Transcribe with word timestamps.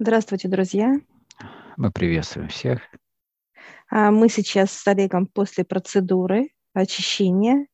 Здравствуйте, 0.00 0.48
друзья. 0.48 0.96
Мы 1.76 1.92
приветствуем 1.92 2.48
всех. 2.48 2.80
А, 3.88 4.10
мы 4.10 4.28
сейчас 4.28 4.72
с 4.72 4.84
Олегом 4.88 5.28
после 5.28 5.64
процедуры 5.64 6.48
очищения, 6.72 7.68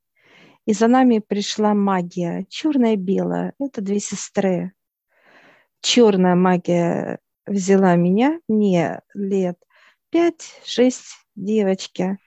и 0.67 0.75
за 0.75 0.87
нами 0.87 1.21
пришла 1.21 1.72
магия, 1.72 2.45
черная 2.51 2.93
и 2.93 2.96
белая. 2.96 3.54
Это 3.59 3.80
две 3.80 4.01
сестры. 4.01 4.75
Черная 5.80 6.35
магия 6.35 7.21
взяла 7.46 7.96
меня, 7.96 8.39
мне 8.48 9.00
лет 9.14 9.57
5-6 10.14 10.93
девочки, 11.37 12.18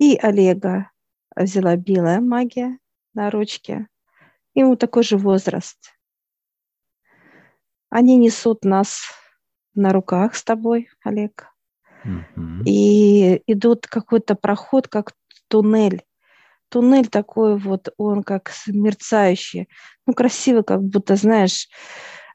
и 0.00 0.16
Олега 0.16 0.90
взяла 1.36 1.76
белая 1.76 2.20
магия 2.20 2.80
на 3.14 3.30
ручке. 3.30 3.86
Ему 4.54 4.74
такой 4.74 5.04
же 5.04 5.16
возраст. 5.16 5.99
Они 7.90 8.16
несут 8.16 8.64
нас 8.64 9.02
на 9.74 9.92
руках 9.92 10.36
с 10.36 10.44
тобой, 10.44 10.88
Олег. 11.04 11.48
Mm-hmm. 12.06 12.62
И 12.64 13.42
идут 13.46 13.86
какой-то 13.86 14.36
проход, 14.36 14.88
как 14.88 15.12
туннель. 15.48 16.04
Туннель 16.68 17.08
такой 17.08 17.58
вот, 17.58 17.92
он 17.96 18.22
как 18.22 18.52
мерцающий. 18.68 19.68
Ну, 20.06 20.14
красивый, 20.14 20.62
как 20.62 20.82
будто, 20.82 21.16
знаешь, 21.16 21.68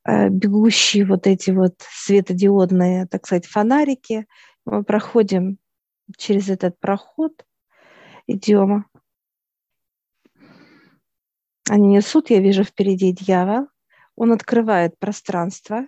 э, 0.05 0.27
бегущие 0.29 1.05
вот 1.05 1.25
эти 1.25 1.51
вот 1.51 1.75
светодиодные, 1.79 3.07
так 3.07 3.25
сказать, 3.25 3.47
фонарики. 3.47 4.27
Мы 4.65 4.83
проходим 4.83 5.57
через 6.17 6.49
этот 6.49 6.77
проход, 6.79 7.45
идем. 8.27 8.85
Они 11.69 11.87
несут, 11.87 12.29
я 12.29 12.39
вижу 12.39 12.63
впереди 12.63 13.13
дьявол. 13.13 13.67
Он 14.15 14.31
открывает 14.31 14.97
пространство, 14.97 15.87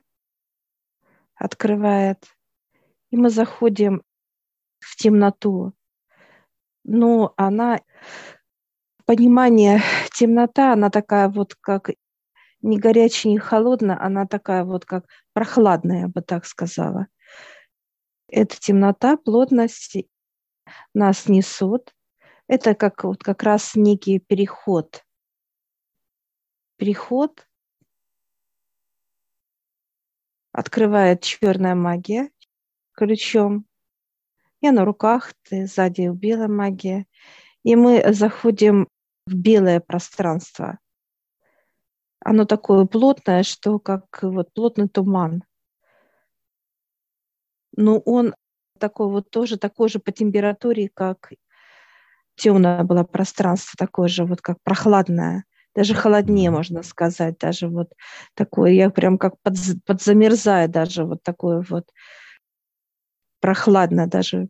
открывает, 1.36 2.26
и 3.10 3.18
мы 3.18 3.30
заходим 3.30 4.04
в 4.80 4.96
темноту. 4.96 5.74
Но 6.84 7.34
она, 7.38 7.80
понимание, 9.06 9.82
темнота, 10.14 10.74
она 10.74 10.90
такая 10.90 11.30
вот 11.30 11.56
как 11.56 11.92
не 12.62 12.80
горячая, 12.80 13.32
не 13.34 13.40
холодная, 13.40 14.00
она 14.02 14.26
такая 14.26 14.64
вот 14.64 14.86
как 14.86 15.06
прохладная, 15.34 16.02
я 16.02 16.08
бы 16.08 16.22
так 16.22 16.46
сказала. 16.46 17.08
Эта 18.28 18.60
темнота, 18.60 19.16
плотность 19.16 19.98
нас 20.94 21.30
несут. 21.30 21.94
Это 22.48 22.76
как, 22.76 23.04
вот 23.04 23.24
как 23.24 23.44
раз 23.44 23.76
некий 23.76 24.20
переход. 24.20 25.06
Переход 26.78 27.47
открывает 30.58 31.22
черная 31.22 31.76
магия 31.76 32.32
ключом. 32.94 33.68
Я 34.60 34.72
на 34.72 34.86
руках, 34.86 35.34
ты 35.48 35.68
сзади 35.68 36.10
белая 36.10 36.48
магия. 36.48 37.06
И 37.62 37.76
мы 37.76 38.04
заходим 38.12 38.88
в 39.28 39.36
белое 39.36 39.80
пространство. 39.80 40.80
Оно 42.22 42.46
такое 42.46 42.86
плотное, 42.86 43.44
что 43.44 43.78
как 43.78 44.24
вот 44.24 44.52
плотный 44.52 44.90
туман. 44.90 45.44
Но 47.76 48.00
он 48.00 48.34
такой 48.80 49.10
вот 49.12 49.30
тоже 49.30 49.58
такой 49.60 49.90
же 49.90 50.00
по 50.00 50.12
температуре, 50.12 50.90
как 50.92 51.34
темное 52.34 52.84
было 52.84 53.04
пространство, 53.04 53.74
такое 53.78 54.08
же 54.08 54.26
вот 54.26 54.42
как 54.42 54.58
прохладное 54.64 55.44
даже 55.78 55.94
холоднее, 55.94 56.50
можно 56.50 56.82
сказать, 56.82 57.38
даже 57.38 57.68
вот 57.68 57.94
такое, 58.34 58.72
я 58.72 58.90
прям 58.90 59.20
как 59.20 59.40
под, 59.44 59.54
подзамерзаю 59.86 60.68
даже 60.68 61.06
вот 61.06 61.22
такое 61.22 61.64
вот 61.70 61.92
прохладно, 63.40 64.08
даже 64.08 64.50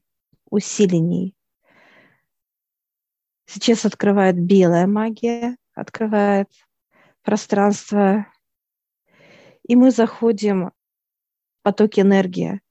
усиленней. 0.50 1.36
Сейчас 3.45 3.84
открывает 3.84 4.40
белая 4.41 4.88
магия, 4.88 5.57
открывает 5.74 6.47
пространство, 7.24 8.25
и 9.68 9.75
мы 9.75 9.91
заходим 9.91 10.68
в 10.68 11.63
поток 11.63 12.00
энергии. 12.00 12.62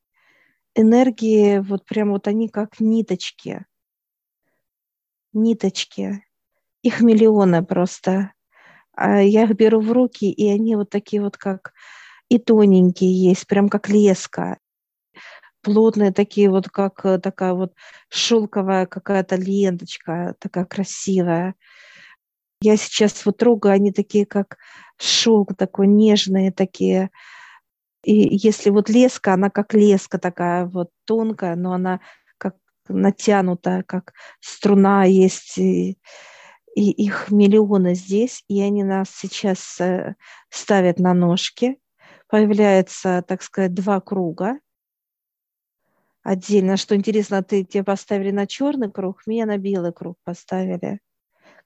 Энергии, 0.75 1.59
вот 1.59 1.85
прям 1.85 2.13
вот 2.13 2.27
они 2.27 2.49
как 2.49 2.81
ниточки. 2.81 3.67
Ниточки. 5.35 6.25
Их 6.81 7.03
миллионы 7.03 7.63
просто. 7.63 8.33
А 8.97 9.21
я 9.23 9.45
их 9.45 9.55
беру 9.55 9.81
в 9.81 9.93
руки, 9.93 10.31
и 10.31 10.49
они 10.49 10.75
вот 10.75 10.91
такие 10.91 11.23
вот 11.23 11.37
как 11.37 11.73
и 12.29 12.39
тоненькие 12.39 13.13
есть, 13.13 13.47
прям 13.47 13.69
как 13.69 13.89
леска, 13.89 14.59
плотные 15.63 16.13
такие 16.13 16.49
вот, 16.49 16.69
как 16.69 17.05
э, 17.05 17.19
такая 17.19 17.53
вот 17.53 17.75
шелковая 18.09 18.87
какая-то 18.87 19.37
ленточка, 19.37 20.35
такая 20.39 20.65
красивая. 20.65 21.55
Я 22.61 22.77
сейчас 22.77 23.27
вот 23.27 23.37
трогаю, 23.37 23.75
они 23.75 23.93
такие 23.93 24.27
как 24.27 24.59
шелк 24.99 25.57
такой, 25.57 25.89
нежные 25.89 26.53
такие. 26.53 27.11
И 28.05 28.15
если 28.15 28.71
вот 28.71 28.89
леска, 28.89 29.35
она 29.35 29.51
как 29.51 29.75
леска 29.75 30.19
такая 30.19 30.67
вот 30.67 30.91
тонкая, 31.05 31.57
но 31.57 31.73
она 31.73 32.01
как 32.39 32.57
натянутая, 32.89 33.83
как 33.83 34.15
струна 34.41 35.05
есть. 35.05 35.59
И 36.77 36.91
их 36.91 37.31
миллионы 37.31 37.95
здесь, 37.95 38.45
и 38.49 38.61
они 38.61 38.85
нас 38.85 39.09
сейчас 39.11 39.81
э, 39.81 40.15
ставят 40.51 40.99
на 40.99 41.15
ножки. 41.15 41.79
Появляется, 42.29 43.25
так 43.27 43.43
сказать, 43.43 43.73
два 43.73 43.99
круга 44.01 44.59
отдельно. 46.23 46.77
Что 46.77 46.95
интересно, 46.95 47.43
ты 47.43 47.65
тебе 47.65 47.83
поставили 47.83 48.31
на 48.31 48.47
черный 48.47 48.93
круг, 48.93 49.27
меня 49.27 49.47
на 49.47 49.57
белый 49.57 49.95
круг 49.95 50.19
поставили. 50.23 51.01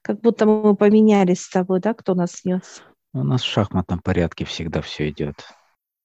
Как 0.01 0.21
будто 0.21 0.45
мы 0.45 0.77
поменялись 0.77 1.41
с 1.41 1.49
тобой, 1.49 1.81
да, 1.81 1.93
кто 1.93 2.15
нас 2.15 2.45
нес? 2.45 2.81
У 3.13 3.21
нас 3.23 3.41
в 3.41 3.51
шахматном 3.51 3.99
порядке 3.99 4.45
всегда 4.45 4.81
все 4.81 5.09
идет. 5.09 5.35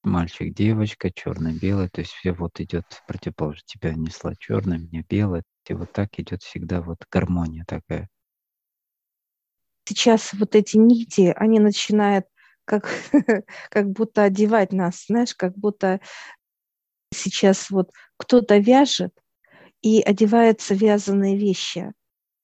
Мальчик, 0.03 0.53
девочка, 0.53 1.13
черно-белый, 1.13 1.89
то 1.91 2.01
есть 2.01 2.11
все 2.11 2.33
вот 2.33 2.59
идет 2.59 2.85
противоположно. 3.07 3.63
Тебя 3.67 3.95
несла 3.95 4.33
черная, 4.37 4.79
мне 4.79 5.05
белая. 5.09 5.45
И 5.69 5.75
вот 5.75 5.93
так 5.93 6.19
идет 6.19 6.43
всегда 6.43 6.81
вот 6.81 6.99
гармония 7.09 7.65
такая 7.69 8.09
сейчас 9.87 10.33
вот 10.33 10.55
эти 10.55 10.77
нити, 10.77 11.33
они 11.37 11.61
начинают 11.61 12.27
как, 12.65 12.89
как 13.71 13.91
будто 13.91 14.25
одевать 14.25 14.73
нас, 14.73 15.07
знаешь, 15.07 15.35
как 15.35 15.57
будто 15.57 16.01
сейчас 17.15 17.71
вот 17.71 17.91
кто-то 18.17 18.59
вяжет 18.59 19.13
и 19.83 20.03
одеваются 20.03 20.75
вязаные 20.75 21.39
вещи, 21.39 21.93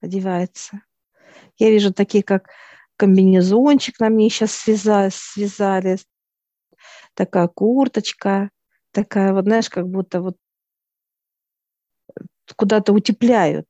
одевается. 0.00 0.82
Я 1.58 1.70
вижу 1.70 1.92
такие, 1.92 2.22
как 2.22 2.48
комбинезончик 2.97 3.98
на 3.98 4.09
мне 4.09 4.30
сейчас 4.30 4.53
связали, 4.53 5.10
связали, 5.12 5.98
такая 7.14 7.48
курточка, 7.48 8.50
такая 8.92 9.32
вот, 9.32 9.44
знаешь, 9.44 9.69
как 9.69 9.88
будто 9.88 10.20
вот 10.20 10.36
куда-то 12.56 12.92
утепляют 12.92 13.66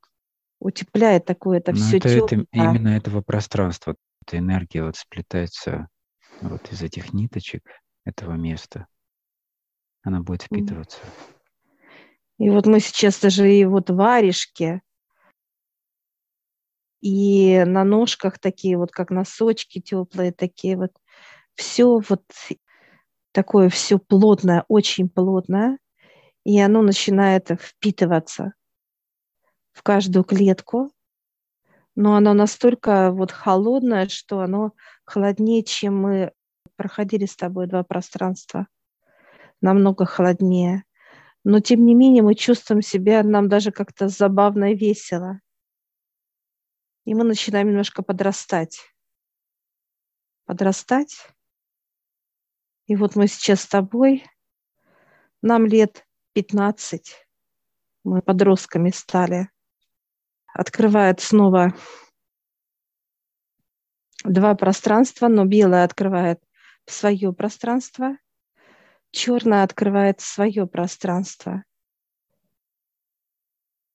утепляет 0.63 1.25
такое 1.25 1.59
это 1.59 1.75
все 1.75 1.99
это, 1.99 2.09
это 2.09 2.47
именно 2.53 2.89
этого 2.89 3.21
пространства, 3.21 3.97
эта 4.25 4.39
энергия 4.39 4.85
вот 4.85 4.97
сплетается 4.97 5.89
вот 6.41 6.73
из 6.73 6.83
этих 6.83 7.13
ниточек 7.13 7.63
этого 8.05 8.33
места. 8.35 8.87
Она 10.03 10.21
будет 10.21 10.43
впитываться. 10.43 10.99
И 12.39 12.51
вот 12.51 12.67
мы 12.67 12.81
сейчас 12.81 13.21
даже 13.21 13.53
и 13.53 13.65
вот 13.65 13.91
варежки, 13.91 14.83
и 17.01 17.63
на 17.65 17.85
ножках 17.85 18.39
такие 18.39 18.77
вот, 18.77 18.93
как 18.93 19.11
носочки 19.11 19.81
теплые 19.81 20.33
такие 20.33 20.77
вот. 20.77 20.93
Все 21.55 22.01
вот 22.09 22.23
такое 23.33 23.69
все 23.69 23.99
плотное, 23.99 24.65
очень 24.69 25.09
плотное, 25.09 25.79
и 26.45 26.59
оно 26.61 26.83
начинает 26.83 27.51
впитываться 27.61 28.55
в 29.73 29.83
каждую 29.83 30.25
клетку, 30.25 30.93
но 31.95 32.17
оно 32.17 32.33
настолько 32.35 33.11
вот 33.11 33.33
холодное, 33.33 34.09
что 34.09 34.41
оно 34.41 34.73
холоднее, 35.05 35.63
чем 35.63 36.01
мы 36.01 36.33
проходили 36.77 37.27
с 37.27 37.37
тобой 37.37 37.67
два 37.67 37.83
пространства. 37.83 38.67
Намного 39.61 40.07
холоднее. 40.07 40.85
Но 41.45 41.61
тем 41.61 41.85
не 41.85 41.95
менее 41.95 42.23
мы 42.23 42.35
чувствуем 42.35 42.83
себя, 42.83 43.23
нам 43.23 43.49
даже 43.49 43.73
как-то 43.73 44.09
забавно 44.09 44.73
и 44.73 44.77
весело. 44.77 45.41
И 47.05 47.15
мы 47.15 47.25
начинаем 47.25 47.69
немножко 47.69 48.03
подрастать. 48.03 48.79
Подрастать. 50.45 51.29
И 52.87 52.97
вот 52.97 53.17
мы 53.17 53.27
сейчас 53.27 53.63
с 53.63 53.67
тобой, 53.67 54.25
нам 55.41 55.67
лет 55.67 56.07
15, 56.35 57.27
мы 58.05 58.23
подростками 58.23 58.91
стали 58.91 59.52
открывает 60.53 61.21
снова 61.21 61.75
два 64.25 64.55
пространства, 64.55 65.29
но 65.29 65.45
белое 65.45 65.85
открывает 65.85 66.43
свое 66.87 67.33
пространство. 67.33 68.19
черное 69.11 69.63
открывает 69.63 70.21
свое 70.21 70.67
пространство. 70.67 71.65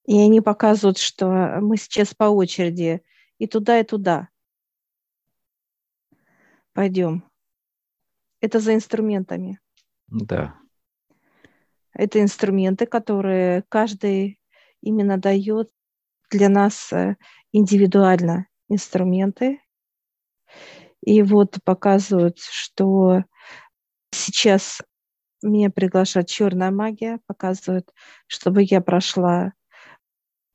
И 0.06 0.18
они 0.20 0.42
показывают, 0.42 1.00
что 1.00 1.60
мы 1.60 1.76
сейчас 1.78 2.14
по 2.14 2.26
очереди 2.26 3.02
и 3.40 3.48
туда, 3.48 3.80
и 3.80 3.84
туда. 3.84 4.30
Пойдем. 6.74 7.24
Это 8.40 8.60
за 8.60 8.76
инструментами. 8.76 9.60
Да. 10.08 10.56
Это 11.94 12.22
инструменты, 12.22 12.86
которые 12.86 13.64
каждый 13.70 14.40
именно 14.82 15.18
дает 15.18 15.72
для 16.30 16.50
нас 16.50 16.92
э, 16.92 17.16
индивидуально 17.52 18.48
инструменты. 18.70 19.62
И 21.02 21.22
вот 21.22 21.58
показывают, 21.64 22.40
что 22.40 23.24
сейчас 24.12 24.82
меня 25.42 25.70
приглашает 25.70 26.28
черная 26.28 26.72
магия, 26.72 27.20
показывают, 27.28 27.94
чтобы 28.28 28.64
я 28.64 28.82
прошла 28.82 29.54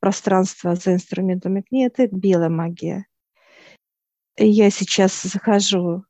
пространство 0.01 0.75
за 0.75 0.95
инструментами 0.95 1.63
к 1.63 1.71
ней, 1.71 1.87
это 1.87 2.09
белая 2.09 2.49
магия. 2.49 3.07
И 4.37 4.49
я 4.49 4.71
сейчас 4.71 5.23
захожу 5.23 6.05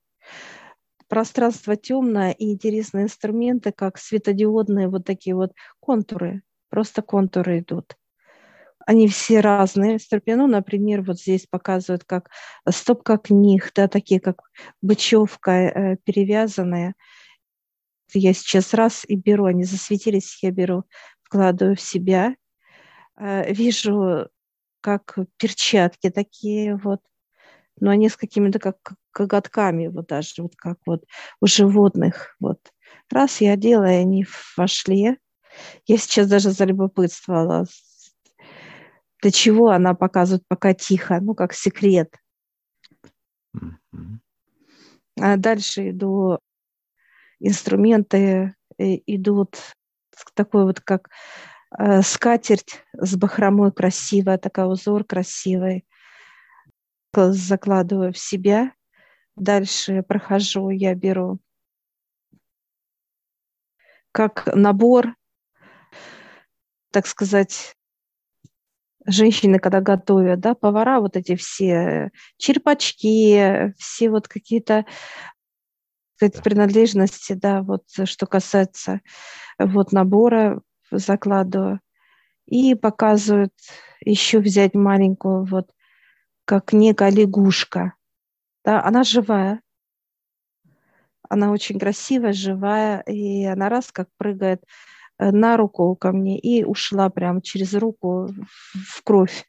пространство 1.09 1.77
темное 1.77 2.31
и 2.31 2.53
интересные 2.53 3.05
инструменты, 3.05 3.71
как 3.71 3.99
светодиодные 3.99 4.89
вот 4.89 5.05
такие 5.05 5.37
вот 5.37 5.53
контуры, 5.79 6.43
просто 6.71 7.03
контуры 7.03 7.59
идут. 7.59 7.97
Они 8.87 9.09
все 9.09 9.41
разные. 9.41 9.99
Ну, 10.27 10.47
например, 10.47 11.03
вот 11.03 11.21
здесь 11.21 11.47
показывают, 11.47 12.05
как 12.05 12.31
стопка 12.69 13.19
книг, 13.19 13.71
да, 13.75 13.89
такие 13.89 14.21
как 14.21 14.43
бычевка 14.81 15.51
э, 15.51 15.97
перевязанная. 16.05 16.95
Я 18.15 18.35
сейчас 18.35 18.75
раз 18.75 19.05
и 19.07 19.17
беру, 19.17 19.47
они 19.47 19.65
засветились, 19.65 20.43
я 20.43 20.51
беру, 20.51 20.85
вкладываю 21.23 21.77
в 21.77 21.81
себя. 21.81 22.35
Э, 23.19 23.53
вижу, 23.53 24.29
как 24.81 25.17
перчатки 25.39 26.11
такие 26.11 26.77
вот, 26.77 27.01
но 27.81 27.91
они 27.91 28.09
с 28.09 28.17
какими-то 28.17 28.59
как 28.59 28.77
коготками, 29.13 29.89
вот 29.89 30.09
даже 30.09 30.43
вот 30.43 30.57
как 30.57 30.79
вот 30.87 31.05
у 31.41 31.47
животных. 31.47 32.37
Вот. 32.41 32.59
Раз 33.11 33.41
я 33.41 33.53
одела, 33.53 33.87
они 33.87 34.27
вошли. 34.57 35.19
Я 35.87 35.99
сейчас 35.99 36.29
даже 36.29 36.51
залюбопытствовала, 36.51 37.67
для 39.23 39.31
чего 39.31 39.71
она 39.71 39.95
показывает 39.95 40.45
пока 40.49 40.75
тихо, 40.75 41.21
ну, 41.21 41.35
как 41.35 41.55
секрет. 41.55 42.15
А 45.21 45.37
дальше 45.37 45.91
иду, 45.91 46.39
инструменты 47.39 48.55
э, 48.79 48.97
идут 49.07 49.59
такой 50.35 50.65
вот, 50.65 50.81
как 50.81 51.09
э, 51.79 52.03
скатерть 52.03 52.85
с 52.93 53.17
бахромой 53.17 53.73
красивая, 53.73 54.39
такая 54.39 54.67
узор 54.67 55.05
красивый. 55.05 55.87
Закладываю 57.15 58.13
в 58.13 58.19
себя. 58.19 58.73
Дальше 59.37 60.03
прохожу, 60.03 60.71
я 60.71 60.95
беру 60.95 61.41
как 64.13 64.47
набор, 64.55 65.17
так 66.91 67.07
сказать, 67.07 67.75
женщины, 69.07 69.59
когда 69.59 69.81
готовят, 69.81 70.41
да, 70.41 70.55
повара, 70.55 71.01
вот 71.01 71.17
эти 71.17 71.37
все 71.37 72.11
черпачки, 72.37 73.73
все 73.79 74.11
вот 74.11 74.29
какие-то 74.29 74.85
принадлежности, 76.19 77.33
да, 77.33 77.63
вот 77.63 77.85
что 78.05 78.27
касается 78.27 79.01
вот 79.59 79.93
набора, 79.93 80.61
закладываю. 80.91 81.81
И 82.47 82.75
показывают 82.75 83.53
еще 84.05 84.41
взять 84.41 84.75
маленькую 84.75 85.45
вот 85.45 85.71
как 86.45 86.73
некая 86.73 87.11
лягушка. 87.11 87.95
Да, 88.65 88.85
она 88.85 89.05
живая. 89.05 89.63
Она 91.29 91.51
очень 91.51 91.79
красивая, 91.79 92.33
живая, 92.33 93.01
и 93.01 93.45
она 93.45 93.69
раз 93.69 93.91
как 93.91 94.09
прыгает 94.19 94.63
Э, 94.65 95.02
на 95.31 95.57
руку 95.57 95.95
ко 95.97 96.13
мне 96.13 96.39
и 96.39 96.65
ушла 96.65 97.11
прямо 97.11 97.41
через 97.41 97.75
руку 97.75 98.29
в 98.75 99.03
кровь. 99.05 99.45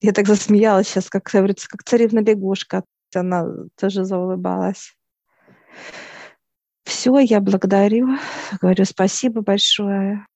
Я 0.00 0.12
так 0.12 0.26
засмеялась 0.26 0.88
сейчас, 0.88 1.10
как 1.10 1.24
говорится, 1.24 1.68
как 1.68 1.84
царевна 1.84 2.20
лягушка. 2.20 2.84
Она 3.14 3.46
тоже 3.78 4.04
заулыбалась. 4.04 4.96
Все, 6.84 7.18
я 7.18 7.40
благодарю, 7.40 8.08
говорю 8.60 8.84
спасибо 8.84 9.42
большое. 9.42 10.26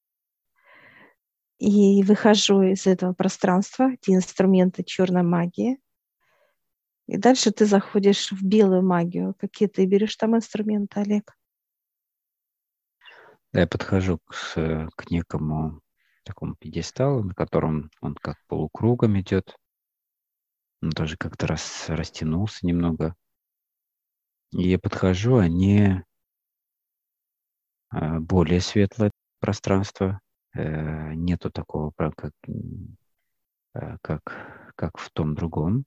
И 1.59 2.03
выхожу 2.03 2.63
из 2.63 2.87
этого 2.87 3.15
пространства, 3.15 3.91
где 3.91 4.15
инструменты 4.15 4.85
черной 4.85 5.23
магии. 5.23 5.79
И 7.07 7.17
дальше 7.17 7.51
ты 7.51 7.65
заходишь 7.67 8.33
в 8.33 8.43
белую 8.45 8.83
магию. 8.83 9.35
Какие 9.39 9.69
ты 9.69 9.87
берешь 9.87 10.17
там 10.17 10.37
инструменты, 10.37 11.01
Олег? 11.01 11.35
Я 13.55 13.69
подхожу 13.69 14.19
к, 14.19 14.35
к 14.97 15.11
некому 15.11 15.81
такому 16.25 16.57
пьедесталу, 16.57 17.23
на 17.23 17.35
котором 17.35 17.89
он 18.01 18.17
как 18.17 18.37
полукругом 18.49 19.21
идет. 19.21 19.57
Он 20.83 20.91
тоже 20.91 21.17
как-то 21.17 21.47
раз 21.47 21.89
растянулся 21.89 22.67
немного. 22.67 23.15
И 24.51 24.69
я 24.69 24.81
подхожу, 24.81 25.37
они 25.37 26.03
а, 27.91 28.19
более 28.19 28.61
светлое 28.61 29.13
пространство. 29.39 30.21
Э, 30.57 31.15
нету 31.15 31.51
такого, 31.51 31.93
как, 31.97 32.33
э, 32.49 33.97
как, 34.03 34.73
как 34.75 34.99
в 34.99 35.11
том 35.11 35.35
другом, 35.37 35.85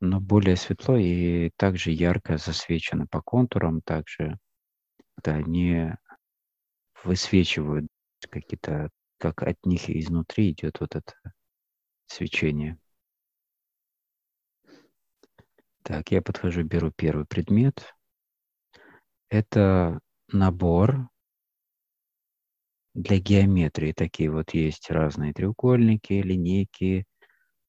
но 0.00 0.20
более 0.20 0.56
светло 0.56 0.96
и 0.96 1.50
также 1.56 1.92
ярко 1.92 2.36
засвечено 2.36 3.06
по 3.06 3.22
контурам. 3.22 3.80
Также 3.80 4.38
да, 5.22 5.34
они 5.34 5.92
высвечивают 7.04 7.86
какие-то, 8.28 8.90
как 9.18 9.42
от 9.42 9.64
них 9.64 9.88
изнутри 9.88 10.50
идет 10.52 10.80
вот 10.80 10.96
это 10.96 11.14
свечение. 12.06 12.78
Так, 15.82 16.10
я 16.10 16.22
подхожу, 16.22 16.62
беру 16.62 16.90
первый 16.90 17.24
предмет. 17.24 17.94
Это 19.28 20.00
набор 20.28 21.08
для 22.94 23.18
геометрии. 23.18 23.92
Такие 23.92 24.30
вот 24.30 24.52
есть 24.52 24.90
разные 24.90 25.32
треугольники, 25.32 26.12
линейки, 26.12 27.06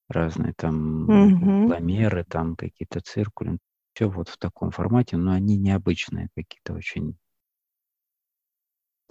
разные 0.07 0.53
там 0.55 1.09
угломеры, 1.63 2.25
там 2.25 2.55
какие-то 2.55 2.99
циркули. 3.01 3.57
Все 3.93 4.09
вот 4.09 4.29
в 4.29 4.37
таком 4.37 4.71
формате, 4.71 5.17
но 5.17 5.31
они 5.31 5.57
необычные, 5.57 6.29
какие-то 6.35 6.73
очень 6.73 7.17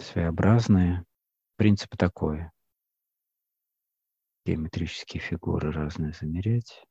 своеобразные. 0.01 1.05
Принцип 1.55 1.95
такой. 1.97 2.49
Геометрические 4.45 5.21
фигуры 5.21 5.71
разные 5.71 6.13
замерять. 6.13 6.83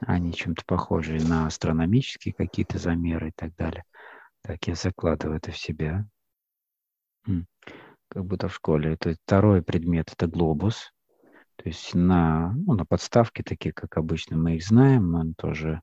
Они 0.00 0.34
чем-то 0.34 0.62
похожи 0.66 1.18
на 1.18 1.46
астрономические 1.46 2.34
какие-то 2.34 2.78
замеры 2.78 3.30
и 3.30 3.32
так 3.32 3.54
далее. 3.56 3.84
Так, 4.42 4.66
я 4.66 4.74
закладываю 4.74 5.38
это 5.38 5.52
в 5.52 5.58
себя. 5.58 6.06
Как 8.08 8.24
будто 8.24 8.48
в 8.48 8.54
школе. 8.54 8.92
Это 8.92 9.16
второй 9.24 9.62
предмет, 9.62 10.12
это 10.12 10.26
глобус. 10.26 10.92
То 11.56 11.68
есть 11.68 11.94
на, 11.94 12.52
ну, 12.52 12.74
на 12.74 12.84
подставке, 12.84 13.42
такие, 13.42 13.72
как 13.72 13.96
обычно 13.96 14.36
мы 14.36 14.56
их 14.56 14.64
знаем, 14.66 15.14
он 15.14 15.34
тоже 15.34 15.80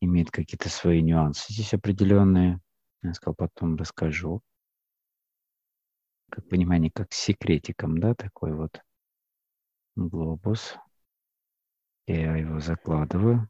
имеет 0.00 0.30
какие-то 0.30 0.70
свои 0.70 1.02
нюансы 1.02 1.52
здесь 1.52 1.74
определенные. 1.74 2.58
Я 3.06 3.14
сказал, 3.14 3.36
потом 3.36 3.76
расскажу. 3.76 4.42
Как 6.28 6.48
понимание, 6.48 6.90
как 6.90 7.12
секретиком, 7.12 7.98
да, 7.98 8.16
такой 8.16 8.52
вот 8.52 8.82
глобус. 9.94 10.76
Я 12.08 12.36
его 12.36 12.58
закладываю. 12.58 13.48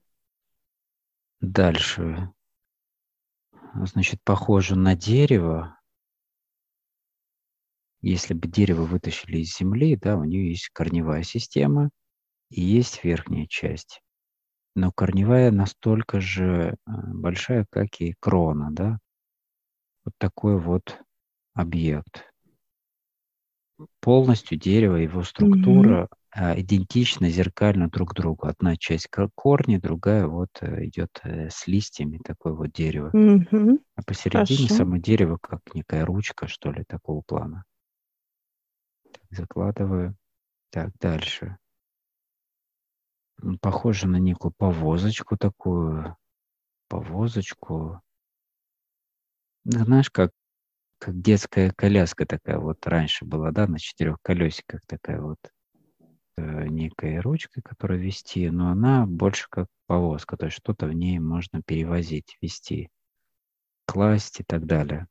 Дальше, 1.41 2.31
значит, 3.75 4.21
похоже 4.25 4.77
на 4.77 4.95
дерево. 4.95 5.81
Если 8.03 8.35
бы 8.35 8.47
дерево 8.47 8.83
вытащили 8.83 9.39
из 9.39 9.57
земли, 9.57 9.97
да, 9.97 10.19
у 10.19 10.25
нее 10.25 10.51
есть 10.51 10.69
корневая 10.69 11.23
система 11.23 11.89
и 12.51 12.61
есть 12.61 13.03
верхняя 13.05 13.47
часть. 13.47 14.03
Но 14.75 14.93
корневая 14.93 15.51
настолько 15.51 16.21
же 16.21 16.43
э, 16.43 16.75
большая, 16.85 17.65
как 17.71 17.99
и 18.01 18.15
крона, 18.21 18.69
да, 18.71 18.99
вот 20.07 20.15
такой 20.19 20.59
вот 20.59 20.99
объект. 21.53 22.25
Полностью 24.01 24.57
дерево, 24.57 24.97
его 24.97 25.23
структура 25.23 26.05
mm-hmm. 26.05 26.17
а, 26.31 26.59
идентичны, 26.61 27.29
зеркально 27.29 27.91
друг 27.91 28.15
другу. 28.15 28.47
Одна 28.47 28.77
часть 28.77 29.09
корни, 29.35 29.77
другая 29.77 30.27
вот 30.27 30.49
э, 30.61 30.87
идет 30.87 31.21
э, 31.25 31.51
с 31.51 31.67
листьями, 31.67 32.19
такое 32.25 32.55
вот 32.55 32.73
дерево. 32.73 33.11
Мгм. 33.13 33.81
А 33.97 34.03
посередине 34.03 34.69
Хорошо. 34.69 34.75
само 34.75 34.97
дерево, 34.97 35.39
как 35.43 35.61
некая 35.75 36.07
ручка, 36.07 36.47
что 36.49 36.73
ли, 36.73 36.85
такого 36.85 37.21
плана. 37.21 37.65
Так, 39.13 39.23
закладываю. 39.31 40.17
Так, 40.71 40.93
дальше. 40.99 41.59
Похоже 43.61 44.09
на 44.09 44.17
некую 44.17 44.53
повозочку 44.57 45.37
такую. 45.37 46.17
Повозочку. 46.89 48.01
Знаешь, 49.69 50.11
как, 50.11 50.31
как 51.01 51.21
детская 51.21 51.73
коляска 51.73 52.25
такая 52.25 52.59
вот 52.59 52.87
раньше 52.87 53.25
была, 53.25 53.51
да, 53.51 53.67
на 53.67 53.81
четырех 53.81 54.19
колесиках 54.23 54.81
такая 54.87 55.21
вот 55.21 55.39
э, 56.37 56.69
некая 56.69 57.21
ручка, 57.21 57.63
которую 57.63 58.01
вести, 58.01 58.49
но 58.49 58.71
она 58.71 59.07
больше 59.07 59.49
как 59.51 59.67
повозка, 59.89 60.37
то 60.37 60.47
есть 60.47 60.59
что-то 60.59 60.87
в 60.87 60.93
ней 60.93 61.19
можно 61.19 61.63
перевозить, 61.63 62.37
вести, 62.41 62.91
класть 63.87 64.39
и 64.39 64.45
так 64.45 64.67
далее. 64.67 65.09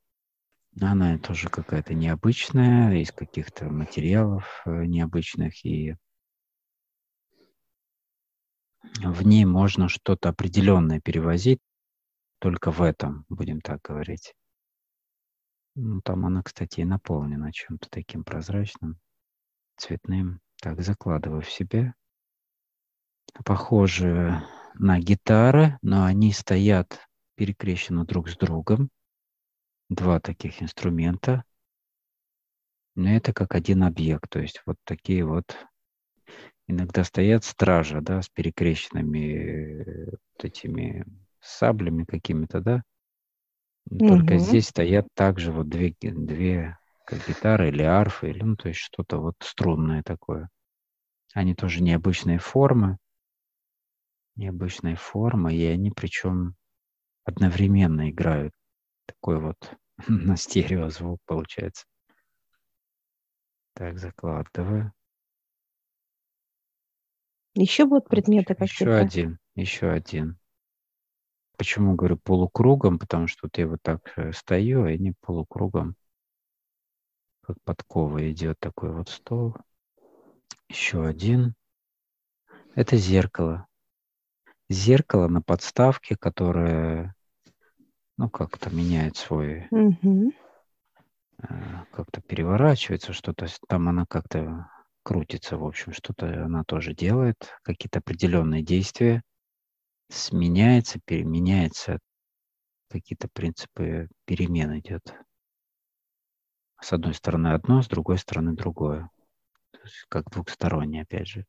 Она 0.80 1.18
тоже 1.18 1.50
какая-то 1.50 1.92
необычная, 1.92 2.94
из 2.94 3.12
каких-то 3.12 3.66
материалов 3.66 4.62
э, 4.64 4.86
необычных, 4.86 5.66
и 5.66 5.96
в 9.02 9.20
ней 9.20 9.44
можно 9.44 9.90
что-то 9.90 10.30
определенное 10.30 10.98
перевозить, 10.98 11.60
только 12.38 12.70
в 12.70 12.80
этом, 12.80 13.26
будем 13.28 13.60
так 13.60 13.82
говорить. 13.82 14.32
Ну, 15.78 16.00
там 16.00 16.24
она, 16.24 16.42
кстати, 16.42 16.80
и 16.80 16.84
наполнена 16.84 17.52
чем-то 17.52 17.90
таким 17.90 18.24
прозрачным, 18.24 18.98
цветным. 19.76 20.40
Так, 20.62 20.80
закладываю 20.80 21.42
в 21.42 21.50
себя. 21.50 21.94
Похожи 23.44 24.42
на 24.74 24.98
гитары, 24.98 25.78
но 25.82 26.06
они 26.06 26.32
стоят 26.32 27.06
перекрещены 27.34 28.06
друг 28.06 28.30
с 28.30 28.38
другом. 28.38 28.88
Два 29.90 30.18
таких 30.18 30.62
инструмента. 30.62 31.44
Но 32.94 33.10
это 33.10 33.34
как 33.34 33.54
один 33.54 33.82
объект. 33.82 34.30
То 34.30 34.40
есть 34.40 34.62
вот 34.64 34.78
такие 34.82 35.26
вот 35.26 35.54
иногда 36.66 37.04
стоят 37.04 37.44
стража, 37.44 38.00
да, 38.00 38.22
с 38.22 38.30
перекрещенными 38.30 39.34
э, 39.34 40.04
вот 40.10 40.42
этими 40.42 41.04
саблями 41.40 42.04
какими-то, 42.04 42.62
да. 42.62 42.82
Только 44.06 44.38
Мгм. 44.38 44.38
здесь 44.38 44.68
стоят 44.68 45.06
также 45.14 45.52
вот 45.52 45.68
две, 45.68 45.94
две 46.00 46.78
как 47.04 47.22
гитары 47.22 47.68
или 47.68 47.82
арфы, 47.82 48.30
или, 48.30 48.42
ну, 48.42 48.56
то 48.56 48.68
есть 48.68 48.80
что-то 48.80 49.18
вот 49.18 49.34
струнное 49.40 50.02
такое. 50.02 50.48
Они 51.34 51.54
тоже 51.54 51.82
необычные 51.82 52.38
формы, 52.38 52.98
необычные 54.36 54.96
формы, 54.96 55.54
и 55.54 55.64
они 55.66 55.90
причем 55.90 56.54
одновременно 57.24 58.10
играют. 58.10 58.54
Такой 59.06 59.40
вот 59.40 59.76
на 60.08 60.36
стерео 60.36 60.90
звук 60.90 61.20
получается. 61.26 61.86
Так, 63.74 64.00
закладываю. 64.00 64.92
Еще 67.56 67.86
будут 67.86 68.08
предметы 68.08 68.54
Еще 68.58 68.92
какие-то? 68.94 68.94
один, 68.94 69.38
еще 69.54 69.88
один. 69.90 70.38
Почему 71.56 71.94
говорю 71.94 72.18
полукругом? 72.18 72.98
Потому 72.98 73.26
что 73.28 73.40
вот 73.44 73.56
я 73.58 73.66
вот 73.66 73.80
так 73.82 74.12
э, 74.16 74.32
стою, 74.32 74.86
и 74.86 74.94
они 74.94 75.14
полукругом, 75.20 75.96
как 77.42 77.56
подкова 77.64 78.30
идет 78.30 78.58
такой 78.60 78.92
вот 78.92 79.08
стол. 79.08 79.56
Еще 80.68 81.06
один. 81.06 81.54
Это 82.74 82.96
зеркало. 82.96 83.66
Зеркало 84.68 85.28
на 85.28 85.40
подставке, 85.40 86.16
которое, 86.16 87.14
ну, 88.18 88.28
как-то 88.28 88.68
меняет 88.70 89.16
свой, 89.16 89.68
э, 91.38 91.84
как-то 91.92 92.20
переворачивается, 92.20 93.12
что-то 93.12 93.46
там 93.68 93.88
она 93.88 94.04
как-то 94.06 94.68
крутится, 95.04 95.56
в 95.56 95.64
общем, 95.64 95.92
что-то 95.92 96.44
она 96.44 96.64
тоже 96.64 96.92
делает, 96.92 97.36
какие-то 97.62 98.00
определенные 98.00 98.62
действия, 98.62 99.22
сменяется, 100.08 101.00
переменяется, 101.04 101.98
какие-то 102.88 103.28
принципы 103.28 104.08
перемен 104.24 104.78
идет. 104.78 105.14
С 106.80 106.92
одной 106.92 107.14
стороны 107.14 107.48
одно, 107.48 107.82
с 107.82 107.88
другой 107.88 108.18
стороны 108.18 108.52
другое. 108.54 109.10
То 109.72 109.80
есть 109.82 110.04
как 110.08 110.30
двухстороннее, 110.30 111.02
опять 111.02 111.28
же. 111.28 111.46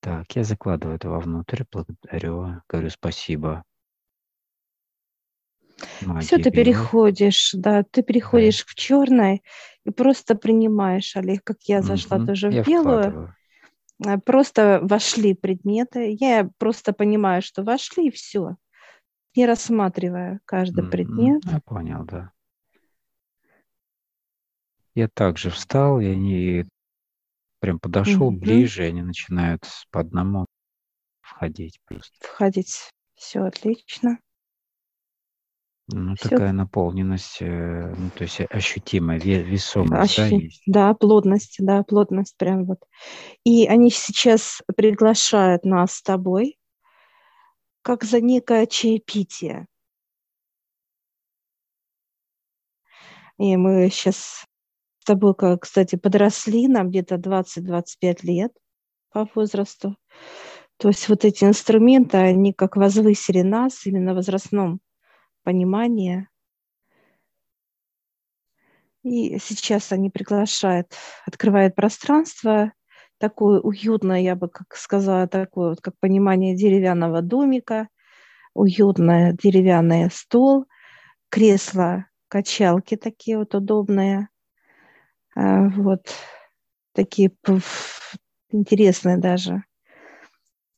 Так, 0.00 0.36
я 0.36 0.44
закладываю 0.44 0.96
это 0.96 1.08
вовнутрь, 1.08 1.64
благодарю, 1.72 2.60
говорю 2.68 2.90
спасибо. 2.90 3.64
Все, 5.78 6.06
Магия 6.06 6.42
ты 6.42 6.50
белая. 6.50 6.50
переходишь, 6.50 7.50
да, 7.54 7.82
ты 7.84 8.02
переходишь 8.02 8.64
в 8.66 8.74
черное 8.74 9.40
и 9.84 9.90
просто 9.90 10.34
принимаешь, 10.34 11.16
Олег, 11.16 11.42
как 11.44 11.62
я 11.62 11.82
зашла 11.82 12.18
Мгм. 12.18 12.26
тоже 12.26 12.50
в 12.50 12.54
Я 12.54 12.62
белую, 12.62 13.00
вкладываю. 13.00 13.34
Э, 14.04 14.18
просто 14.18 14.80
вошли 14.82 15.34
предметы, 15.34 16.16
я 16.18 16.48
просто 16.58 16.92
понимаю, 16.92 17.42
что 17.42 17.62
вошли 17.62 18.08
и 18.08 18.10
все, 18.10 18.56
не 19.36 19.46
рассматривая 19.46 20.40
каждый 20.44 20.88
предмет. 20.88 21.42
Я 21.44 21.60
понял, 21.60 22.04
да. 22.04 22.32
Я 24.94 25.08
также 25.08 25.50
встал, 25.50 26.00
и 26.00 26.06
они 26.06 26.64
прям 27.58 27.80
подошел 27.80 28.30
Мгм. 28.30 28.38
ближе, 28.38 28.84
и 28.84 28.88
они 28.88 29.02
начинают 29.02 29.64
по 29.90 30.00
одному 30.00 30.46
входить 31.20 31.80
просто. 31.86 32.14
Входить, 32.20 32.90
все 33.14 33.40
отлично. 33.40 34.18
Ну, 35.88 36.14
Всё. 36.16 36.28
такая 36.30 36.52
наполненность, 36.52 37.38
э, 37.42 37.94
ну, 37.96 38.10
то 38.10 38.22
есть 38.24 38.40
ощутимая, 38.50 39.18
ве- 39.20 39.42
весомость, 39.42 40.14
да, 40.16 40.26
Ощу- 40.26 40.36
есть. 40.42 40.62
Да, 40.66 40.94
плотность, 40.94 41.56
да, 41.58 41.82
плотность 41.82 42.36
прям 42.38 42.64
вот. 42.64 42.78
И 43.44 43.66
они 43.66 43.90
сейчас 43.90 44.62
приглашают 44.76 45.64
нас 45.64 45.94
с 45.96 46.02
тобой 46.02 46.56
как 47.86 48.02
за 48.02 48.22
некое 48.22 48.66
чаепитие. 48.66 49.66
И 53.38 53.56
мы 53.56 53.88
сейчас 53.90 54.44
с 55.00 55.04
тобой, 55.06 55.34
как, 55.34 55.62
кстати, 55.62 55.96
подросли, 55.96 56.68
нам 56.68 56.90
где-то 56.90 57.18
20-25 57.18 58.22
лет 58.24 58.52
по 59.12 59.28
возрасту. 59.34 59.96
То 60.78 60.88
есть 60.88 61.08
вот 61.08 61.24
эти 61.24 61.44
инструменты, 61.44 62.18
они 62.18 62.52
как 62.54 62.76
возвысили 62.76 63.42
нас 63.42 63.86
именно 63.86 64.12
в 64.14 64.16
возрастном 64.16 64.80
понимании. 65.44 66.28
И 69.04 69.38
сейчас 69.38 69.92
они 69.92 70.08
приглашают, 70.10 70.94
открывают 71.26 71.74
пространство, 71.74 72.72
такое 73.18 73.60
уютное, 73.60 74.20
я 74.20 74.34
бы 74.34 74.48
как 74.48 74.74
сказала, 74.76 75.28
такое 75.28 75.70
вот 75.70 75.80
как 75.82 75.94
понимание 76.00 76.56
деревянного 76.56 77.20
домика, 77.20 77.88
уютное 78.54 79.32
деревянный 79.34 80.10
стол, 80.12 80.66
кресла, 81.30 82.06
качалки 82.28 82.96
такие 82.96 83.38
вот 83.38 83.54
удобные, 83.54 84.28
а, 85.36 85.68
вот 85.70 86.02
такие 86.94 87.32
интересные 88.50 89.18
даже. 89.18 89.64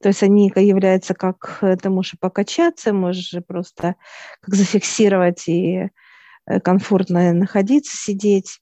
То 0.03 0.09
есть 0.09 0.23
они 0.23 0.53
являются 0.55 1.15
как, 1.15 1.59
э, 1.63 1.77
ты 1.77 1.89
можешь 1.91 2.15
и 2.15 2.19
покачаться, 2.19 2.93
можешь 2.93 3.35
просто 3.47 3.97
как 4.41 4.55
зафиксировать 4.55 5.49
и 5.49 5.91
э, 6.47 6.61
комфортно 6.61 7.33
находиться, 7.33 7.97
сидеть. 7.97 8.61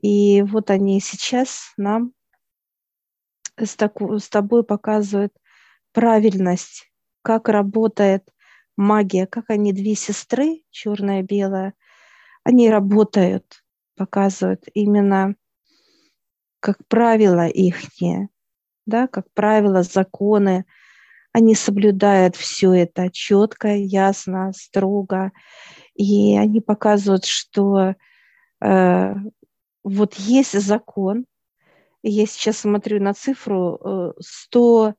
И 0.00 0.42
вот 0.42 0.70
они 0.70 1.00
сейчас 1.00 1.72
нам 1.76 2.12
с, 3.58 3.76
таку- 3.76 4.18
с 4.18 4.28
тобой 4.28 4.64
показывают 4.64 5.32
правильность, 5.92 6.90
как 7.22 7.48
работает 7.48 8.28
магия, 8.76 9.26
как 9.26 9.50
они 9.50 9.72
две 9.72 9.94
сестры, 9.94 10.62
черная 10.70 11.20
и 11.20 11.24
белая, 11.24 11.74
они 12.44 12.70
работают, 12.70 13.64
показывают 13.96 14.64
именно 14.74 15.34
как 16.60 16.78
правило 16.88 17.46
ихние, 17.46 18.28
да, 18.86 19.08
как 19.08 19.30
правило, 19.34 19.82
законы, 19.82 20.64
они 21.32 21.54
соблюдают 21.54 22.36
все 22.36 22.72
это 22.72 23.10
четко, 23.10 23.68
ясно, 23.68 24.52
строго, 24.54 25.32
и 25.94 26.36
они 26.38 26.60
показывают, 26.60 27.26
что 27.26 27.94
э, 28.64 29.14
вот 29.84 30.14
есть 30.14 30.58
закон, 30.58 31.26
я 32.02 32.26
сейчас 32.26 32.58
смотрю 32.58 33.02
на 33.02 33.12
цифру 33.12 33.78
э, 33.84 34.12
100 34.20 34.94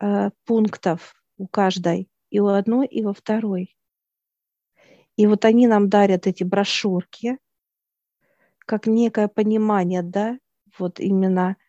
э, 0.00 0.30
пунктов 0.44 1.14
у 1.36 1.46
каждой, 1.46 2.08
и 2.30 2.40
у 2.40 2.48
одной, 2.48 2.86
и 2.86 3.02
во 3.02 3.12
второй. 3.12 3.76
И 5.16 5.26
вот 5.26 5.44
они 5.44 5.66
нам 5.66 5.88
дарят 5.88 6.26
эти 6.26 6.42
брошюрки, 6.42 7.38
как 8.58 8.86
некое 8.86 9.28
понимание, 9.28 10.02
да, 10.02 10.38
вот 10.78 10.98
именно 11.00 11.56
э, 11.58 11.61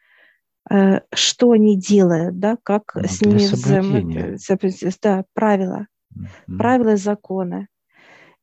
что 1.13 1.51
они 1.51 1.77
делают, 1.77 2.39
да, 2.39 2.57
как 2.63 2.95
ну, 2.95 3.03
с 3.03 3.21
ними 3.21 3.37
взаимодействовать, 3.37 4.99
да, 5.01 5.25
правила, 5.33 5.87
mm-hmm. 6.15 6.57
правила 6.57 6.95
законы. 6.95 7.67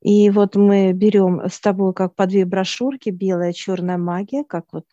И 0.02 0.30
вот 0.30 0.56
мы 0.56 0.92
берем 0.92 1.42
с 1.48 1.60
тобой 1.60 1.92
как 1.92 2.14
по 2.14 2.26
две 2.26 2.44
брошюрки, 2.46 3.10
белая, 3.10 3.52
черная 3.52 3.98
магия, 3.98 4.44
как 4.44 4.64
вот, 4.72 4.86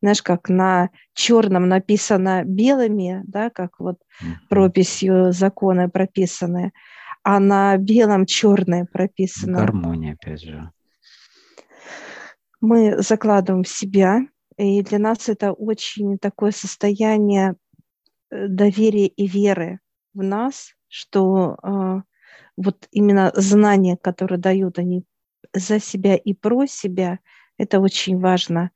знаешь, 0.00 0.22
как 0.22 0.48
на 0.48 0.90
черном 1.12 1.68
написано 1.68 2.42
белыми, 2.44 3.22
да, 3.26 3.50
как 3.50 3.78
вот 3.78 3.98
прописью 4.48 5.32
законы 5.32 5.90
прописаны, 5.90 6.72
а 7.22 7.38
на 7.38 7.76
белом 7.76 8.24
черное 8.24 8.86
прописано. 8.86 9.58
Гармония, 9.58 10.14
опять 10.14 10.40
же. 10.40 10.70
Мы 12.62 13.02
закладываем 13.02 13.64
в 13.64 13.68
себя, 13.68 14.20
и 14.56 14.82
для 14.82 14.98
нас 14.98 15.28
это 15.28 15.52
очень 15.52 16.18
такое 16.18 16.50
состояние 16.50 17.56
э, 18.30 18.48
доверия 18.48 19.06
и 19.06 19.26
веры 19.26 19.80
в 20.14 20.22
нас, 20.22 20.72
что 20.88 21.56
э, 21.62 22.00
вот 22.56 22.88
именно 22.90 23.32
знания, 23.34 23.98
которые 24.00 24.38
дают 24.38 24.78
они 24.78 25.04
за 25.52 25.78
себя 25.78 26.16
и 26.16 26.32
про 26.32 26.66
себя, 26.66 27.18
это 27.58 27.80
очень 27.80 28.18
важно. 28.18 28.70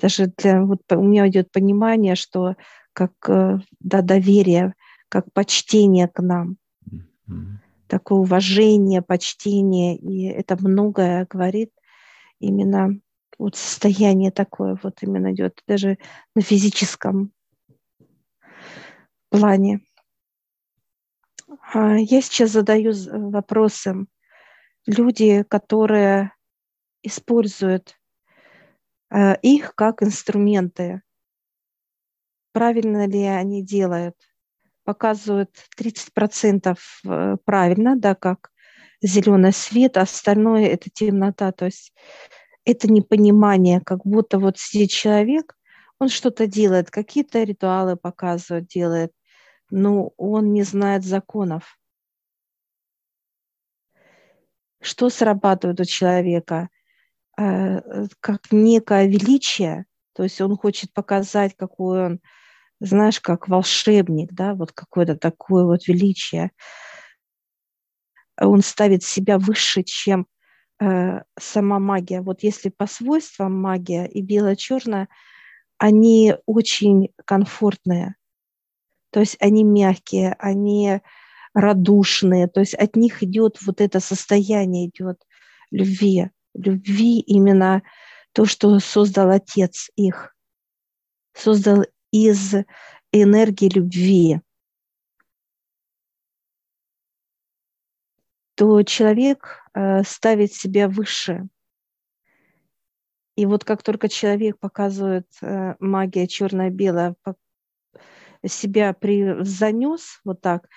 Даже 0.00 0.32
для, 0.36 0.62
вот 0.62 0.80
у 0.90 1.02
меня 1.02 1.28
идет 1.28 1.50
понимание, 1.52 2.14
что 2.14 2.56
как 2.92 3.12
э, 3.28 3.58
да, 3.80 4.00
доверие, 4.00 4.74
как 5.10 5.32
почтение 5.32 6.08
к 6.08 6.20
нам, 6.22 6.56
mm-hmm. 6.86 7.58
такое 7.86 8.18
уважение, 8.18 9.02
почтение, 9.02 9.96
и 9.96 10.24
это 10.24 10.56
многое 10.58 11.26
говорит 11.28 11.70
именно 12.38 12.98
вот 13.38 13.56
состояние 13.56 14.30
такое 14.30 14.78
вот 14.82 15.02
именно 15.02 15.32
идет 15.32 15.62
даже 15.66 15.98
на 16.34 16.42
физическом 16.42 17.32
плане. 19.30 19.80
А, 21.72 21.96
я 21.96 22.20
сейчас 22.20 22.50
задаю 22.50 22.92
вопросы. 23.30 24.06
Люди, 24.86 25.44
которые 25.44 26.32
используют 27.02 27.96
а, 29.10 29.34
их 29.34 29.74
как 29.74 30.02
инструменты, 30.02 31.02
правильно 32.52 33.06
ли 33.06 33.22
они 33.22 33.62
делают? 33.62 34.16
Показывают 34.84 35.50
30% 35.76 36.78
э, 37.04 37.36
правильно, 37.44 37.94
да, 37.94 38.14
как 38.14 38.50
зеленый 39.02 39.52
свет, 39.52 39.96
а 39.96 40.02
остальное 40.02 40.66
это 40.66 40.88
темнота. 40.90 41.52
То 41.52 41.66
есть 41.66 41.92
это 42.68 42.86
непонимание, 42.92 43.80
как 43.80 44.04
будто 44.04 44.38
вот 44.38 44.58
сидит 44.58 44.90
человек, 44.90 45.56
он 45.98 46.10
что-то 46.10 46.46
делает, 46.46 46.90
какие-то 46.90 47.42
ритуалы 47.42 47.96
показывает, 47.96 48.66
делает, 48.66 49.12
но 49.70 50.12
он 50.18 50.52
не 50.52 50.62
знает 50.62 51.02
законов. 51.02 51.78
Что 54.80 55.08
срабатывает 55.08 55.80
у 55.80 55.84
человека? 55.84 56.68
Э, 57.38 58.06
как 58.20 58.52
некое 58.52 59.06
величие, 59.06 59.86
то 60.12 60.22
есть 60.22 60.40
он 60.40 60.56
хочет 60.56 60.92
показать, 60.92 61.56
какой 61.56 62.04
он, 62.04 62.20
знаешь, 62.80 63.18
как 63.18 63.48
волшебник, 63.48 64.32
да, 64.32 64.54
вот 64.54 64.72
какое-то 64.72 65.16
такое 65.16 65.64
вот 65.64 65.88
величие. 65.88 66.50
Он 68.40 68.60
ставит 68.60 69.02
себя 69.02 69.38
выше, 69.38 69.82
чем 69.82 70.22
э, 70.22 70.37
сама 70.80 71.78
магия. 71.78 72.20
Вот 72.20 72.42
если 72.42 72.68
по 72.68 72.86
свойствам 72.86 73.60
магия 73.60 74.06
и 74.06 74.22
бело-черная, 74.22 75.08
они 75.76 76.34
очень 76.46 77.10
комфортные. 77.24 78.14
То 79.10 79.20
есть 79.20 79.36
они 79.40 79.64
мягкие, 79.64 80.34
они 80.38 81.00
радушные, 81.54 82.46
то 82.46 82.60
есть 82.60 82.74
от 82.74 82.94
них 82.94 83.22
идет 83.22 83.58
вот 83.62 83.80
это 83.80 84.00
состояние, 84.00 84.88
идет 84.88 85.22
любви, 85.70 86.30
любви 86.54 87.20
именно 87.20 87.82
то, 88.32 88.44
что 88.44 88.78
создал 88.78 89.30
Отец 89.30 89.90
их, 89.96 90.36
создал 91.32 91.84
из 92.12 92.54
энергии 93.12 93.68
любви. 93.68 94.40
То 98.58 98.82
человек 98.82 99.62
э, 99.72 100.02
ставит 100.02 100.52
себя 100.52 100.88
выше. 100.88 101.46
И 103.36 103.46
вот 103.46 103.64
как 103.64 103.84
только 103.84 104.08
человек 104.08 104.58
показывает 104.58 105.28
э, 105.42 105.76
магия 105.78 106.26
черно-белая, 106.26 107.14
себя 108.44 108.94
при, 108.94 109.44
занес 109.44 110.20
вот 110.24 110.40
так, 110.40 110.68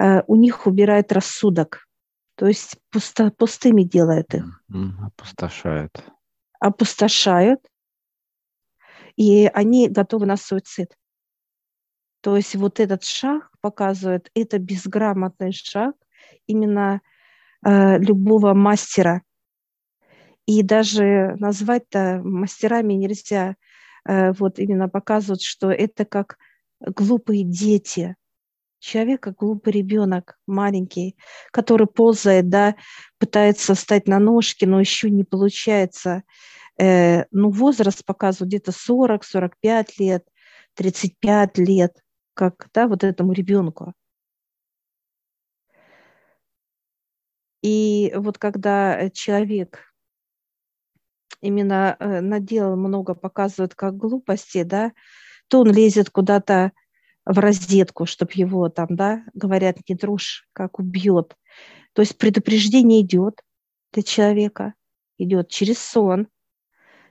э, 0.00 0.22
у 0.26 0.34
них 0.34 0.66
убирает 0.66 1.12
рассудок. 1.12 1.86
То 2.34 2.48
есть 2.48 2.76
пусто, 2.90 3.30
пустыми 3.30 3.84
делает 3.84 4.34
их. 4.34 4.44
Опустошают. 5.00 6.04
Опустошают. 6.58 7.60
И 9.14 9.46
они 9.46 9.88
готовы 9.88 10.26
на 10.26 10.36
суицид. 10.36 10.92
То 12.20 12.36
есть 12.36 12.56
вот 12.56 12.80
этот 12.80 13.04
шаг 13.04 13.52
показывает, 13.60 14.28
это 14.34 14.58
безграмотный 14.58 15.52
шаг 15.52 15.94
именно 16.48 17.00
э, 17.64 17.98
любого 17.98 18.54
мастера. 18.54 19.22
И 20.46 20.62
даже 20.62 21.36
назвать-то 21.38 22.20
мастерами 22.24 22.94
нельзя. 22.94 23.56
Э, 24.08 24.32
вот 24.32 24.58
именно 24.58 24.88
показывают, 24.88 25.42
что 25.42 25.70
это 25.70 26.04
как 26.04 26.38
глупые 26.80 27.44
дети. 27.44 28.16
Человек 28.80 29.22
как 29.22 29.36
глупый 29.36 29.72
ребенок, 29.72 30.38
маленький, 30.46 31.16
который 31.50 31.88
ползает, 31.88 32.48
да, 32.48 32.76
пытается 33.18 33.74
встать 33.74 34.06
на 34.06 34.18
ножки, 34.20 34.64
но 34.64 34.78
еще 34.78 35.10
не 35.10 35.24
получается. 35.24 36.22
Э, 36.78 37.24
ну, 37.32 37.50
возраст 37.50 38.04
показывает 38.04 38.48
где-то 38.48 38.70
40-45 38.72 39.86
лет, 39.98 40.24
35 40.74 41.58
лет, 41.58 41.92
как, 42.34 42.68
да, 42.72 42.86
вот 42.86 43.02
этому 43.02 43.32
ребенку. 43.32 43.94
И 47.62 48.12
вот 48.14 48.38
когда 48.38 49.10
человек 49.10 49.92
именно 51.40 51.96
э, 51.98 52.20
наделал 52.20 52.76
много, 52.76 53.14
показывает 53.14 53.74
как 53.74 53.96
глупости, 53.96 54.62
да, 54.62 54.92
то 55.48 55.60
он 55.60 55.72
лезет 55.72 56.10
куда-то 56.10 56.72
в 57.24 57.38
розетку, 57.38 58.06
чтобы 58.06 58.32
его 58.34 58.68
там, 58.68 58.88
да, 58.90 59.24
говорят, 59.34 59.78
не 59.88 59.96
трушь, 59.96 60.48
как 60.52 60.78
убьет. 60.78 61.36
То 61.92 62.02
есть 62.02 62.16
предупреждение 62.16 63.02
идет 63.02 63.42
для 63.92 64.02
человека, 64.02 64.74
идет 65.18 65.48
через 65.48 65.78
сон, 65.78 66.28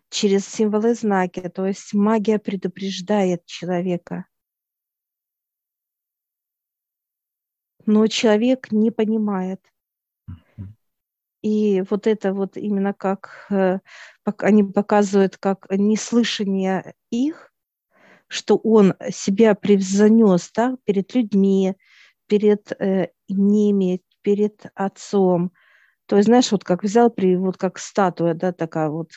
через 0.09 0.47
символы 0.47 0.93
знаки, 0.93 1.49
то 1.49 1.65
есть 1.65 1.93
магия 1.93 2.39
предупреждает 2.39 3.45
человека. 3.45 4.25
Но 7.85 8.07
человек 8.07 8.71
не 8.71 8.91
понимает. 8.91 9.61
И 11.47 11.81
вот 11.89 12.07
это 12.07 12.33
вот 12.33 12.57
именно 12.57 12.93
как 12.93 13.47
э, 13.49 13.79
они 14.39 14.65
показывают, 14.65 15.37
как 15.37 15.65
неслышание 15.69 16.93
их, 17.09 17.53
что 18.27 18.57
он 18.57 18.95
себя 19.11 19.55
превзанес 19.55 20.51
да, 20.53 20.75
перед 20.83 21.15
людьми, 21.15 21.77
перед 22.27 22.73
э, 22.81 23.11
ними, 23.29 24.01
перед 24.23 24.65
отцом. 24.75 25.53
То 26.07 26.17
есть, 26.17 26.27
знаешь, 26.27 26.51
вот 26.51 26.65
как 26.65 26.83
взял, 26.83 27.09
при, 27.09 27.37
вот 27.37 27.55
как 27.55 27.79
статуя, 27.79 28.33
да, 28.33 28.51
такая 28.51 28.89
вот 28.89 29.11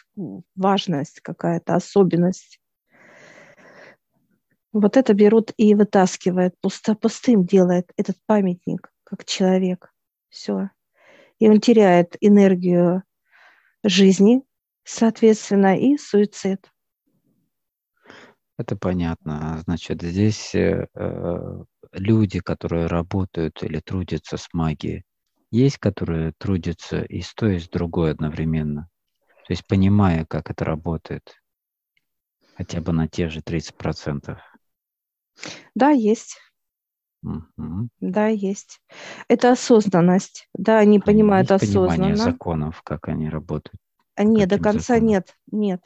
важность 0.54 1.20
какая-то, 1.22 1.74
особенность. 1.74 2.60
Вот 4.72 4.96
это 4.96 5.14
берут 5.14 5.52
и 5.56 5.74
вытаскивает, 5.74 6.54
пусто, 6.60 6.94
пустым 6.94 7.44
делает 7.44 7.90
этот 7.96 8.18
памятник, 8.26 8.92
как 9.02 9.24
человек. 9.24 9.92
Все. 10.28 10.70
И 11.40 11.48
он 11.48 11.60
теряет 11.60 12.16
энергию 12.20 13.02
жизни, 13.82 14.42
соответственно, 14.84 15.76
и 15.76 15.96
суицид. 15.96 16.70
Это 18.58 18.76
понятно. 18.76 19.62
Значит, 19.64 20.02
здесь 20.02 20.54
э, 20.54 20.86
э, 20.94 21.64
люди, 21.92 22.40
которые 22.40 22.86
работают 22.86 23.62
или 23.62 23.80
трудятся 23.80 24.36
с 24.36 24.48
магией, 24.52 25.04
есть, 25.50 25.78
которые 25.78 26.34
трудятся 26.36 27.00
и 27.02 27.22
с 27.22 27.32
той, 27.34 27.56
и 27.56 27.58
с 27.58 27.70
другой 27.70 28.10
одновременно. 28.10 28.90
То 29.46 29.52
есть 29.54 29.66
понимая, 29.66 30.26
как 30.26 30.50
это 30.50 30.66
работает, 30.66 31.40
хотя 32.54 32.82
бы 32.82 32.92
на 32.92 33.08
те 33.08 33.30
же 33.30 33.40
30%. 33.40 34.36
Да, 35.74 35.90
есть. 35.90 36.36
Угу. 37.22 37.88
Да, 38.00 38.26
есть. 38.28 38.80
Это 39.28 39.52
осознанность. 39.52 40.48
Да, 40.54 40.78
они 40.78 40.98
понимают 41.00 41.50
есть 41.50 41.64
осознанно. 41.64 41.88
Понимание 41.88 42.16
законов, 42.16 42.82
как 42.82 43.08
они 43.08 43.28
работают. 43.28 43.80
А 44.16 44.24
нет, 44.24 44.48
до 44.48 44.58
конца 44.58 44.94
законов. 44.94 45.08
нет, 45.08 45.36
нет. 45.50 45.80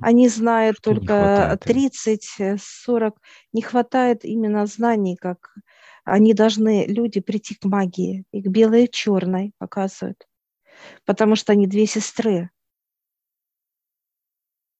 Они 0.00 0.28
знают 0.28 0.76
Что 0.78 0.94
только 0.94 1.58
30-40. 1.64 3.12
Не 3.52 3.62
хватает 3.62 4.24
именно 4.24 4.66
знаний, 4.66 5.16
как 5.16 5.54
они 6.04 6.34
должны, 6.34 6.86
люди, 6.86 7.20
прийти 7.20 7.54
к 7.54 7.64
магии. 7.64 8.24
И 8.30 8.42
к 8.42 8.46
белой 8.46 8.84
и 8.84 8.90
черной 8.90 9.52
показывают. 9.58 10.26
Потому 11.04 11.34
что 11.36 11.52
они 11.52 11.66
две 11.66 11.86
сестры. 11.86 12.50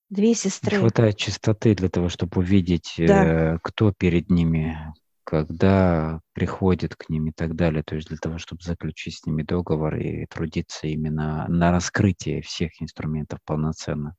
Две 0.09 0.35
сестры. 0.35 0.77
Не 0.77 0.81
хватает 0.83 1.17
чистоты 1.17 1.75
для 1.75 1.89
того, 1.89 2.09
чтобы 2.09 2.41
увидеть, 2.41 2.95
да. 2.99 3.55
э, 3.55 3.59
кто 3.61 3.93
перед 3.93 4.31
ними, 4.31 4.95
когда 5.27 6.21
приходит 6.35 6.95
к 6.95 7.09
ним 7.09 7.27
и 7.27 7.33
так 7.33 7.57
далее. 7.57 7.83
То 7.83 7.97
есть 7.97 8.09
для 8.09 8.17
того, 8.17 8.39
чтобы 8.39 8.63
заключить 8.63 9.17
с 9.17 9.27
ними 9.27 9.43
договор 9.43 9.97
и 9.97 10.25
трудиться 10.27 10.87
именно 10.87 11.47
на 11.49 11.73
раскрытие 11.73 12.43
всех 12.43 12.81
инструментов 12.81 13.41
полноценно. 13.45 14.15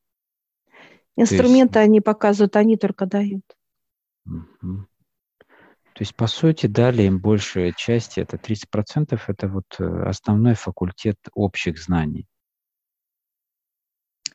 Инструменты 1.15 1.80
есть... 1.80 1.88
они 1.88 2.02
показывают, 2.02 2.58
они 2.58 2.76
только 2.76 3.06
дают. 3.06 3.46
Угу. 4.26 4.86
То 5.93 6.02
есть, 6.02 6.13
по 6.13 6.28
сути, 6.28 6.67
дали 6.67 7.04
им 7.04 7.20
большая 7.20 7.72
часть, 7.72 8.17
это 8.17 8.36
30%, 8.36 9.20
это 9.28 9.48
вот 9.48 9.65
э, 9.80 10.04
основной 10.04 10.56
факультет 10.56 11.17
общих 11.34 11.82
знаний. 11.82 12.28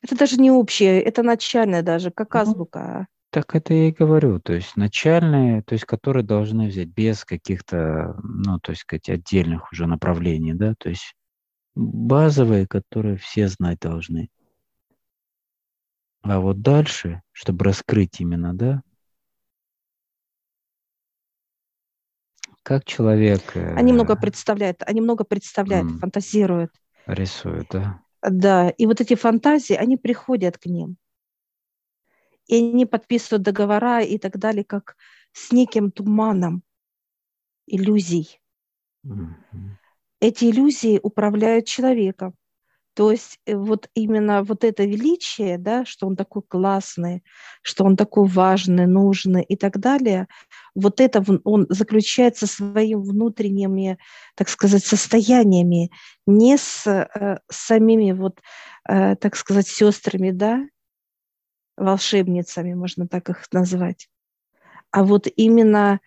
Это 0.01 0.17
даже 0.17 0.37
не 0.37 0.51
общее, 0.51 1.01
это 1.01 1.21
начальное 1.21 1.83
даже, 1.83 2.09
как 2.09 2.33
ну, 2.33 2.39
азбука. 2.41 3.07
Так 3.33 3.55
это 3.55 3.73
я 3.73 3.87
и 3.87 3.91
говорю, 3.91 4.39
то 4.39 4.53
есть 4.53 4.75
начальные, 4.77 5.63
то 5.63 5.73
есть 5.73 5.85
которые 5.85 6.23
должны 6.23 6.67
взять 6.67 6.89
без 6.89 7.25
каких-то, 7.25 8.15
ну, 8.21 8.59
то 8.59 8.73
есть 8.73 8.83
сказать, 8.83 9.09
отдельных 9.09 9.71
уже 9.71 9.87
направлений, 9.87 10.53
да, 10.53 10.75
то 10.77 10.89
есть 10.89 11.15
базовые, 11.73 12.67
которые 12.67 13.17
все 13.17 13.47
знать 13.47 13.79
должны. 13.79 14.29
А 16.21 16.39
вот 16.39 16.61
дальше, 16.61 17.23
чтобы 17.31 17.65
раскрыть 17.65 18.21
именно, 18.21 18.53
да, 18.53 18.83
как 22.61 22.85
человек... 22.85 23.41
Они 23.55 23.93
много 23.93 24.13
э, 24.13 24.15
представляют, 24.15 24.83
они 24.85 25.01
много 25.01 25.23
представляют, 25.23 25.89
м- 25.89 25.99
фантазируют. 25.99 26.69
Рисуют, 27.07 27.67
да. 27.71 27.99
Да, 28.21 28.69
и 28.69 28.85
вот 28.85 29.01
эти 29.01 29.15
фантазии, 29.15 29.73
они 29.73 29.97
приходят 29.97 30.59
к 30.59 30.67
ним. 30.67 30.97
И 32.47 32.57
они 32.57 32.85
подписывают 32.85 33.43
договора 33.43 34.01
и 34.01 34.17
так 34.17 34.37
далее, 34.37 34.63
как 34.63 34.95
с 35.31 35.51
неким 35.51 35.91
туманом 35.91 36.63
иллюзий. 37.67 38.39
Mm-hmm. 39.05 39.69
Эти 40.19 40.45
иллюзии 40.45 40.99
управляют 41.01 41.65
человеком. 41.65 42.35
То 42.95 43.11
есть 43.11 43.39
э, 43.45 43.55
вот 43.55 43.89
именно 43.95 44.43
вот 44.43 44.63
это 44.63 44.83
величие, 44.83 45.57
да, 45.57 45.83
что 45.85 46.07
он 46.07 46.15
такой 46.15 46.43
классный, 46.43 47.23
что 47.61 47.85
он 47.85 47.95
такой 47.95 48.27
важный, 48.27 48.85
нужный 48.85 49.43
и 49.43 49.55
так 49.55 49.79
далее, 49.79 50.27
вот 50.75 51.01
это 51.01 51.23
он 51.43 51.65
заключается 51.69 52.45
своими 52.47 52.95
внутренними, 52.95 53.97
так 54.35 54.49
сказать, 54.49 54.85
состояниями, 54.85 55.91
не 56.27 56.57
с 56.57 56.85
э, 56.87 57.39
самими 57.49 58.11
вот, 58.11 58.41
э, 58.87 59.15
так 59.15 59.35
сказать, 59.35 59.67
сестрами, 59.67 60.31
да, 60.31 60.63
волшебницами, 61.77 62.73
можно 62.73 63.07
так 63.07 63.29
их 63.29 63.51
назвать, 63.51 64.09
а 64.91 65.03
вот 65.03 65.27
именно 65.35 65.99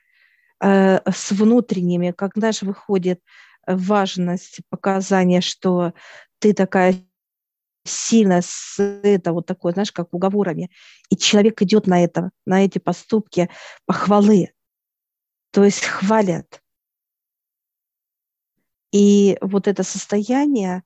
э, 0.60 1.00
с 1.10 1.32
внутренними, 1.32 2.12
когда 2.12 2.52
же 2.52 2.66
выходит 2.66 3.20
важность 3.66 4.60
показания, 4.68 5.40
что 5.40 5.92
ты 6.38 6.54
такая 6.54 6.94
сильно 7.84 8.42
с 8.42 8.80
это 9.02 9.32
вот 9.32 9.46
такое, 9.46 9.72
знаешь, 9.72 9.92
как 9.92 10.12
уговорами. 10.12 10.70
И 11.08 11.16
человек 11.16 11.62
идет 11.62 11.86
на 11.86 12.02
это, 12.02 12.30
на 12.44 12.64
эти 12.64 12.78
поступки 12.78 13.48
похвалы. 13.86 14.52
То 15.52 15.64
есть 15.64 15.84
хвалят. 15.84 16.62
И 18.92 19.36
вот 19.40 19.68
это 19.68 19.82
состояние, 19.82 20.82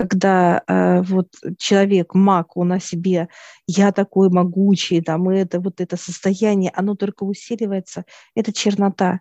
когда 0.00 0.62
э, 0.66 1.02
вот 1.02 1.28
человек, 1.58 2.14
маг, 2.14 2.56
он 2.56 2.72
о 2.72 2.80
себе, 2.80 3.28
я 3.66 3.92
такой 3.92 4.30
могучий, 4.30 5.02
там, 5.02 5.30
и 5.30 5.36
это 5.36 5.60
вот 5.60 5.82
это 5.82 5.98
состояние, 5.98 6.72
оно 6.74 6.94
только 6.94 7.24
усиливается, 7.24 8.06
это 8.34 8.50
чернота. 8.50 9.20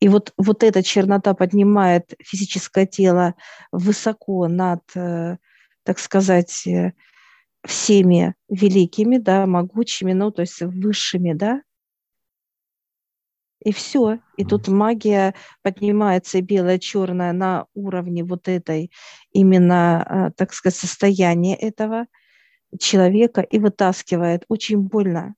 И 0.00 0.08
вот, 0.08 0.32
вот 0.36 0.64
эта 0.64 0.82
чернота 0.82 1.34
поднимает 1.34 2.14
физическое 2.20 2.84
тело 2.84 3.36
высоко 3.70 4.48
над, 4.48 4.82
э, 4.96 5.36
так 5.84 6.00
сказать, 6.00 6.66
э, 6.66 6.94
всеми 7.64 8.34
великими, 8.48 9.18
да, 9.18 9.46
могучими, 9.46 10.14
ну, 10.14 10.32
то 10.32 10.42
есть 10.42 10.62
высшими, 10.62 11.32
да, 11.32 11.62
и 13.64 13.72
все. 13.72 14.20
И 14.36 14.44
тут 14.44 14.68
магия 14.68 15.34
поднимается 15.62 16.40
белая, 16.40 16.78
черная 16.78 17.32
на 17.32 17.66
уровне 17.74 18.22
вот 18.22 18.48
этой 18.48 18.90
именно, 19.32 20.06
э, 20.08 20.30
так 20.36 20.52
сказать, 20.52 20.78
состояния 20.78 21.56
этого 21.56 22.06
человека 22.78 23.40
и 23.40 23.58
вытаскивает. 23.58 24.44
Очень 24.48 24.80
больно. 24.80 25.34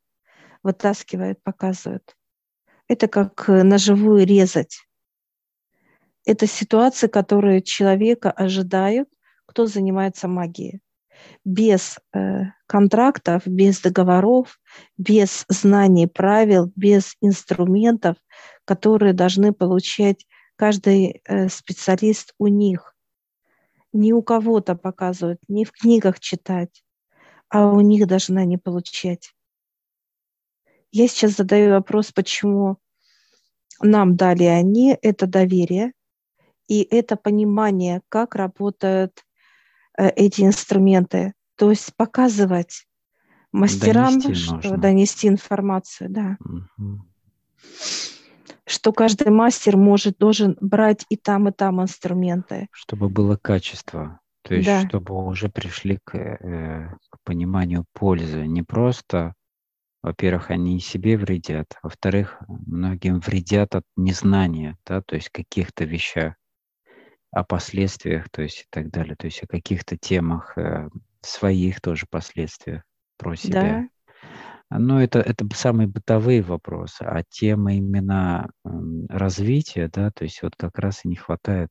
Вытаскивает, 0.62 1.42
показывает. 1.42 2.16
Это 2.88 3.06
как 3.08 3.48
э, 3.48 3.62
ножевую 3.62 4.26
резать. 4.26 4.86
Это 6.24 6.48
ситуации, 6.48 7.06
которые 7.06 7.62
человека 7.62 8.32
ожидают, 8.32 9.08
кто 9.46 9.66
занимается 9.66 10.26
магией. 10.26 10.80
Без 11.44 11.98
э, 12.12 12.44
контрактов, 12.66 13.42
без 13.46 13.81
договоров, 13.81 14.59
без 14.98 15.44
знаний 15.48 16.07
правил, 16.07 16.72
без 16.76 17.14
инструментов, 17.20 18.16
которые 18.64 19.12
должны 19.12 19.52
получать 19.52 20.26
каждый 20.57 21.22
э, 21.24 21.48
специалист 21.48 22.35
у 22.38 22.48
них. 22.48 22.94
Не 23.92 24.12
у 24.12 24.22
кого-то 24.22 24.74
показывают, 24.74 25.40
не 25.48 25.64
в 25.64 25.72
книгах 25.72 26.20
читать, 26.20 26.83
а 27.48 27.68
у 27.68 27.81
них 27.81 28.07
должны 28.07 28.40
они 28.40 28.59
получать. 28.59 29.33
Я 30.90 31.09
сейчас 31.09 31.37
задаю 31.37 31.70
вопрос, 31.70 32.12
почему 32.12 32.79
нам 33.81 34.16
дали 34.16 34.44
они 34.44 34.98
это 35.02 35.26
доверие 35.26 35.92
и 36.68 36.83
это 36.83 37.16
понимание, 37.16 38.02
как 38.09 38.35
работают 38.35 39.24
эти 39.96 40.42
инструменты. 40.42 41.32
То 41.56 41.70
есть 41.70 41.94
показывать 41.96 42.87
мастерам, 43.52 44.20
донести, 44.20 44.35
что, 44.35 44.54
нужно. 44.56 44.78
донести 44.78 45.28
информацию, 45.28 46.11
да. 46.11 46.37
Угу. 46.40 47.00
Что 48.66 48.92
каждый 48.92 49.30
мастер 49.30 49.76
может, 49.76 50.18
должен 50.18 50.56
брать 50.61 51.06
и 51.09 51.16
там, 51.16 51.48
и 51.48 51.52
там 51.52 51.82
инструменты. 51.82 52.68
Чтобы 52.72 53.09
было 53.09 53.37
качество. 53.37 54.20
То 54.42 54.54
есть, 54.54 54.66
да. 54.66 54.87
чтобы 54.87 55.14
уже 55.26 55.48
пришли 55.48 55.98
к, 56.04 56.16
э, 56.16 56.94
к 57.11 57.18
пониманию 57.24 57.85
пользы. 57.92 58.46
Не 58.46 58.62
просто 58.62 59.35
во-первых, 60.06 60.52
они 60.52 60.78
себе 60.78 61.16
вредят, 61.16 61.66
во-вторых, 61.82 62.40
многим 62.46 63.18
вредят 63.18 63.74
от 63.74 63.82
незнания, 63.96 64.76
да, 64.87 65.02
то 65.02 65.16
есть 65.16 65.30
каких-то 65.30 65.82
вещах, 65.85 66.35
о 67.37 67.44
последствиях, 67.44 68.29
то 68.31 68.42
есть 68.42 68.62
и 68.62 68.66
так 68.70 68.90
далее, 68.90 69.16
то 69.16 69.27
есть 69.27 69.42
о 69.42 69.46
каких-то 69.46 69.96
темах, 69.96 70.57
э, 70.57 70.88
своих 71.20 71.81
тоже 71.81 72.07
последствиях 72.09 72.83
про 73.18 73.37
себя. 73.37 73.88
Да. 74.70 74.79
Но 74.79 75.03
это, 75.03 75.20
это 75.20 75.46
самые 75.55 75.87
бытовые 75.87 76.42
вопросы, 76.42 77.03
а 77.03 77.22
тема 77.29 77.75
именно 77.75 78.51
развития, 79.09 79.88
да, 79.92 80.11
то 80.11 80.25
есть 80.25 80.42
вот 80.42 80.57
как 80.57 80.79
раз 80.79 81.05
и 81.05 81.09
не 81.09 81.16
хватает 81.16 81.70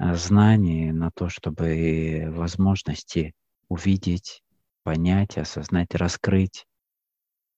э, 0.00 0.14
знаний 0.14 0.92
на 0.92 1.10
то, 1.10 1.28
чтобы 1.28 2.26
возможности 2.28 3.32
увидеть, 3.68 4.42
понять, 4.82 5.38
осознать, 5.38 5.94
раскрыть 5.94 6.66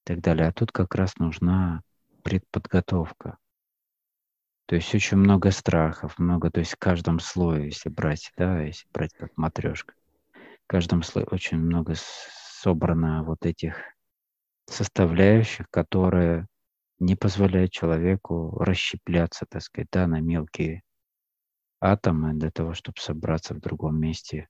так 0.07 0.20
далее. 0.20 0.48
А 0.48 0.52
тут 0.52 0.72
как 0.72 0.94
раз 0.94 1.16
нужна 1.16 1.83
предподготовка. 2.22 3.38
То 4.66 4.74
есть 4.74 4.92
очень 4.94 5.16
много 5.16 5.52
страхов, 5.52 6.18
много, 6.18 6.50
то 6.50 6.59
есть 6.59 6.72
в 6.72 6.79
каждом 6.79 7.20
слое, 7.20 7.66
если 7.66 7.88
брать, 7.88 8.33
да, 8.37 8.61
если 8.62 8.87
брать 8.92 9.12
как 9.14 9.37
матрешка, 9.37 9.94
в 10.33 10.66
каждом 10.66 11.05
слое 11.05 11.26
очень 11.31 11.59
много 11.59 11.94
собрано 11.96 13.22
вот 13.22 13.46
этих 13.46 13.76
составляющих, 14.68 15.66
которые 15.70 16.48
не 16.98 17.14
позволяют 17.14 17.70
человеку 17.70 18.59
расщепляться, 18.59 19.46
так 19.48 19.62
сказать, 19.62 19.88
да, 19.92 20.09
на 20.09 20.20
мелкие 20.20 20.83
атомы 21.81 22.35
для 22.35 22.50
того, 22.50 22.74
чтобы 22.74 22.98
собраться 22.98 23.55
в 23.55 23.61
другом 23.61 24.00
месте. 24.00 24.48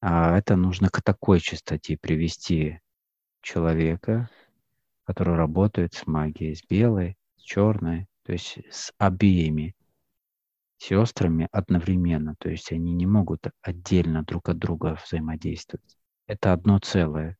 А 0.00 0.38
это 0.38 0.56
нужно 0.56 0.88
к 0.88 1.02
такой 1.02 1.40
частоте 1.40 1.98
привести 1.98 2.80
человека, 3.42 4.30
который 5.04 5.36
работает 5.36 5.92
с 5.92 6.06
магией, 6.06 6.54
с 6.54 6.64
белой, 6.64 7.18
с 7.36 7.42
черной, 7.42 8.06
то 8.28 8.32
есть 8.32 8.58
с 8.70 8.92
обеими 8.98 9.74
сестрами 10.76 11.48
одновременно. 11.50 12.34
То 12.38 12.50
есть 12.50 12.70
они 12.72 12.92
не 12.92 13.06
могут 13.06 13.46
отдельно 13.62 14.22
друг 14.22 14.50
от 14.50 14.58
друга 14.58 14.98
взаимодействовать. 15.02 15.96
это 16.26 16.52
одно 16.52 16.78
целое. 16.78 17.38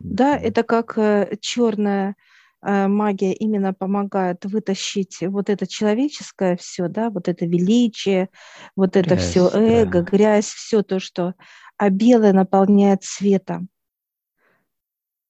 Да, 0.00 0.38
это 0.38 0.62
как 0.62 0.96
э, 0.96 1.36
черная 1.42 2.16
э, 2.62 2.86
магия 2.88 3.34
именно 3.34 3.74
помогает 3.74 4.46
вытащить 4.46 5.18
вот 5.20 5.50
это 5.50 5.66
человеческое 5.66 6.56
все, 6.56 6.88
да, 6.88 7.10
вот 7.10 7.28
это 7.28 7.44
величие, 7.44 8.30
вот 8.74 8.94
грязь, 8.94 9.06
это 9.06 9.16
все 9.18 9.50
эго, 9.52 10.00
да. 10.00 10.10
грязь, 10.10 10.46
все 10.46 10.82
то, 10.82 10.98
что, 10.98 11.34
а 11.76 11.90
белое 11.90 12.32
наполняет 12.32 13.04
светом. 13.04 13.68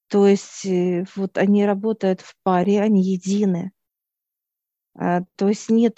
То 0.08 0.26
есть 0.26 0.64
э, 0.66 1.04
вот 1.16 1.38
они 1.38 1.66
работают 1.66 2.20
в 2.20 2.34
паре, 2.42 2.80
они 2.80 3.02
едины. 3.02 3.72
А, 4.98 5.22
то 5.36 5.48
есть 5.48 5.68
нет 5.68 5.96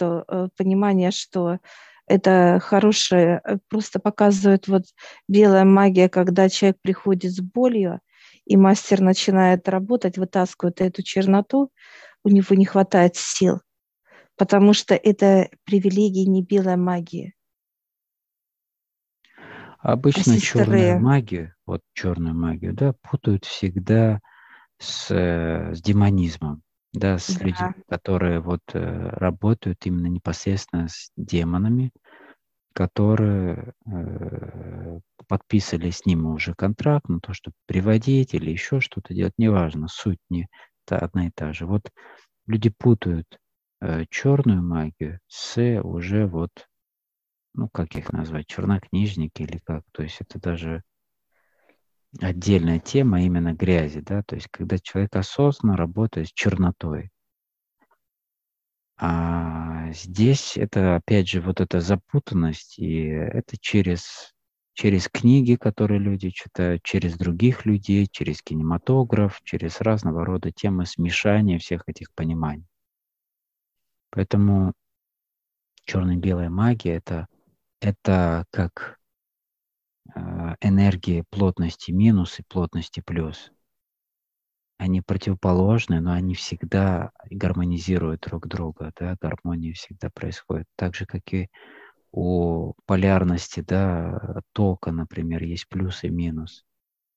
понимания, 0.57 1.11
что 1.11 1.59
это 2.07 2.59
хорошее, 2.61 3.43
просто 3.69 4.01
показывает 4.01 4.67
вот 4.67 4.85
белая 5.29 5.65
магия, 5.65 6.09
когда 6.09 6.49
человек 6.49 6.79
приходит 6.83 7.33
с 7.33 7.41
болью, 7.41 8.01
и 8.47 8.57
мастер 8.57 9.01
начинает 9.01 9.69
работать, 9.69 10.17
вытаскивает 10.17 10.81
эту 10.81 11.03
черноту, 11.03 11.71
у 12.25 12.31
него 12.31 12.57
не 12.57 12.65
хватает 12.65 13.15
сил, 13.15 13.61
потому 14.37 14.73
что 14.73 14.95
это 14.95 15.51
привилегии 15.65 16.25
не 16.25 16.43
белая 16.43 16.77
магия. 16.77 17.35
Обычно 19.89 20.35
а 20.35 20.39
черную 20.39 21.01
магию, 21.01 21.55
вот 21.65 21.81
черную 21.95 22.35
магию, 22.35 22.75
да, 22.75 22.93
путают 23.01 23.47
всегда 23.47 24.21
с, 24.79 25.11
э, 25.11 25.75
с 25.75 25.81
демонизмом, 25.81 26.61
да, 26.93 27.17
с 27.17 27.35
да. 27.35 27.47
людьми, 27.47 27.83
которые 27.89 28.41
вот 28.41 28.61
э, 28.75 29.09
работают 29.13 29.79
именно 29.87 30.09
непосредственно 30.09 30.89
с 30.89 31.11
демонами, 31.17 31.91
которые 32.75 33.73
э, 33.91 35.01
подписали 35.27 35.89
с 35.89 36.05
ним 36.05 36.27
уже 36.27 36.53
контракт 36.55 37.09
на 37.09 37.21
то, 37.21 37.33
чтобы 37.33 37.55
приводить 37.65 38.35
или 38.35 38.51
еще 38.51 38.81
что-то 38.81 39.15
делать, 39.15 39.33
неважно, 39.39 39.89
суть 39.89 40.21
не 40.29 40.49
та, 40.85 40.99
одна 40.99 41.29
и 41.29 41.31
та 41.35 41.55
же. 41.55 41.65
Вот 41.65 41.91
люди 42.47 42.69
путают 42.69 43.39
э, 43.81 44.05
черную 44.11 44.63
магию 44.63 45.21
с 45.29 45.57
уже 45.81 46.27
вот, 46.27 46.51
ну 47.55 47.69
как 47.69 47.95
их 47.97 48.13
назвать, 48.13 48.47
чернокнижники 48.47 49.43
или 49.43 49.59
как, 49.59 49.85
то 49.93 50.03
есть 50.03 50.21
это 50.21 50.41
даже 50.41 50.83
отдельная 52.21 52.79
тема 52.79 53.23
именно 53.23 53.53
грязи, 53.53 54.01
да, 54.01 54.23
то 54.23 54.35
есть 54.35 54.49
когда 54.51 54.79
человек 54.79 55.15
осознанно 55.17 55.77
работает 55.77 56.29
с 56.29 56.33
чернотой, 56.33 57.11
а 59.01 59.93
здесь 59.93 60.57
это, 60.57 60.97
опять 60.97 61.29
же, 61.29 61.41
вот 61.41 61.61
эта 61.61 61.81
запутанность, 61.81 62.81
и 62.81 63.05
это 63.05 63.57
через, 63.57 64.35
через 64.75 65.09
книги, 65.09 65.55
которые 65.55 66.01
люди 66.01 66.31
читают, 66.31 66.83
через 66.83 67.17
других 67.17 67.65
людей, 67.65 68.09
через 68.11 68.43
кинематограф, 68.43 69.41
через 69.45 69.81
разного 69.81 70.25
рода 70.25 70.51
темы 70.51 70.85
смешания 70.85 71.61
всех 71.61 71.85
этих 71.87 72.13
пониманий. 72.13 72.67
Поэтому 74.11 74.73
черно-белая 75.85 76.51
магия 76.51 76.97
это, 76.97 77.29
это 77.81 78.45
как 78.51 78.99
э, 80.15 80.21
энергии 80.61 81.25
плотности 81.31 81.91
минус 81.91 82.39
и 82.39 82.43
плотности 82.43 83.01
плюс 83.01 83.51
они 84.79 85.01
противоположны, 85.01 86.01
но 86.01 86.13
они 86.13 86.35
всегда 86.35 87.11
гармонизируют 87.31 88.23
друг 88.23 88.47
друга, 88.47 88.93
да, 88.99 89.17
гармония 89.21 89.75
всегда 89.75 90.09
происходит. 90.09 90.67
Так 90.77 90.95
же, 90.95 91.05
как 91.05 91.23
и 91.33 91.49
у 92.13 92.75
полярности, 92.87 93.61
да, 93.61 94.41
тока, 94.53 94.93
например, 94.93 95.43
есть 95.43 95.69
плюс 95.69 96.05
и 96.05 96.09
минус. 96.09 96.65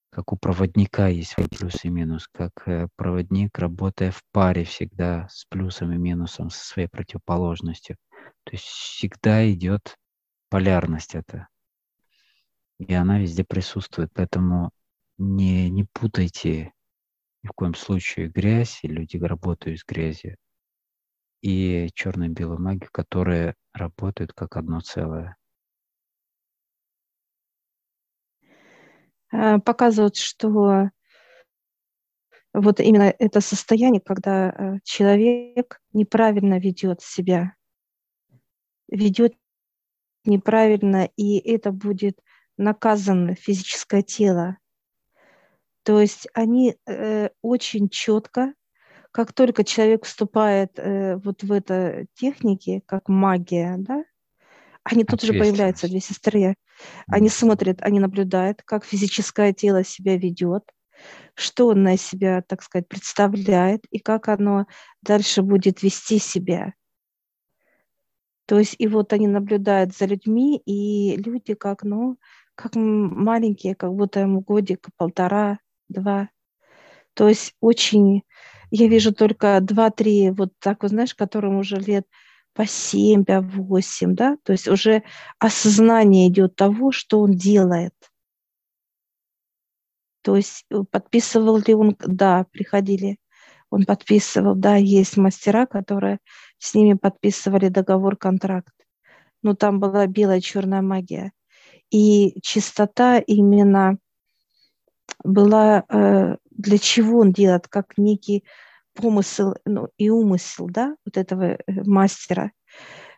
Как 0.09 0.33
у 0.33 0.37
проводника 0.37 1.07
есть 1.07 1.35
плюс 1.35 1.85
и 1.85 1.89
минус, 1.89 2.27
как 2.33 2.51
э, 2.65 2.87
проводник, 2.97 3.57
работая 3.57 4.11
в 4.11 4.21
паре 4.33 4.65
всегда 4.65 5.27
с 5.29 5.45
плюсом 5.45 5.93
и 5.93 5.97
минусом, 5.97 6.49
со 6.49 6.65
своей 6.65 6.89
противоположностью. 6.89 7.95
То 8.43 8.51
есть 8.51 8.65
всегда 8.65 9.49
идет 9.49 9.95
полярность 10.51 11.15
это. 11.15 11.47
И 12.77 12.93
она 12.93 13.19
везде 13.19 13.43
присутствует. 13.43 14.11
Поэтому 14.13 14.71
не, 15.17 15.69
не 15.69 15.85
путайте 15.85 16.73
ни 17.41 17.47
в 17.47 17.53
коем 17.53 17.73
случае 17.73 18.27
грязь, 18.27 18.79
и 18.83 18.87
люди 18.87 19.17
работают 19.17 19.79
с 19.79 19.85
грязью, 19.85 20.35
и 21.41 21.89
черно-белую 21.95 22.59
магию, 22.59 22.89
которые 22.91 23.55
работают 23.73 24.33
как 24.33 24.57
одно 24.57 24.81
целое. 24.81 25.37
А, 29.31 29.59
показывают, 29.59 30.17
что 30.17 30.91
вот 32.53 32.79
именно 32.81 33.13
это 33.17 33.39
состояние, 33.39 34.01
когда 34.01 34.49
э, 34.49 34.79
человек 34.83 35.79
неправильно 35.93 36.59
ведет 36.59 37.01
себя, 37.01 37.55
ведет 38.89 39.33
неправильно, 40.25 41.09
и 41.15 41.37
это 41.37 41.71
будет 41.71 42.19
наказано 42.57 43.35
физическое 43.35 44.01
тело. 44.01 44.57
То 45.83 45.99
есть 45.99 46.27
они 46.33 46.75
э, 46.85 47.29
очень 47.41 47.89
четко, 47.89 48.53
как 49.11 49.33
только 49.33 49.63
человек 49.63 50.05
вступает 50.05 50.77
э, 50.77 51.17
вот 51.17 51.43
в 51.43 51.51
это 51.51 52.05
техники, 52.13 52.83
как 52.85 53.09
магия, 53.09 53.75
да, 53.77 54.03
они 54.83 55.03
тут 55.03 55.21
же 55.21 55.33
появляются, 55.33 55.87
две 55.87 55.99
сестры. 55.99 56.55
Они 57.07 57.29
смотрят, 57.29 57.81
они 57.81 57.99
наблюдают, 57.99 58.61
как 58.63 58.83
физическое 58.83 59.53
тело 59.53 59.83
себя 59.83 60.17
ведет, 60.17 60.63
что 61.35 61.67
он 61.67 61.83
на 61.83 61.97
себя, 61.97 62.41
так 62.41 62.63
сказать, 62.63 62.87
представляет 62.87 63.85
и 63.91 63.99
как 63.99 64.27
оно 64.27 64.65
дальше 65.01 65.43
будет 65.43 65.83
вести 65.83 66.17
себя. 66.17 66.73
То 68.51 68.59
есть 68.59 68.75
и 68.79 68.87
вот 68.89 69.13
они 69.13 69.27
наблюдают 69.27 69.95
за 69.95 70.03
людьми, 70.03 70.61
и 70.65 71.15
люди 71.15 71.53
как, 71.53 71.83
ну, 71.83 72.17
как 72.53 72.75
маленькие, 72.75 73.75
как 73.75 73.93
будто 73.93 74.19
ему 74.19 74.41
годик, 74.41 74.89
полтора, 74.97 75.59
два. 75.87 76.27
То 77.13 77.29
есть 77.29 77.55
очень, 77.61 78.23
я 78.69 78.89
вижу 78.89 79.13
только 79.13 79.61
два-три, 79.61 80.31
вот 80.31 80.51
так 80.59 80.83
вот, 80.83 80.91
знаешь, 80.91 81.15
которым 81.15 81.59
уже 81.59 81.77
лет 81.77 82.05
по 82.53 82.65
семь, 82.65 83.23
по 83.23 83.39
восемь, 83.39 84.15
да, 84.15 84.35
то 84.43 84.51
есть 84.51 84.67
уже 84.67 85.03
осознание 85.39 86.27
идет 86.27 86.57
того, 86.57 86.91
что 86.91 87.21
он 87.21 87.31
делает. 87.31 87.95
То 90.23 90.35
есть 90.35 90.65
э, 90.69 90.83
подписывал 90.91 91.57
ли 91.65 91.73
он, 91.73 91.95
да, 91.99 92.45
приходили, 92.51 93.17
он 93.69 93.85
подписывал, 93.85 94.55
да, 94.55 94.75
есть 94.75 95.15
мастера, 95.15 95.65
которые 95.65 96.19
с 96.61 96.75
ними 96.75 96.93
подписывали 96.93 97.69
договор, 97.69 98.15
контракт. 98.15 98.73
Но 99.41 99.55
там 99.55 99.79
была 99.79 100.05
белая 100.05 100.41
черная 100.41 100.83
магия. 100.83 101.31
И 101.89 102.39
чистота 102.41 103.17
именно 103.17 103.97
была, 105.23 105.83
э, 105.89 106.37
для 106.51 106.77
чего 106.77 107.21
он 107.21 107.31
делает, 107.31 107.67
как 107.67 107.97
некий 107.97 108.43
помысел 108.93 109.55
ну, 109.65 109.89
и 109.97 110.11
умысел, 110.11 110.67
да, 110.69 110.95
вот 111.03 111.17
этого 111.17 111.45
э, 111.45 111.57
мастера. 111.67 112.51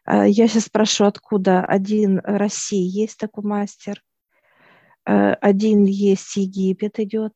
А 0.05 0.25
я 0.25 0.47
сейчас 0.47 0.65
спрошу, 0.65 1.03
откуда 1.03 1.65
один 1.65 2.21
Россия 2.23 2.87
есть 2.87 3.17
такой 3.17 3.43
мастер, 3.43 4.01
э, 5.05 5.33
один 5.33 5.83
есть 5.83 6.37
Египет 6.37 6.97
идет, 6.99 7.33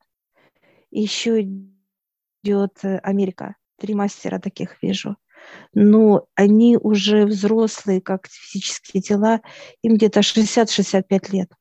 еще 0.89 1.41
идет 1.41 2.79
Америка. 3.03 3.57
Три 3.77 3.93
мастера 3.93 4.39
таких 4.39 4.81
вижу. 4.81 5.17
Но 5.73 6.27
они 6.35 6.77
уже 6.77 7.25
взрослые, 7.25 8.01
как 8.01 8.27
физические 8.27 9.01
тела, 9.01 9.41
им 9.81 9.95
где-то 9.95 10.21
60-65 10.21 11.31
лет, 11.31 11.51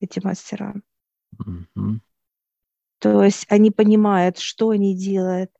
эти 0.00 0.20
мастера. 0.22 0.74
Mm-hmm. 1.42 2.00
То 3.00 3.24
есть 3.24 3.46
они 3.48 3.70
понимают, 3.70 4.38
что 4.38 4.70
они 4.70 4.94
делают, 4.94 5.50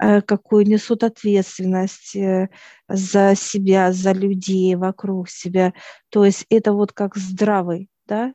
э, 0.00 0.22
какую 0.22 0.66
несут 0.66 1.04
ответственность 1.04 2.16
э, 2.16 2.48
за 2.88 3.34
себя, 3.36 3.92
за 3.92 4.12
людей 4.12 4.74
вокруг 4.74 5.28
себя. 5.28 5.74
То 6.08 6.24
есть 6.24 6.46
это 6.48 6.72
вот 6.72 6.92
как 6.92 7.16
здравый, 7.16 7.90
да, 8.06 8.32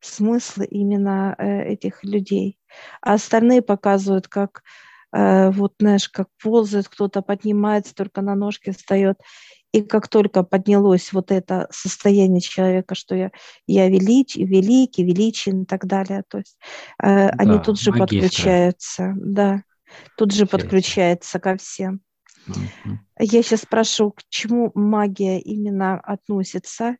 смысл 0.00 0.62
именно 0.62 1.34
э, 1.38 1.72
этих 1.72 2.02
людей. 2.04 2.58
А 3.02 3.14
остальные 3.14 3.60
показывают, 3.62 4.28
как 4.28 4.62
вот, 5.16 5.74
знаешь, 5.78 6.08
как 6.08 6.28
ползает, 6.42 6.88
кто-то 6.88 7.22
поднимается, 7.22 7.94
только 7.94 8.20
на 8.20 8.34
ножки 8.34 8.70
встает. 8.70 9.18
И 9.74 9.82
как 9.82 10.06
только 10.06 10.44
поднялось 10.44 11.12
вот 11.12 11.32
это 11.32 11.66
состояние 11.72 12.40
человека, 12.40 12.94
что 12.94 13.16
я, 13.16 13.32
я 13.66 13.88
велич, 13.88 14.36
великий, 14.36 15.02
величен 15.02 15.62
и 15.62 15.66
так 15.66 15.86
далее, 15.86 16.22
то 16.28 16.38
есть 16.38 16.56
э, 17.02 17.26
да, 17.26 17.34
они 17.38 17.58
тут 17.58 17.80
же 17.80 17.90
магистра. 17.90 18.20
подключаются, 18.20 19.14
да, 19.16 19.64
тут 20.16 20.30
же 20.30 20.46
Все 20.46 20.58
подключается 20.58 21.40
ко 21.40 21.56
всем. 21.56 22.02
Угу. 22.46 22.98
Я 23.18 23.42
сейчас 23.42 23.62
спрошу, 23.62 24.12
к 24.12 24.22
чему 24.28 24.70
магия 24.76 25.40
именно 25.40 25.98
относится. 25.98 26.96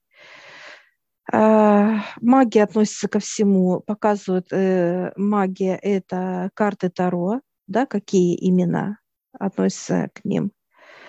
А, 1.33 2.01
магия 2.21 2.65
относится 2.65 3.07
ко 3.07 3.21
всему, 3.21 3.81
показывают, 3.87 4.53
э, 4.53 5.13
магия– 5.17 5.77
это 5.83 6.51
карты 6.55 6.91
Таро, 6.91 7.41
да, 7.67 7.87
какие 7.87 8.37
имена 8.49 8.99
относятся 9.33 10.11
к 10.15 10.25
ним. 10.25 10.53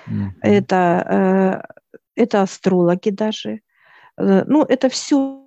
Mm-hmm. 0.07 0.29
Это, 0.41 1.63
э, 1.65 1.93
это 2.15 2.41
астрологи 2.41 3.09
даже. 3.09 3.61
Э, 4.17 4.43
ну, 4.45 4.63
это 4.63 4.89
все 4.89 5.41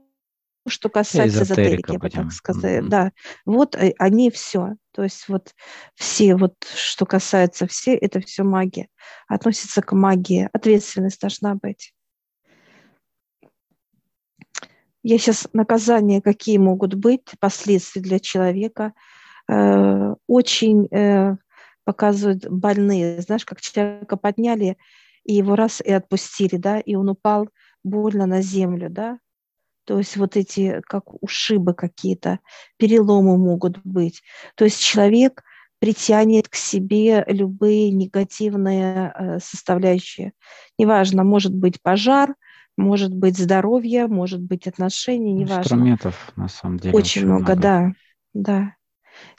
что 0.67 0.91
касается 0.91 1.45
эзотерики, 1.45 1.93
я 1.93 1.99
бы 1.99 2.11
так 2.11 2.31
сказать. 2.31 2.85
Mm-hmm. 2.85 2.89
Да, 2.89 3.13
вот 3.47 3.75
э, 3.77 3.95
они 3.99 4.31
все. 4.31 4.75
То 4.93 5.03
есть 5.03 5.29
вот 5.29 5.55
все, 5.95 6.35
вот 6.35 6.55
что 6.75 7.07
касается 7.07 7.67
все, 7.67 7.95
это 7.95 8.21
все 8.21 8.43
магия. 8.43 8.89
Относится 9.29 9.81
к 9.83 9.93
магии. 9.93 10.49
Ответственность 10.53 11.21
должна 11.21 11.55
быть. 11.55 11.95
Я 15.03 15.19
сейчас 15.19 15.49
наказания, 15.53 16.21
какие 16.21 16.59
могут 16.59 16.95
быть, 16.95 17.23
последствия 17.39 18.03
для 18.03 18.19
человека, 18.19 18.93
очень 19.49 20.87
э, 20.91 21.37
показывают 21.85 22.49
больные. 22.49 23.21
Знаешь, 23.21 23.45
как 23.45 23.61
человека 23.61 24.17
подняли, 24.17 24.77
и 25.25 25.35
его 25.35 25.57
раз 25.57 25.81
и 25.81 25.93
отпустили, 25.93 26.57
да, 26.57 26.81
и 26.81 26.95
он 26.95 27.09
упал 27.09 27.49
больно 27.83 28.27
на 28.27 28.43
землю, 28.43 28.89
да, 28.91 29.19
то 29.89 29.97
есть 29.97 30.19
вот 30.19 30.37
эти 30.37 30.83
как 30.87 31.05
ушибы 31.23 31.73
какие-то, 31.73 32.41
переломы 32.77 33.39
могут 33.39 33.79
быть. 33.85 34.23
То 34.55 34.65
есть 34.67 34.83
человек 34.83 35.43
притянет 35.79 36.49
к 36.49 36.57
себе 36.57 37.25
любые 37.27 37.91
негативные 37.91 39.15
э, 39.15 39.39
составляющие. 39.39 40.33
Неважно, 40.79 41.25
может 41.25 41.55
быть 41.55 41.81
пожар, 41.81 42.35
может 42.77 43.15
быть 43.15 43.39
здоровье, 43.39 44.09
может 44.09 44.43
быть 44.43 44.67
отношения, 44.67 45.33
неважно. 45.33 45.61
Инструментов, 45.61 46.33
на 46.37 46.49
самом 46.49 46.79
деле. 46.79 46.95
Очень, 46.95 47.23
очень 47.23 47.27
много, 47.27 47.55
много, 47.55 47.63
да, 47.63 47.93
да. 48.35 48.75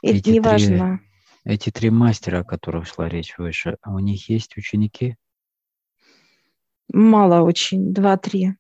И 0.02 0.10
эти 0.10 0.30
неважно. 0.30 1.00
Три, 1.44 1.54
эти 1.54 1.70
три 1.70 1.90
мастера, 1.90 2.40
о 2.40 2.44
которых 2.44 2.88
шла 2.88 3.10
речь 3.10 3.38
выше, 3.38 3.78
а 3.82 3.94
у 3.94 4.00
них 4.00 4.30
есть 4.30 4.58
ученики? 4.58 5.16
Мало 6.92 7.42
очень, 7.42 7.94
два-три. 7.94 8.56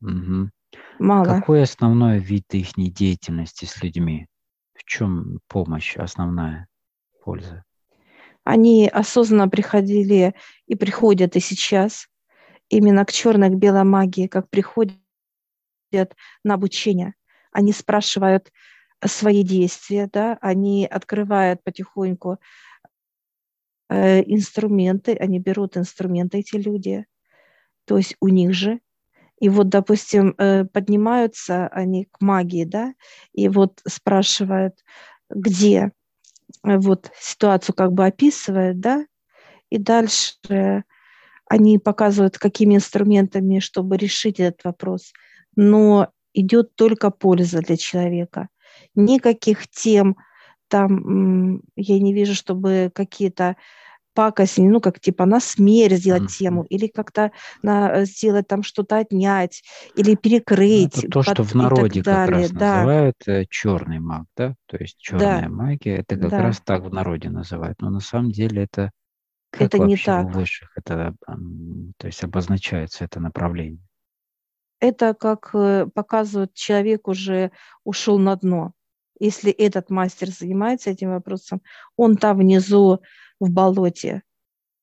Угу. 0.00 0.50
Мало. 0.98 1.24
Какой 1.24 1.62
основной 1.62 2.18
вид 2.18 2.44
их 2.54 2.72
деятельности 2.76 3.64
с 3.64 3.82
людьми? 3.82 4.26
В 4.74 4.84
чем 4.84 5.40
помощь 5.48 5.96
основная 5.96 6.68
польза? 7.22 7.64
Они 8.44 8.88
осознанно 8.88 9.48
приходили 9.48 10.34
и 10.66 10.74
приходят 10.74 11.36
и 11.36 11.40
сейчас 11.40 12.08
именно 12.68 13.04
к 13.04 13.12
черной, 13.12 13.48
к 13.50 13.54
белой 13.54 13.84
магии, 13.84 14.26
как 14.26 14.50
приходят 14.50 14.98
на 16.44 16.54
обучение. 16.54 17.14
Они 17.52 17.72
спрашивают 17.72 18.52
свои 19.06 19.42
действия, 19.42 20.08
да, 20.12 20.38
они 20.40 20.86
открывают 20.86 21.62
потихоньку 21.62 22.38
э, 23.88 24.22
инструменты, 24.22 25.14
они 25.14 25.38
берут 25.38 25.76
инструменты, 25.76 26.38
эти 26.38 26.56
люди, 26.56 27.06
то 27.86 27.96
есть 27.98 28.16
у 28.20 28.28
них 28.28 28.54
же 28.54 28.80
и 29.40 29.48
вот, 29.48 29.68
допустим, 29.68 30.34
э, 30.38 30.64
поднимаются 30.64 31.66
они 31.68 32.06
к 32.06 32.20
магии, 32.20 32.64
да, 32.64 32.94
и 33.32 33.48
вот 33.48 33.80
спрашивают, 33.86 34.74
где, 35.28 35.92
э, 36.64 36.78
вот 36.78 37.10
ситуацию 37.18 37.74
как 37.74 37.92
бы 37.92 38.06
описывают, 38.06 38.80
да, 38.80 39.04
и 39.70 39.78
дальше 39.78 40.84
они 41.46 41.78
показывают, 41.78 42.38
какими 42.38 42.76
инструментами, 42.76 43.58
чтобы 43.58 43.96
решить 43.96 44.40
этот 44.40 44.64
вопрос. 44.64 45.12
Но 45.56 46.08
идет 46.32 46.74
только 46.74 47.10
польза 47.10 47.60
для 47.60 47.76
человека. 47.76 48.48
Никаких 48.94 49.68
тем 49.68 50.16
там 50.68 51.60
я 51.76 52.00
не 52.00 52.12
вижу, 52.12 52.34
чтобы 52.34 52.90
какие-то 52.94 53.56
пакость, 54.14 54.58
ну, 54.58 54.80
как 54.80 55.00
типа 55.00 55.26
на 55.26 55.40
смерть 55.40 55.98
сделать 55.98 56.22
mm-hmm. 56.24 56.38
тему, 56.38 56.62
или 56.64 56.86
как-то 56.86 57.32
на, 57.62 57.90
э, 57.90 58.04
сделать 58.04 58.46
там 58.46 58.62
что-то 58.62 58.98
отнять, 58.98 59.62
или 59.96 60.12
ну, 60.12 60.16
перекрыть. 60.16 60.98
Это 60.98 61.08
то, 61.08 61.22
под, 61.22 61.28
что 61.28 61.42
в 61.42 61.54
народе 61.54 62.02
как 62.02 62.30
раз 62.30 62.50
да. 62.50 62.76
называют 62.76 63.16
э, 63.26 63.44
черный 63.50 63.98
маг, 63.98 64.26
да? 64.36 64.54
То 64.66 64.76
есть 64.78 64.96
черная 64.98 65.42
да. 65.42 65.48
магия, 65.48 65.96
это 65.96 66.16
как 66.16 66.30
да. 66.30 66.42
раз 66.42 66.60
так 66.64 66.84
в 66.84 66.92
народе 66.92 67.28
называют. 67.28 67.80
Но 67.80 67.90
на 67.90 68.00
самом 68.00 68.30
деле 68.30 68.62
это 68.62 68.90
как 69.50 69.62
это 69.62 69.78
не 69.78 69.96
так. 69.96 70.26
у 70.26 70.28
высших 70.28 70.70
это, 70.76 71.14
то 71.98 72.06
есть 72.06 72.22
обозначается 72.24 73.04
это 73.04 73.20
направление? 73.20 73.82
Это 74.84 75.14
как 75.14 75.48
э, 75.54 75.86
показывает, 75.86 76.52
человек 76.52 77.08
уже 77.08 77.52
ушел 77.84 78.18
на 78.18 78.36
дно. 78.36 78.74
Если 79.18 79.50
этот 79.50 79.88
мастер 79.88 80.28
занимается 80.28 80.90
этим 80.90 81.08
вопросом, 81.08 81.62
он 81.96 82.18
там 82.18 82.36
внизу 82.36 83.00
в 83.40 83.50
болоте, 83.50 84.24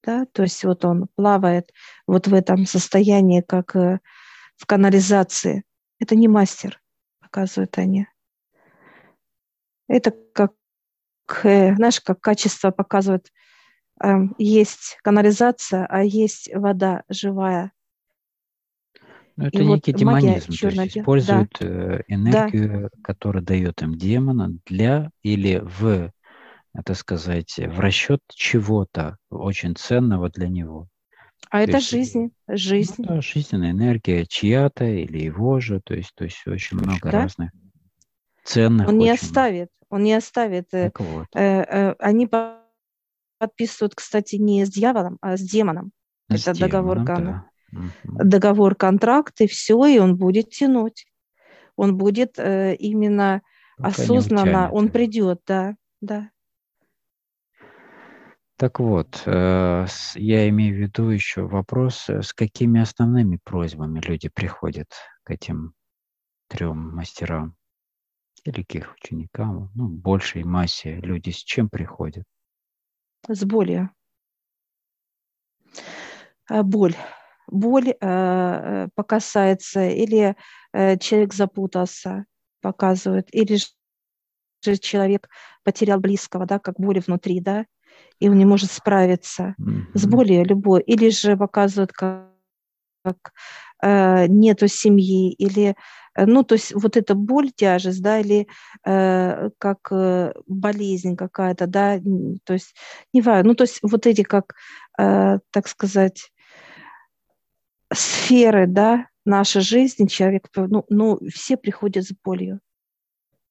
да, 0.03 0.25
то 0.25 0.41
есть 0.41 0.63
вот 0.63 0.85
он 0.85 1.07
плавает 1.15 1.71
вот 2.07 2.25
в 2.25 2.33
этом 2.33 2.65
состоянии, 2.65 3.41
как 3.41 3.75
э, 3.75 3.99
в 4.57 4.65
канализации. 4.65 5.65
Это 5.99 6.15
не 6.15 6.27
мастер, 6.27 6.81
показывают 7.19 7.77
они. 7.77 8.07
Это 9.87 10.09
как, 10.33 10.53
э, 11.43 11.75
знаешь, 11.75 12.01
как 12.01 12.21
качество 12.21 12.71
показывает, 12.71 13.31
эм, 14.01 14.33
есть 14.39 14.97
канализация, 15.03 15.85
а 15.85 16.01
есть 16.01 16.49
вода 16.55 17.03
живая. 17.07 17.71
Ну, 19.37 19.45
это 19.45 19.59
и 19.59 19.65
некий 19.65 19.91
вот 19.91 19.99
демонизм, 19.99 20.53
то 20.53 20.69
есть 20.69 20.97
используют 20.97 21.55
да. 21.59 21.67
Э, 21.67 22.01
энергию, 22.07 22.81
да. 22.83 22.89
которая 23.03 23.43
дает 23.43 23.81
им 23.81 23.95
демона 23.95 24.51
для 24.65 25.11
или 25.23 25.61
в 25.63 26.11
это 26.73 26.93
сказать, 26.93 27.57
в 27.57 27.79
расчет 27.79 28.21
чего-то 28.29 29.17
очень 29.29 29.75
ценного 29.75 30.29
для 30.29 30.47
него. 30.47 30.87
А 31.49 31.57
то 31.57 31.63
это 31.63 31.77
есть, 31.77 31.89
жизнь, 31.89 32.31
жизнь. 32.47 32.95
Ну, 32.99 33.15
да, 33.15 33.21
жизненная 33.21 33.71
энергия 33.71 34.25
чья-то 34.25 34.85
или 34.85 35.19
его 35.19 35.59
же, 35.59 35.81
то 35.83 35.93
есть, 35.93 36.13
то 36.15 36.23
есть 36.23 36.47
очень 36.47 36.77
много 36.77 36.99
да? 37.03 37.11
разных 37.11 37.51
ценных. 38.43 38.87
Он 38.87 38.97
не 38.97 39.09
оставит, 39.09 39.69
он 39.89 40.03
не 40.03 40.13
оставит. 40.13 40.73
Э, 40.73 40.91
так 40.91 40.99
вот. 41.01 41.27
Э, 41.35 41.63
э, 41.63 41.95
они 41.99 42.29
подписывают, 43.37 43.95
кстати, 43.95 44.37
не 44.37 44.65
с 44.65 44.69
дьяволом, 44.69 45.17
а 45.21 45.35
с 45.35 45.41
демоном. 45.41 45.91
С 46.29 46.47
это 46.47 46.53
демоном, 46.53 46.69
договор, 46.69 47.03
да. 47.03 47.45
Договор, 48.03 48.75
контракт, 48.75 49.41
и 49.41 49.47
все, 49.47 49.85
и 49.85 49.99
он 49.99 50.17
будет 50.17 50.49
тянуть. 50.49 51.05
Он 51.75 51.97
будет 51.97 52.37
э, 52.37 52.75
именно 52.75 53.41
Пока 53.77 53.89
осознанно, 53.89 54.69
он 54.69 54.89
придет, 54.89 55.41
да, 55.47 55.75
да. 56.01 56.29
Так 58.57 58.79
вот, 58.79 59.23
э, 59.25 59.85
я 60.15 60.49
имею 60.49 60.75
в 60.75 60.77
виду 60.77 61.09
еще 61.09 61.47
вопрос, 61.47 62.07
э, 62.09 62.21
с 62.21 62.31
какими 62.31 62.79
основными 62.79 63.39
просьбами 63.43 63.99
люди 63.99 64.29
приходят 64.29 64.93
к 65.23 65.31
этим 65.31 65.73
трем 66.47 66.95
мастерам 66.95 67.55
или 68.43 68.61
к 68.61 68.75
их 68.75 68.93
ученикам, 69.01 69.71
ну, 69.73 69.87
большей 69.87 70.43
массе 70.43 70.99
люди 70.99 71.31
с 71.31 71.37
чем 71.37 71.69
приходят? 71.69 72.25
С 73.27 73.43
болью. 73.45 73.89
А, 76.47 76.61
боль. 76.61 76.95
Боль 77.51 77.93
э, 77.99 78.87
покасается, 78.95 79.87
или 79.87 80.35
человек 80.73 81.33
запутался, 81.33 82.25
показывает, 82.61 83.27
или 83.33 83.57
же 84.65 84.77
человек 84.77 85.27
потерял 85.63 85.99
близкого, 85.99 86.45
да, 86.45 86.59
как 86.59 86.79
боль 86.79 86.99
внутри, 86.99 87.39
да, 87.39 87.65
и 88.19 88.29
он 88.29 88.37
не 88.37 88.45
может 88.45 88.71
справиться 88.71 89.55
mm-hmm. 89.59 89.81
с 89.95 90.05
болью 90.05 90.45
любой, 90.45 90.81
или 90.81 91.09
же 91.09 91.35
показывают, 91.35 91.91
как, 91.91 92.29
как 93.03 93.33
э, 93.81 94.27
нету 94.27 94.67
семьи, 94.67 95.31
или, 95.33 95.75
э, 96.15 96.25
ну, 96.25 96.43
то 96.43 96.55
есть 96.55 96.73
вот 96.73 96.97
эта 96.97 97.15
боль, 97.15 97.51
тяжесть, 97.51 98.01
да, 98.01 98.19
или 98.19 98.47
э, 98.85 99.49
как 99.57 99.91
э, 99.91 100.33
болезнь 100.47 101.15
какая-то, 101.15 101.67
да, 101.67 101.99
то 102.43 102.53
есть, 102.53 102.75
не 103.13 103.21
важно, 103.21 103.49
ну, 103.49 103.55
то 103.55 103.63
есть 103.63 103.79
вот 103.81 104.05
эти, 104.05 104.21
как, 104.21 104.53
э, 104.99 105.39
так 105.51 105.67
сказать, 105.67 106.31
сферы, 107.93 108.67
да, 108.67 109.07
нашей 109.25 109.61
жизни, 109.61 110.07
человек, 110.07 110.47
ну, 110.55 110.85
ну, 110.89 111.19
все 111.33 111.57
приходят 111.57 112.05
с 112.05 112.11
болью. 112.23 112.59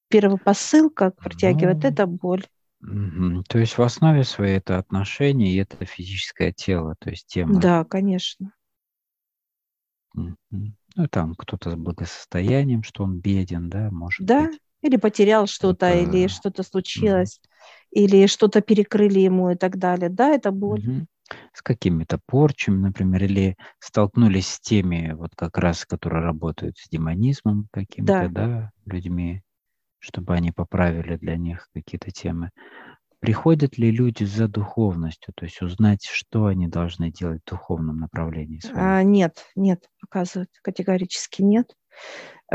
Первый 0.08 0.38
посыл, 0.38 0.90
как 0.90 1.16
протягивает, 1.16 1.84
ну, 1.84 1.90
это 1.90 2.06
боль. 2.06 2.44
То 3.48 3.58
есть 3.58 3.78
в 3.78 3.82
основе 3.82 4.24
своей 4.24 4.56
это 4.58 4.78
отношения 4.78 5.52
и 5.52 5.56
это 5.56 5.84
физическое 5.84 6.52
тело, 6.52 6.96
то 6.98 7.10
есть 7.10 7.26
тема. 7.26 7.60
Да, 7.60 7.84
конечно. 7.84 8.52
Ну, 10.14 11.06
там 11.10 11.34
кто-то 11.34 11.70
с 11.70 11.74
благосостоянием, 11.76 12.82
что 12.82 13.04
он 13.04 13.20
беден, 13.20 13.70
да, 13.70 13.90
может 13.90 14.26
Да, 14.26 14.48
быть. 14.48 14.58
или 14.82 14.96
потерял 14.96 15.46
что-то, 15.46 15.94
или 15.94 16.26
что-то 16.26 16.62
случилось, 16.62 17.40
или 17.92 18.26
что-то 18.26 18.60
перекрыли 18.60 19.20
ему 19.20 19.50
и 19.50 19.54
так 19.56 19.78
далее. 19.78 20.08
Да, 20.08 20.30
это 20.30 20.50
боль. 20.50 20.80
Мгм. 20.82 21.06
С 21.52 21.62
какими-то 21.62 22.18
порчами, 22.26 22.76
например, 22.76 23.24
или 23.24 23.56
столкнулись 23.78 24.48
с 24.48 24.60
теми, 24.60 25.12
вот 25.12 25.34
как 25.36 25.58
раз, 25.58 25.84
которые 25.84 26.22
работают 26.22 26.78
с 26.78 26.88
демонизмом 26.88 27.68
какими-то, 27.72 28.28
да, 28.28 28.46
да 28.46 28.70
людьми, 28.86 29.42
чтобы 29.98 30.34
они 30.34 30.52
поправили 30.52 31.16
для 31.16 31.36
них 31.36 31.68
какие-то 31.74 32.10
темы. 32.10 32.50
Приходят 33.20 33.76
ли 33.76 33.90
люди 33.90 34.24
за 34.24 34.48
духовностью, 34.48 35.34
то 35.36 35.44
есть 35.44 35.60
узнать, 35.60 36.06
что 36.10 36.46
они 36.46 36.68
должны 36.68 37.12
делать 37.12 37.42
в 37.44 37.50
духовном 37.50 37.98
направлении? 37.98 38.60
Своем? 38.60 38.78
А, 38.78 39.02
нет, 39.02 39.44
нет, 39.54 39.90
показывают 40.00 40.48
категорически 40.62 41.42
нет. 41.42 41.74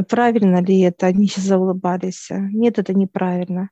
Правильно 0.10 0.62
ли 0.62 0.80
это? 0.82 1.06
Они 1.06 1.30
заулыбались. 1.36 2.30
Нет, 2.32 2.80
это 2.80 2.96
неправильно. 2.96 3.70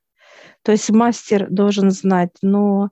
То 0.62 0.72
есть 0.72 0.90
мастер 0.90 1.48
должен 1.50 1.90
знать, 1.90 2.36
но 2.42 2.90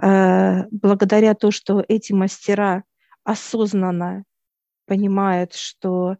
благодаря 0.00 1.34
тому, 1.34 1.50
что 1.50 1.84
эти 1.88 2.12
мастера 2.12 2.84
осознанно 3.24 4.24
понимают, 4.86 5.54
что 5.54 6.16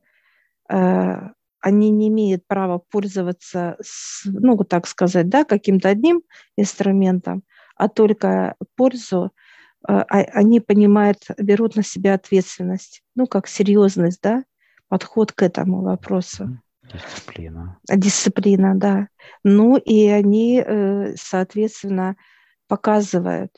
э, 0.68 1.16
они 1.60 1.90
не 1.90 2.08
имеют 2.08 2.46
права 2.46 2.78
пользоваться, 2.78 3.76
с, 3.80 4.22
ну, 4.24 4.56
так 4.64 4.86
сказать, 4.86 5.28
да, 5.28 5.44
каким-то 5.44 5.88
одним 5.88 6.22
инструментом, 6.56 7.42
а 7.76 7.88
только 7.88 8.54
пользу, 8.76 9.32
э, 9.88 9.92
а, 9.92 10.04
они 10.06 10.60
понимают, 10.60 11.24
берут 11.38 11.76
на 11.76 11.82
себя 11.82 12.14
ответственность, 12.14 13.02
ну, 13.14 13.26
как 13.26 13.48
серьезность, 13.48 14.20
да, 14.22 14.44
подход 14.88 15.32
к 15.32 15.42
этому 15.42 15.82
вопросу. 15.82 16.60
Дисциплина. 16.82 17.78
Дисциплина, 17.88 18.74
да. 18.74 19.08
Ну, 19.44 19.76
и 19.76 20.06
они, 20.08 20.62
э, 20.64 21.14
соответственно, 21.16 22.16
показывают 22.66 23.50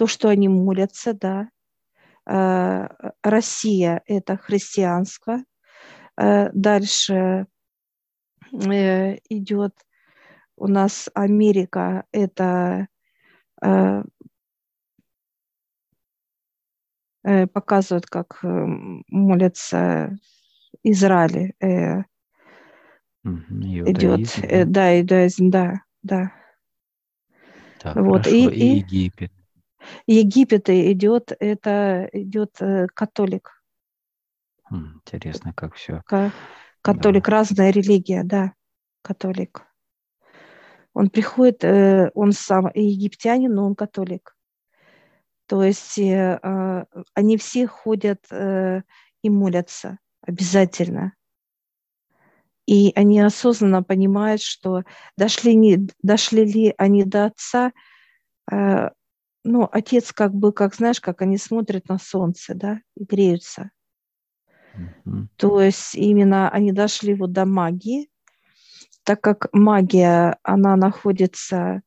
то, 0.00 0.06
что 0.06 0.30
они 0.30 0.48
молятся, 0.48 1.12
да. 1.12 1.50
Э, 2.24 2.88
Россия– 3.22 4.02
это 4.06 4.38
христианство, 4.38 5.44
Э, 6.16 6.48
дальше 6.54 7.46
э, 8.50 9.18
идет 9.28 9.74
у 10.56 10.68
нас 10.68 11.10
Америка, 11.14 12.04
это 12.12 12.88
показывают, 17.52 18.06
как 18.06 18.40
молятся 18.42 20.18
Израиль. 20.82 21.54
идет, 21.60 22.04
да, 24.64 25.00
иудаизм, 25.00 25.50
да, 25.50 25.82
да. 26.02 26.32
Так, 27.78 27.96
вот, 27.96 28.26
и, 28.26 28.46
и 28.46 28.76
Египет. 28.78 29.30
Египет 30.06 30.68
идет, 30.68 31.32
это 31.38 32.08
идет 32.12 32.58
католик. 32.94 33.62
Интересно, 34.70 35.52
как 35.52 35.74
все. 35.74 36.02
Католик, 36.82 37.26
да. 37.26 37.32
разная 37.32 37.70
религия, 37.70 38.22
да, 38.24 38.54
католик. 39.02 39.66
Он 40.92 41.08
приходит, 41.08 41.62
э, 41.64 42.10
он 42.14 42.32
сам 42.32 42.68
египтянин, 42.74 43.54
но 43.54 43.66
он 43.66 43.74
католик. 43.74 44.36
То 45.46 45.62
есть 45.62 45.98
э, 45.98 46.38
а, 46.42 46.86
они 47.14 47.36
все 47.36 47.66
ходят 47.66 48.24
э, 48.30 48.82
и 49.22 49.30
молятся 49.30 49.98
обязательно. 50.22 51.14
И 52.66 52.92
они 52.94 53.20
осознанно 53.20 53.82
понимают, 53.82 54.42
что 54.42 54.84
дошли, 55.16 55.54
не, 55.56 55.88
дошли 56.02 56.44
ли 56.44 56.74
они 56.78 57.04
до 57.04 57.26
отца, 57.26 57.72
ну, 59.44 59.68
отец 59.70 60.12
как 60.12 60.34
бы, 60.34 60.52
как 60.52 60.74
знаешь, 60.74 61.00
как 61.00 61.22
они 61.22 61.38
смотрят 61.38 61.88
на 61.88 61.98
солнце, 61.98 62.54
да, 62.54 62.80
и 62.96 63.04
греются. 63.04 63.70
То 65.36 65.60
есть 65.60 65.94
именно 65.94 66.50
они 66.50 66.72
дошли 66.72 67.14
вот 67.14 67.32
до 67.32 67.46
магии, 67.46 68.10
так 69.04 69.20
как 69.20 69.48
магия, 69.52 70.38
она 70.42 70.76
находится, 70.76 71.82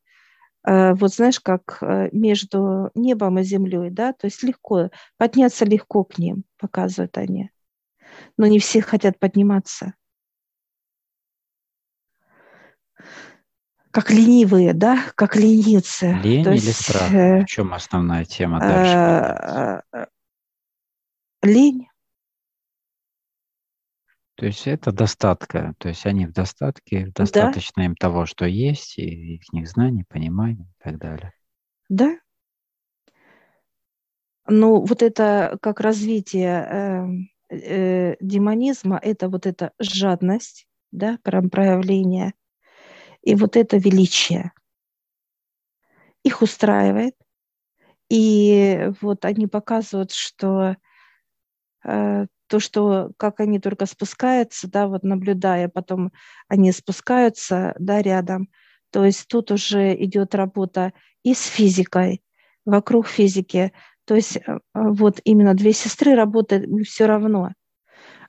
э, 0.66 0.94
вот 0.94 1.14
знаешь, 1.14 1.40
как 1.40 1.78
э, 1.80 2.08
между 2.12 2.90
небом 2.94 3.38
и 3.38 3.44
землей, 3.44 3.90
да, 3.90 4.12
то 4.12 4.26
есть 4.26 4.42
легко, 4.42 4.90
подняться 5.16 5.64
легко 5.64 6.04
к 6.04 6.18
ним, 6.18 6.44
показывают 6.58 7.16
они. 7.16 7.50
Но 8.36 8.46
не 8.46 8.58
все 8.58 8.82
хотят 8.82 9.18
подниматься. 9.18 9.94
Как 13.94 14.10
ленивые, 14.10 14.74
да, 14.74 14.98
как 15.14 15.36
ленивцы. 15.36 16.18
Лень 16.20 16.42
то 16.42 16.50
или 16.50 16.66
есть, 16.66 16.82
страх? 16.82 17.12
Э, 17.12 17.42
в 17.42 17.46
чем 17.46 17.72
основная 17.72 18.24
тема 18.24 18.58
дальше? 18.58 20.08
Лень 21.42 21.86
то 24.36 24.46
есть 24.46 24.66
это 24.66 24.90
достатка, 24.90 25.74
то 25.78 25.88
есть 25.88 26.06
они 26.06 26.26
в 26.26 26.32
достатке, 26.32 27.06
достаточно 27.14 27.82
да. 27.82 27.84
им 27.84 27.94
того, 27.94 28.26
что 28.26 28.46
есть, 28.46 28.98
и 28.98 29.36
их 29.36 29.68
знаний, 29.68 30.04
понимания 30.08 30.64
и 30.64 30.82
так 30.82 30.98
далее. 30.98 31.32
Да. 31.88 32.18
Ну, 34.48 34.84
вот 34.84 35.02
это 35.02 35.56
как 35.62 35.80
развитие 35.80 37.28
э, 37.48 37.56
э, 37.56 38.16
демонизма, 38.20 38.98
это 39.00 39.28
вот 39.28 39.46
эта 39.46 39.70
жадность, 39.78 40.66
да, 40.90 41.18
прям 41.22 41.48
проявление, 41.48 42.34
и 43.24 43.34
вот 43.34 43.56
это 43.56 43.78
величие. 43.78 44.52
Их 46.22 46.42
устраивает. 46.42 47.14
И 48.10 48.90
вот 49.00 49.24
они 49.24 49.46
показывают, 49.46 50.12
что 50.12 50.76
э, 51.84 52.26
то, 52.46 52.60
что 52.60 53.12
как 53.16 53.40
они 53.40 53.58
только 53.58 53.86
спускаются, 53.86 54.70
да, 54.70 54.86
вот 54.86 55.02
наблюдая, 55.02 55.68
потом 55.68 56.12
они 56.48 56.70
спускаются, 56.70 57.74
да, 57.78 58.02
рядом. 58.02 58.48
То 58.90 59.04
есть 59.04 59.26
тут 59.28 59.50
уже 59.50 59.94
идет 60.04 60.34
работа 60.34 60.92
и 61.22 61.34
с 61.34 61.46
физикой, 61.46 62.22
вокруг 62.66 63.06
физики. 63.06 63.72
То 64.04 64.14
есть 64.14 64.36
э, 64.36 64.58
вот 64.74 65.20
именно 65.24 65.54
две 65.54 65.72
сестры 65.72 66.14
работают 66.14 66.66
все 66.86 67.06
равно. 67.06 67.52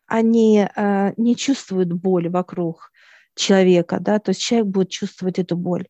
Они 0.08 0.66
э, 0.66 1.14
не 1.18 1.36
чувствуют 1.36 1.92
боль 1.92 2.30
вокруг 2.30 2.92
человека, 3.36 4.00
да, 4.00 4.20
то 4.20 4.30
есть 4.30 4.42
человек 4.42 4.68
будет 4.68 4.90
чувствовать 4.90 5.40
эту 5.40 5.56
боль. 5.56 5.88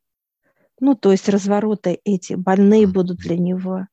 Ну, 0.79 0.95
то 0.95 1.11
есть 1.11 1.29
развороты 1.29 1.99
эти 2.03 2.33
больные 2.33 2.87
будут 2.87 3.17
для 3.17 3.37
него 3.37 3.87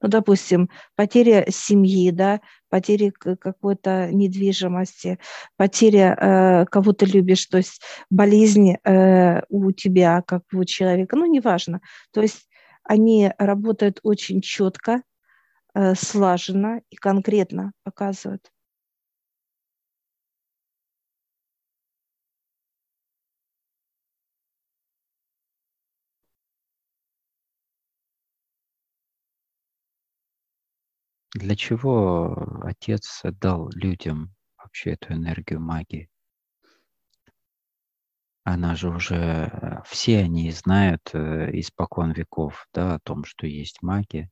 ну, 0.00 0.08
допустим, 0.08 0.70
потеря 0.94 1.46
семьи, 1.50 2.10
да, 2.10 2.40
потеря 2.68 3.10
какой-то 3.10 4.10
недвижимости, 4.12 5.18
потеря 5.56 6.16
э, 6.16 6.66
кого 6.66 6.92
ты 6.92 7.06
любишь, 7.06 7.46
то 7.46 7.58
есть 7.58 7.82
болезнь 8.10 8.74
э, 8.84 9.42
у 9.48 9.72
тебя, 9.72 10.22
как 10.22 10.42
у 10.52 10.64
человека, 10.64 11.16
ну, 11.16 11.26
неважно. 11.26 11.80
То 12.12 12.22
есть 12.22 12.48
они 12.84 13.32
работают 13.38 14.00
очень 14.02 14.40
четко, 14.40 15.02
э, 15.74 15.94
слаженно 15.94 16.80
и 16.90 16.96
конкретно 16.96 17.72
показывают. 17.82 18.50
Для 31.34 31.56
чего 31.56 32.62
отец 32.62 33.22
дал 33.24 33.68
людям 33.70 34.34
вообще 34.56 34.92
эту 34.92 35.12
энергию 35.12 35.60
магии? 35.60 36.08
Она 38.44 38.76
же 38.76 38.88
уже, 38.88 39.50
э, 39.52 39.82
все 39.84 40.20
они 40.20 40.50
знают 40.52 41.10
э, 41.12 41.50
испокон 41.52 42.12
веков, 42.12 42.66
да, 42.72 42.94
о 42.94 43.00
том, 43.00 43.24
что 43.24 43.46
есть 43.46 43.82
магия. 43.82 44.30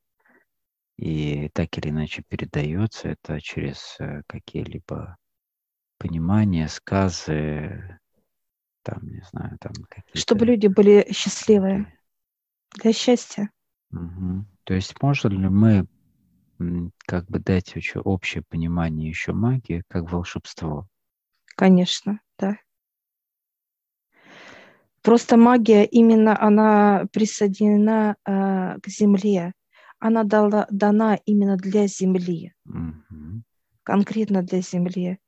И 0.97 1.51
так 1.53 1.77
или 1.77 1.91
иначе 1.91 2.23
передается 2.27 3.11
это 3.11 3.43
через 3.43 3.97
э, 3.99 4.23
какие-либо 4.27 5.19
понимания, 5.99 6.69
сказы, 6.69 7.99
там, 8.83 9.07
не 9.07 9.21
знаю, 9.31 9.59
там 9.61 9.75
какие-то... 9.87 10.19
Чтобы 10.19 10.47
люди 10.47 10.69
были 10.69 11.07
счастливые, 11.13 11.93
для 12.77 12.95
счастья. 12.95 13.51
Угу. 13.91 14.47
То 14.65 14.73
есть 14.73 15.01
можем 15.03 15.33
ли 15.33 15.49
мы 15.49 15.87
как 17.07 17.27
бы 17.27 17.39
дать 17.39 17.75
еще 17.75 18.01
общее 18.01 18.43
понимание 18.49 19.09
еще 19.09 19.33
магии 19.33 19.83
как 19.89 20.11
волшебство. 20.11 20.89
Конечно, 21.57 22.21
да. 22.39 22.59
Просто 25.03 25.37
магия 25.37 25.85
именно 25.85 26.41
она 26.41 27.07
присоединена 27.13 28.17
э, 28.25 28.79
к 28.81 28.89
земле. 28.89 29.53
Она 29.99 30.25
дала, 30.25 30.67
дана 30.71 31.15
именно 31.25 31.57
для 31.57 31.87
земли, 31.87 32.53
угу. 32.67 33.43
конкретно 33.83 34.43
для 34.43 34.61
земли. 34.61 35.19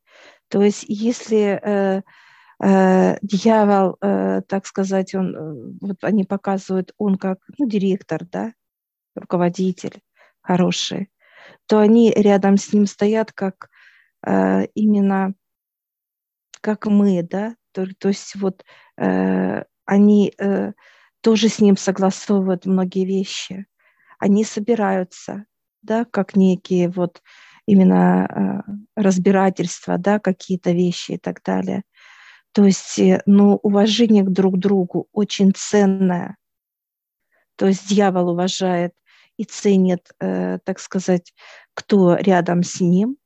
То 0.49 0.63
есть, 0.63 0.85
если 0.89 1.61
э, 1.63 2.03
э, 2.61 3.19
дьявол, 3.23 3.97
э, 4.01 4.43
так 4.49 4.67
сказать, 4.67 5.15
он, 5.15 5.37
э, 5.37 5.75
вот 5.81 6.03
они 6.03 6.25
показывают, 6.25 6.93
он 6.99 7.17
как 7.17 7.39
ну, 7.57 7.69
директор, 7.69 8.25
да, 8.27 8.53
руководитель, 9.15 10.01
хорошие, 10.41 11.09
то 11.67 11.79
они 11.79 12.13
рядом 12.15 12.57
с 12.57 12.73
ним 12.73 12.87
стоят 12.87 13.33
как 13.33 13.69
э, 14.27 14.67
именно 14.75 15.35
как 16.61 16.87
мы, 16.87 17.23
да, 17.23 17.55
то, 17.73 17.87
то 17.99 18.09
есть 18.09 18.35
вот 18.35 18.65
э, 18.97 19.63
они 19.85 20.33
э, 20.39 20.73
тоже 21.21 21.49
с 21.49 21.61
ним 21.61 21.77
согласовывают 21.77 22.67
многие 22.67 23.05
вещи. 23.05 23.67
Они 24.19 24.45
собираются, 24.45 25.45
да, 25.83 26.05
как 26.05 26.37
некие 26.37 26.89
вот 26.89 27.23
именно 27.67 28.65
э, 28.67 28.73
разбирательства, 28.97 29.99
да, 29.99 30.19
какие-то 30.19 30.73
вещи 30.73 31.13
и 31.13 31.19
так 31.19 31.43
далее. 31.43 31.83
То 32.53 32.65
есть, 32.65 32.99
э, 32.99 33.23
ну, 33.27 33.57
уважение 33.63 34.25
к 34.25 34.31
друг 34.31 34.59
другу 34.59 35.09
очень 35.13 35.53
ценное. 35.55 36.37
То 37.57 37.67
есть 37.67 37.89
дьявол 37.89 38.31
уважает 38.31 38.93
и 39.39 39.45
ценит, 39.45 40.11
э, 40.21 40.59
так 40.65 40.81
сказать, 40.81 41.33
кто 41.73 42.17
рядом 42.17 42.63
с 42.63 42.81
ним, 42.81 43.17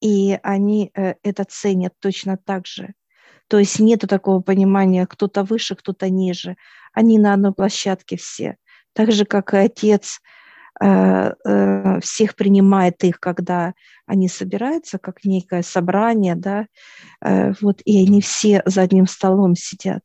и 0.00 0.38
они 0.42 0.90
э, 0.94 1.14
это 1.22 1.44
ценят 1.44 1.94
точно 2.00 2.36
так 2.36 2.66
же. 2.66 2.92
То 3.48 3.58
есть 3.58 3.78
нет 3.78 4.00
такого 4.00 4.40
понимания, 4.40 5.06
кто-то 5.06 5.44
выше, 5.44 5.76
кто-то 5.76 6.10
ниже. 6.10 6.56
Они 6.92 7.18
на 7.18 7.34
одной 7.34 7.54
площадке 7.54 8.16
все. 8.16 8.56
Так 8.94 9.12
же, 9.12 9.24
как 9.24 9.54
и 9.54 9.58
отец 9.58 10.20
э, 10.80 12.00
всех 12.00 12.34
принимает 12.34 13.04
их, 13.04 13.20
когда 13.20 13.74
они 14.06 14.28
собираются, 14.28 14.98
как 14.98 15.24
некое 15.24 15.62
собрание, 15.62 16.34
да, 16.34 16.66
вот, 17.60 17.80
и 17.84 18.04
они 18.04 18.20
все 18.20 18.62
за 18.66 18.82
одним 18.82 19.06
столом 19.06 19.54
сидят. 19.54 20.02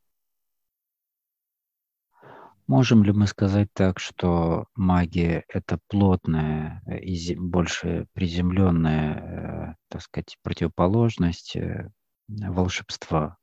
Можем 2.68 3.04
ли 3.06 3.14
мы 3.14 3.28
сказать 3.28 3.70
так, 3.74 3.98
что 3.98 4.66
магия– 4.76 5.46
это 5.48 5.80
плотная 5.88 6.84
и 7.02 7.34
больше 7.36 8.08
приземленная, 8.12 9.72
э, 9.72 9.76
так 9.88 10.02
сказать, 10.02 10.38
противоположность 10.44 11.56
э, 11.56 11.90
волшебства, 12.28 13.38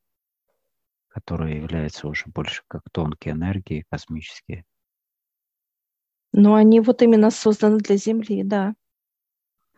которое 1.09 1.57
является 1.57 2.07
уже 2.07 2.25
больше 2.27 2.65
как 2.69 2.83
тонкие 2.93 3.33
энергии 3.33 3.87
космические? 3.91 4.67
Но 6.33 6.55
они 6.55 6.81
вот 6.81 7.01
именно 7.01 7.31
созданы 7.31 7.79
для 7.79 7.97
Земли, 7.97 8.43
да. 8.43 8.75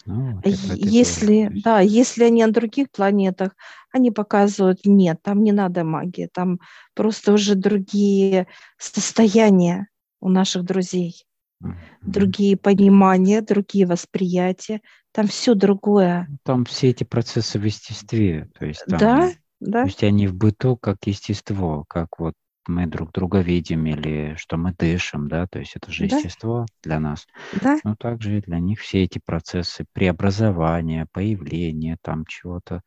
Ну, 0.06 0.40
если, 0.44 1.50
да, 1.64 1.80
если 1.80 2.24
они 2.24 2.44
на 2.44 2.52
других 2.52 2.90
планетах, 2.90 3.56
они 3.92 4.10
показывают, 4.10 4.80
нет, 4.84 5.20
там 5.22 5.42
не 5.42 5.52
надо 5.52 5.84
магии, 5.84 6.28
там 6.32 6.60
просто 6.94 7.32
уже 7.32 7.56
другие 7.56 8.46
состояния 8.78 9.88
у 10.20 10.28
наших 10.28 10.64
друзей, 10.64 11.24
mm-hmm. 11.62 11.74
другие 12.02 12.56
понимания, 12.56 13.42
другие 13.42 13.86
восприятия, 13.86 14.80
там 15.12 15.26
все 15.26 15.54
другое. 15.54 16.26
Ну, 16.28 16.38
там 16.44 16.64
все 16.64 16.90
эти 16.90 17.04
процессы 17.04 17.58
в 17.58 17.64
естестве, 17.64 18.48
то 18.58 18.64
есть 18.64 18.84
там, 18.86 18.98
да, 18.98 19.32
да. 19.60 19.82
То 19.82 19.88
есть 19.88 20.04
они 20.04 20.28
в 20.28 20.34
быту 20.34 20.76
как 20.76 20.98
естество, 21.06 21.84
как 21.88 22.18
вот 22.18 22.34
мы 22.68 22.86
друг 22.86 23.12
друга 23.12 23.40
видим 23.40 23.86
или 23.86 24.34
что 24.36 24.56
мы 24.56 24.72
дышим, 24.72 25.28
да, 25.28 25.46
то 25.46 25.58
есть 25.58 25.76
это 25.76 25.90
же 25.90 26.08
да. 26.08 26.16
естество 26.16 26.66
для 26.82 27.00
нас. 27.00 27.26
Да. 27.60 27.78
Но 27.84 27.96
также 27.96 28.38
и 28.38 28.40
для 28.40 28.58
них 28.58 28.80
все 28.80 29.04
эти 29.04 29.20
процессы 29.24 29.84
преобразования, 29.92 31.06
появления 31.12 31.96
там 32.02 32.24
чего-то, 32.26 32.82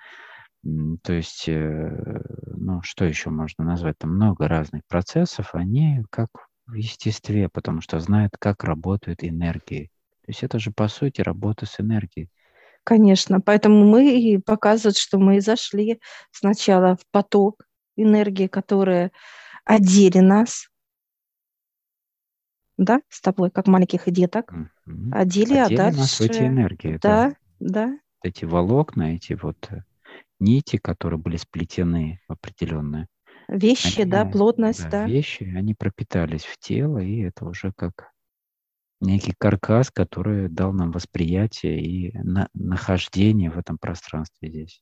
то 1.04 1.14
есть, 1.14 1.48
э, 1.48 2.22
ну, 2.58 2.82
что 2.82 3.06
еще 3.06 3.30
можно 3.30 3.64
назвать? 3.64 3.98
Там 3.98 4.16
много 4.16 4.48
разных 4.48 4.82
процессов, 4.88 5.56
они 5.56 6.04
как 6.10 6.28
в 6.68 6.74
естестве, 6.74 7.48
потому 7.50 7.82
что 7.82 8.00
знают, 8.00 8.34
как 8.38 8.64
работают 8.64 9.24
энергии. 9.24 9.90
То 10.26 10.32
есть 10.32 10.44
это 10.44 10.60
же, 10.60 10.72
по 10.72 10.88
сути, 10.90 11.22
работа 11.22 11.66
с 11.66 11.80
энергией. 11.80 12.30
Конечно, 12.84 13.40
поэтому 13.40 13.86
мы 13.86 14.20
и 14.20 14.38
показывают, 14.38 14.98
что 14.98 15.18
мы 15.18 15.42
зашли 15.42 16.00
сначала 16.32 16.98
в 16.98 17.02
поток 17.12 17.64
энергии, 17.96 18.48
которая 18.48 19.12
одели 19.70 20.18
нас, 20.20 20.68
да, 22.78 23.02
с 23.08 23.22
тобой, 23.22 23.52
как 23.52 23.68
маленьких 23.68 24.10
деток, 24.12 24.52
mm-hmm. 24.52 25.12
одели, 25.14 25.58
одели 25.58 25.76
а 25.76 25.78
дальше... 25.78 26.00
нас 26.00 26.20
в 26.20 26.22
эти 26.22 26.40
энергии. 26.40 26.98
Да, 26.98 27.36
да. 27.60 27.88
да. 27.88 28.00
Эти 28.24 28.46
волокна, 28.46 29.16
эти 29.16 29.34
вот 29.34 29.68
э, 29.70 29.84
нити, 30.40 30.78
которые 30.78 31.20
были 31.20 31.38
сплетены 31.38 32.20
в 32.28 32.32
определенные. 32.32 33.08
Вещи, 33.48 34.02
они, 34.02 34.10
да, 34.10 34.26
плотность, 34.26 34.84
да, 34.86 34.90
да. 34.90 35.06
Вещи, 35.06 35.44
они 35.56 35.76
пропитались 35.76 36.46
в 36.46 36.58
тело, 36.58 36.98
и 36.98 37.20
это 37.20 37.46
уже 37.46 37.72
как 37.74 38.12
некий 39.02 39.34
каркас, 39.38 39.92
который 39.92 40.50
дал 40.50 40.74
нам 40.74 40.92
восприятие 40.92 41.80
и 41.80 42.18
на, 42.18 42.50
нахождение 42.56 43.52
в 43.52 43.58
этом 43.60 43.78
пространстве 43.78 44.50
здесь. 44.50 44.82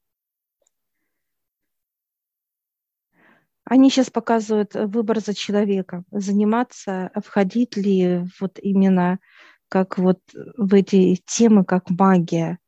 Они 3.69 3.89
сейчас 3.89 4.09
показывают 4.09 4.75
э, 4.75 4.85
выбор 4.85 5.19
за 5.19 5.33
человеком, 5.33 6.05
заниматься, 6.11 7.11
э, 7.13 7.19
входить 7.19 7.75
ли 7.75 8.23
вот 8.39 8.59
именно 8.59 9.19
как 9.67 9.97
вот 9.97 10.19
в 10.57 10.73
эти 10.73 11.21
темы, 11.25 11.65
как 11.65 11.89
магия. 11.89 12.59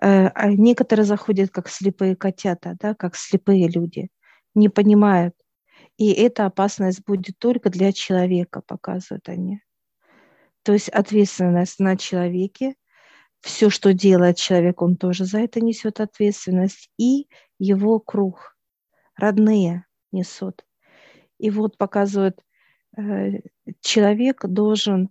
Э, 0.00 0.28
а 0.28 0.50
некоторые 0.50 1.04
заходят 1.04 1.50
как 1.50 1.68
слепые 1.68 2.16
котята, 2.16 2.76
да, 2.80 2.94
как 2.94 3.14
слепые 3.14 3.68
люди, 3.68 4.08
не 4.54 4.70
понимают. 4.70 5.34
И 5.98 6.12
эта 6.12 6.46
опасность 6.46 7.04
будет 7.04 7.38
только 7.38 7.68
для 7.68 7.92
человека, 7.92 8.62
показывают 8.66 9.28
они. 9.28 9.60
То 10.62 10.72
есть 10.72 10.88
ответственность 10.88 11.78
на 11.78 11.96
человеке, 11.98 12.74
все, 13.42 13.68
что 13.68 13.92
делает 13.92 14.38
человек, 14.38 14.80
он 14.80 14.96
тоже 14.96 15.26
за 15.26 15.40
это 15.40 15.60
несет 15.60 16.00
ответственность, 16.00 16.90
и 16.96 17.28
его 17.58 18.00
круг, 18.00 18.56
родные, 19.14 19.84
несут. 20.12 20.64
И 21.38 21.50
вот 21.50 21.76
показывают, 21.78 22.40
э, 22.96 23.40
человек 23.80 24.44
должен 24.46 25.10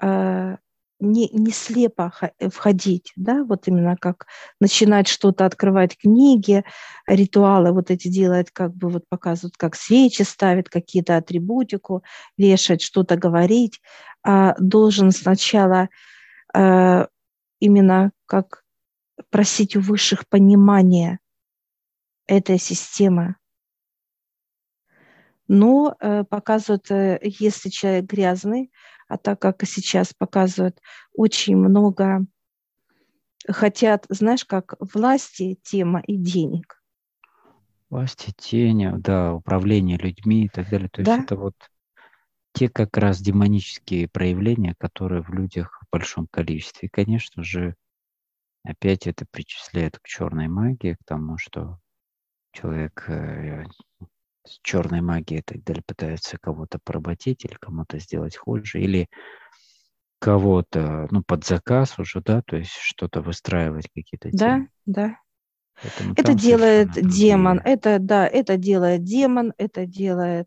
э, 0.00 0.56
не, 1.02 1.28
не 1.30 1.50
слепо 1.50 2.12
входить, 2.50 3.12
да, 3.16 3.42
вот 3.44 3.66
именно 3.66 3.96
как 3.96 4.26
начинать 4.60 5.08
что-то 5.08 5.44
открывать, 5.44 5.98
книги, 5.98 6.64
ритуалы 7.08 7.72
вот 7.72 7.90
эти 7.90 8.06
делать, 8.06 8.50
как 8.52 8.74
бы 8.74 8.88
вот 8.88 9.08
показывают, 9.08 9.56
как 9.56 9.74
свечи 9.74 10.22
ставят, 10.22 10.68
какие-то 10.68 11.16
атрибутику, 11.16 12.04
вешать, 12.38 12.82
что-то 12.82 13.16
говорить, 13.16 13.80
а 14.22 14.54
должен 14.60 15.10
сначала 15.10 15.88
э, 16.54 17.06
именно 17.58 18.12
как 18.26 18.62
просить 19.30 19.74
у 19.76 19.80
высших 19.80 20.28
понимания 20.28 21.18
этой 22.28 22.58
системы, 22.58 23.36
но 25.48 25.96
э, 26.00 26.24
показывают, 26.24 26.90
э, 26.90 27.18
если 27.22 27.68
человек 27.68 28.04
грязный, 28.04 28.72
а 29.08 29.18
так 29.18 29.40
как 29.40 29.62
сейчас 29.64 30.14
показывают, 30.14 30.80
очень 31.14 31.56
много 31.56 32.24
хотят, 33.48 34.06
знаешь, 34.08 34.44
как 34.44 34.74
власти, 34.80 35.58
тема 35.62 36.00
и 36.00 36.16
денег. 36.16 36.82
Власти, 37.90 38.32
тени, 38.36 38.90
да, 38.96 39.34
управление 39.34 39.98
людьми 39.98 40.46
и 40.46 40.48
так 40.48 40.70
далее. 40.70 40.88
То 40.88 41.02
да? 41.02 41.14
есть 41.14 41.24
это 41.24 41.36
вот 41.36 41.54
те 42.54 42.68
как 42.68 42.96
раз 42.96 43.20
демонические 43.20 44.08
проявления, 44.08 44.74
которые 44.78 45.22
в 45.22 45.30
людях 45.30 45.82
в 45.82 45.90
большом 45.90 46.26
количестве. 46.26 46.86
И, 46.86 46.90
конечно 46.90 47.42
же, 47.42 47.74
опять 48.64 49.06
это 49.06 49.26
причисляет 49.30 49.98
к 49.98 50.06
черной 50.06 50.48
магии, 50.48 50.94
к 50.94 51.04
тому, 51.04 51.38
что 51.38 51.78
человек 52.52 53.04
э, 53.08 53.64
с 54.44 54.58
черной 54.62 55.00
магией 55.00 55.40
и 55.40 55.42
так 55.42 55.62
далее 55.64 55.82
пытаются 55.86 56.38
кого-то 56.38 56.78
поработить 56.82 57.44
или 57.44 57.54
кому-то 57.54 57.98
сделать 57.98 58.36
хуже, 58.36 58.80
или 58.80 59.08
кого-то, 60.18 61.08
ну, 61.10 61.22
под 61.22 61.44
заказ 61.44 61.98
уже, 61.98 62.20
да, 62.20 62.42
то 62.42 62.56
есть 62.56 62.72
что-то 62.72 63.22
выстраивать, 63.22 63.88
какие-то 63.94 64.30
Да, 64.30 64.56
темы. 64.56 64.68
да. 64.86 65.16
Поэтому 65.82 66.14
это 66.14 66.34
делает 66.34 66.92
демон, 66.92 67.58
другие. 67.58 67.74
это, 67.74 67.98
да, 67.98 68.26
это 68.26 68.56
делает 68.56 69.02
демон, 69.02 69.52
это 69.58 69.84
делает, 69.84 70.46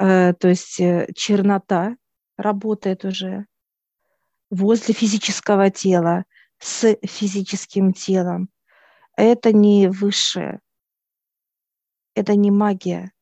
э, 0.00 0.34
то 0.34 0.48
есть 0.48 0.80
э, 0.80 1.08
чернота 1.14 1.96
работает 2.36 3.04
уже 3.04 3.46
возле 4.50 4.92
физического 4.94 5.70
тела, 5.70 6.24
с 6.58 6.96
физическим 7.04 7.92
телом. 7.92 8.48
Это 9.16 9.52
не 9.52 9.88
высшее, 9.88 10.60
это 12.14 12.34
не 12.34 12.50
магия, 12.50 13.12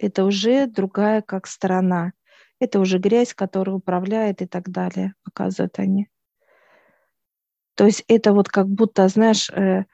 это 0.00 0.24
уже 0.24 0.66
другая 0.66 1.20
как 1.20 1.46
сторона. 1.46 2.12
Это 2.58 2.80
уже 2.80 2.98
грязь, 2.98 3.34
которая 3.34 3.76
управляет 3.76 4.42
и 4.42 4.46
так 4.46 4.70
далее, 4.70 5.14
показывают 5.24 5.78
они. 5.78 6.08
То 7.74 7.86
есть 7.86 8.04
это 8.08 8.32
вот 8.32 8.48
как 8.48 8.68
будто, 8.68 9.08
знаешь, 9.08 9.50
э, 9.50 9.84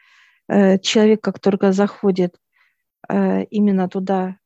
э, 0.48 0.78
человек, 0.78 1.20
как 1.22 1.40
только 1.40 1.72
заходит 1.72 2.36
э, 3.08 3.44
именно 3.44 3.88
туда, 3.88 4.38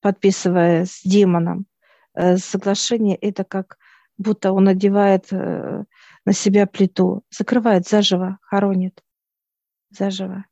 подписывая 0.00 0.84
с 0.84 1.02
демоном 1.02 1.66
соглашение, 2.36 3.16
это 3.16 3.42
как 3.42 3.78
будто 4.16 4.52
он 4.52 4.68
одевает 4.68 5.32
на 5.32 6.32
себя 6.32 6.68
плиту, 6.68 7.24
закрывает 7.28 7.88
заживо, 7.88 8.38
хоронит 8.42 9.02
заживо. 9.90 10.44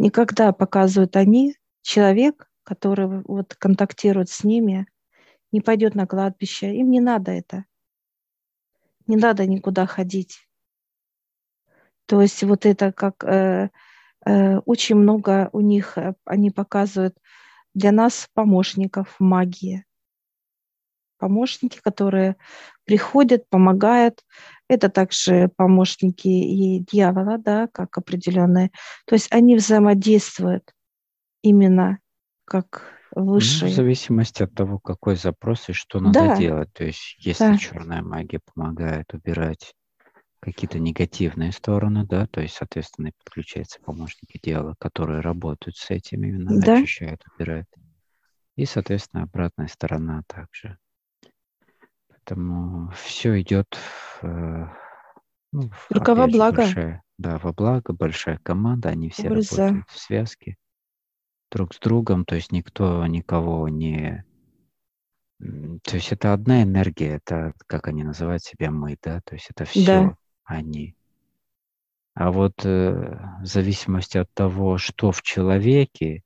Никогда 0.00 0.52
показывают 0.52 1.16
они, 1.16 1.56
человек, 1.82 2.48
который 2.62 3.20
вот 3.24 3.56
контактирует 3.56 4.30
с 4.30 4.44
ними, 4.44 4.86
не 5.50 5.60
пойдет 5.60 5.96
на 5.96 6.06
кладбище, 6.06 6.72
им 6.72 6.92
не 6.92 7.00
надо 7.00 7.32
это. 7.32 7.64
Не 9.08 9.16
надо 9.16 9.44
никуда 9.44 9.86
ходить. 9.86 10.46
То 12.06 12.22
есть 12.22 12.44
вот 12.44 12.64
это 12.64 12.92
как 12.92 13.24
э, 13.24 13.70
э, 14.24 14.58
очень 14.58 14.94
много 14.94 15.50
у 15.52 15.58
них, 15.58 15.98
э, 15.98 16.14
они 16.24 16.52
показывают 16.52 17.18
для 17.74 17.90
нас 17.90 18.30
помощников 18.34 19.16
магии. 19.18 19.84
Помощники, 21.18 21.80
которые 21.82 22.36
приходят, 22.84 23.48
помогают. 23.48 24.22
Это 24.68 24.88
также 24.88 25.50
помощники 25.56 26.28
и 26.28 26.80
дьявола, 26.80 27.38
да, 27.38 27.68
как 27.72 27.98
определенные. 27.98 28.70
То 29.06 29.14
есть 29.14 29.28
они 29.30 29.56
взаимодействуют 29.56 30.72
именно 31.42 31.98
как 32.44 32.98
высшие. 33.14 33.68
Ну, 33.68 33.72
в 33.72 33.76
зависимости 33.76 34.42
от 34.42 34.54
того, 34.54 34.78
какой 34.78 35.16
запрос 35.16 35.68
и 35.68 35.72
что 35.72 36.00
надо 36.00 36.20
да. 36.20 36.36
делать. 36.36 36.72
То 36.72 36.84
есть, 36.84 37.16
если 37.18 37.44
да. 37.44 37.58
черная 37.58 38.02
магия 38.02 38.40
помогает 38.54 39.12
убирать 39.14 39.74
какие-то 40.40 40.78
негативные 40.78 41.52
стороны, 41.52 42.06
да, 42.06 42.26
то 42.26 42.40
есть, 42.40 42.54
соответственно, 42.54 43.10
подключаются 43.24 43.80
помощники 43.80 44.38
дела, 44.42 44.74
которые 44.78 45.20
работают 45.20 45.76
с 45.76 45.90
этим, 45.90 46.24
именно 46.24 46.60
да. 46.60 46.78
очищают, 46.78 47.22
убирают. 47.34 47.68
И, 48.56 48.64
соответственно, 48.64 49.24
обратная 49.24 49.68
сторона 49.68 50.22
также. 50.26 50.78
Поэтому 52.28 52.90
все 52.90 53.40
идет 53.40 53.78
э, 54.20 54.66
ну, 55.52 55.70
Только 55.88 56.14
во 56.14 56.26
благо. 56.26 56.58
Большая, 56.58 57.02
да, 57.16 57.38
во 57.38 57.54
благо, 57.54 57.94
большая 57.94 58.38
команда, 58.42 58.90
они 58.90 59.08
все 59.08 59.28
Образа. 59.28 59.62
работают 59.62 59.88
в 59.88 59.98
связке 59.98 60.56
друг 61.50 61.74
с 61.74 61.78
другом, 61.78 62.26
то 62.26 62.34
есть 62.34 62.52
никто 62.52 63.06
никого 63.06 63.68
не... 63.70 64.24
То 65.38 65.94
есть 65.94 66.12
это 66.12 66.34
одна 66.34 66.62
энергия, 66.62 67.14
это, 67.14 67.54
как 67.66 67.88
они 67.88 68.02
называют 68.04 68.42
себя, 68.42 68.70
мы, 68.70 68.98
да, 69.02 69.22
то 69.24 69.34
есть 69.34 69.46
это 69.48 69.64
все 69.64 69.86
да. 69.86 70.16
они. 70.44 70.96
А 72.14 72.30
вот 72.30 72.66
э, 72.66 73.38
в 73.40 73.46
зависимости 73.46 74.18
от 74.18 74.30
того, 74.34 74.76
что 74.76 75.12
в 75.12 75.22
человеке, 75.22 76.22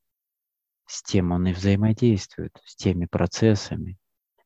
с 0.86 1.02
тем 1.04 1.30
он 1.30 1.46
и 1.46 1.52
взаимодействует, 1.52 2.58
с 2.64 2.74
теми 2.74 3.04
процессами, 3.04 3.98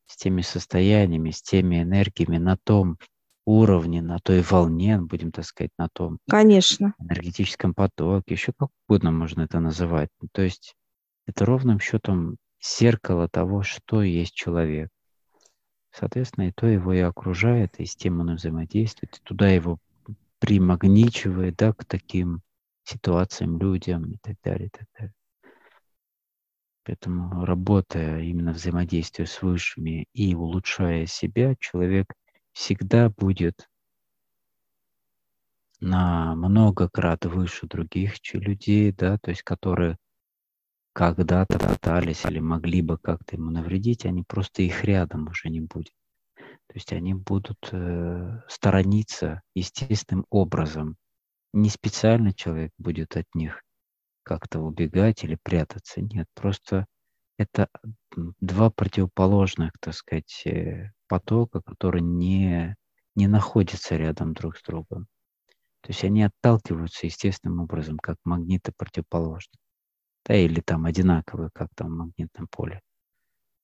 с 0.07 0.17
теми 0.17 0.41
состояниями, 0.41 1.31
с 1.31 1.41
теми 1.41 1.83
энергиями 1.83 2.37
на 2.37 2.57
том 2.57 2.97
уровне, 3.45 4.01
на 4.01 4.19
той 4.19 4.41
волне, 4.41 4.99
будем 4.99 5.31
так 5.31 5.45
сказать, 5.45 5.71
на 5.77 5.87
том 5.89 6.19
Конечно. 6.27 6.93
энергетическом 6.99 7.73
потоке, 7.73 8.33
еще 8.33 8.51
как 8.57 8.69
угодно 8.87 9.11
можно 9.11 9.43
это 9.43 9.59
называть. 9.59 10.09
То 10.33 10.41
есть 10.41 10.75
это 11.25 11.45
ровным 11.45 11.79
счетом 11.79 12.37
зеркало 12.61 13.29
того, 13.29 13.63
что 13.63 14.01
есть 14.01 14.33
человек. 14.33 14.89
Соответственно, 15.91 16.49
и 16.49 16.51
то 16.51 16.67
его 16.67 16.93
и 16.93 16.99
окружает, 16.99 17.79
и 17.79 17.85
с 17.85 17.95
тем 17.95 18.19
он 18.19 18.31
и 18.31 18.35
взаимодействует, 18.35 19.17
и 19.17 19.21
туда 19.23 19.49
его 19.49 19.79
примагничивает, 20.39 21.55
да, 21.55 21.73
к 21.73 21.85
таким 21.85 22.41
ситуациям, 22.83 23.57
людям 23.59 24.11
и 24.11 24.17
так 24.17 24.35
далее, 24.43 24.67
и 24.67 24.69
так 24.69 24.87
далее. 24.97 25.13
Поэтому, 26.87 27.43
работая 27.43 28.21
именно 28.21 28.53
взаимодействуя 28.53 29.25
с 29.25 29.41
высшими 29.41 30.07
и 30.13 30.33
улучшая 30.35 31.05
себя, 31.05 31.53
человек 31.59 32.13
всегда 32.53 33.09
будет 33.09 33.67
на 35.81 36.33
много 36.35 36.87
крат 36.87 37.25
выше 37.25 37.67
других 37.67 38.13
людей, 38.31 38.93
да, 38.93 39.17
то 39.17 39.31
есть 39.31 39.43
которые 39.43 39.97
когда-то 40.93 41.59
пытались 41.59 42.23
или 42.23 42.39
могли 42.39 42.81
бы 42.81 42.97
как-то 42.97 43.35
ему 43.35 43.51
навредить, 43.51 44.05
они 44.05 44.23
просто 44.23 44.61
их 44.61 44.85
рядом 44.85 45.27
уже 45.27 45.49
не 45.49 45.59
будет. 45.59 45.93
То 46.37 46.73
есть 46.73 46.93
они 46.93 47.13
будут 47.13 47.67
э, 47.73 48.43
сторониться 48.47 49.41
естественным 49.53 50.25
образом. 50.29 50.95
Не 51.51 51.69
специально 51.69 52.33
человек 52.33 52.71
будет 52.77 53.17
от 53.17 53.25
них 53.35 53.61
как-то 54.27 54.59
убегать 54.59 55.23
или 55.23 55.37
прятаться. 55.41 56.01
Нет, 56.01 56.27
просто 56.35 56.85
это 57.37 57.69
два 58.41 58.69
противоположных, 58.69 59.71
так 59.79 59.93
сказать, 59.93 60.41
э, 60.45 60.91
потока, 61.07 61.61
которые 61.61 62.01
не, 62.01 62.75
не 63.15 63.27
находятся 63.27 63.95
рядом 63.95 64.33
друг 64.33 64.57
с 64.57 64.63
другом. 64.63 65.07
То 65.81 65.91
есть 65.91 66.03
они 66.03 66.23
отталкиваются 66.23 67.05
естественным 67.05 67.61
образом, 67.61 67.97
как 67.99 68.17
магниты 68.25 68.73
противоположные. 68.75 69.59
Да, 70.25 70.35
или 70.35 70.59
там 70.59 70.85
одинаковые, 70.85 71.49
как 71.53 71.69
там 71.73 71.87
в 71.87 71.97
магнитном 71.97 72.47
поле. 72.51 72.81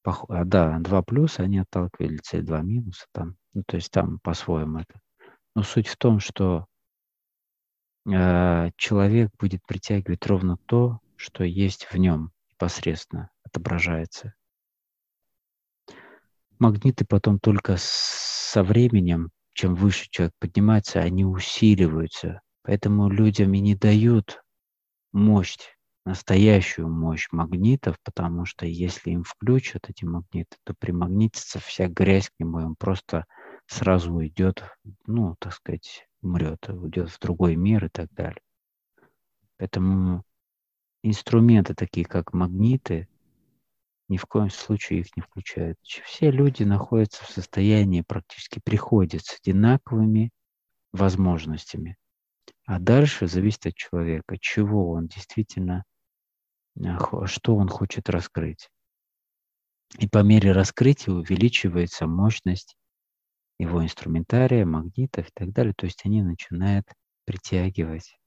Пох... 0.02 0.24
А, 0.30 0.46
да, 0.46 0.80
два 0.80 1.02
плюса, 1.02 1.44
они 1.44 1.58
отталкиваются, 1.58 2.38
и 2.38 2.42
два 2.42 2.62
минуса 2.62 3.06
там. 3.12 3.36
Ну, 3.54 3.64
то 3.68 3.76
есть 3.76 3.92
там 3.92 4.20
по-своему 4.20 4.80
это. 4.80 4.98
Но 5.56 5.64
суть 5.64 5.88
в 5.88 5.98
том, 5.98 6.20
что 6.20 6.68
человек 8.06 9.32
будет 9.40 9.66
притягивать 9.66 10.26
ровно 10.26 10.58
то, 10.66 11.00
что 11.16 11.44
есть 11.44 11.88
в 11.92 11.96
нем 11.98 12.32
непосредственно, 12.52 13.30
отображается. 13.44 14.34
Магниты 16.60 17.06
потом 17.06 17.40
только 17.40 17.76
со 17.78 18.64
временем, 18.64 19.32
чем 19.54 19.76
выше 19.76 20.08
человек 20.10 20.34
поднимается, 20.40 21.00
они 21.00 21.26
усиливаются. 21.26 22.42
Поэтому 22.64 23.10
людям 23.10 23.54
и 23.54 23.60
не 23.60 23.76
дают 23.76 24.42
мощь, 25.12 25.58
настоящую 26.06 26.90
мощь 26.90 27.28
магнитов, 27.32 27.98
потому 28.04 28.46
что 28.46 28.66
если 28.66 29.12
им 29.12 29.24
включат 29.24 29.90
эти 29.90 30.06
магниты, 30.06 30.58
то 30.64 30.74
примагнитится 30.78 31.60
вся 31.60 31.88
грязь 31.88 32.30
к 32.30 32.34
нему, 32.40 32.60
и 32.60 32.64
он 32.64 32.76
просто 32.76 33.26
сразу 33.68 34.14
уйдет, 34.14 34.64
ну, 35.06 35.36
так 35.40 35.54
сказать, 35.54 36.08
умрет, 36.24 36.68
уйдет 36.70 37.10
в 37.10 37.20
другой 37.20 37.56
мир 37.56 37.86
и 37.86 37.90
так 37.90 38.12
далее. 38.14 38.42
Поэтому 39.58 40.24
инструменты 41.04 41.76
такие, 41.76 42.06
как 42.06 42.34
магниты, 42.34 43.08
ни 44.10 44.18
в 44.18 44.26
коем 44.26 44.50
случае 44.50 45.02
их 45.02 45.16
не 45.16 45.22
включают. 45.22 45.78
Все 45.82 46.32
люди 46.32 46.64
находятся 46.64 47.24
в 47.24 47.30
состоянии, 47.30 48.02
практически 48.02 48.60
приходят 48.64 49.24
с 49.26 49.40
одинаковыми 49.40 50.32
возможностями. 50.92 51.98
А 52.66 52.80
дальше 52.80 53.28
зависит 53.28 53.68
от 53.68 53.76
человека, 53.76 54.38
чего 54.40 54.92
он 54.92 55.08
действительно, 55.08 55.84
что 57.26 57.56
он 57.56 57.68
хочет 57.68 58.10
раскрыть. 58.10 58.70
И 60.00 60.08
по 60.08 60.24
мере 60.24 60.52
раскрытия 60.52 61.14
увеличивается 61.14 62.08
мощность 62.08 62.76
его 63.60 63.84
инструментария, 63.84 64.66
магнитов 64.66 65.28
и 65.28 65.32
так 65.34 65.52
далее. 65.52 65.74
То 65.76 65.86
есть 65.86 66.02
они 66.06 66.22
начинают 66.22 66.88
притягивать 67.26 68.18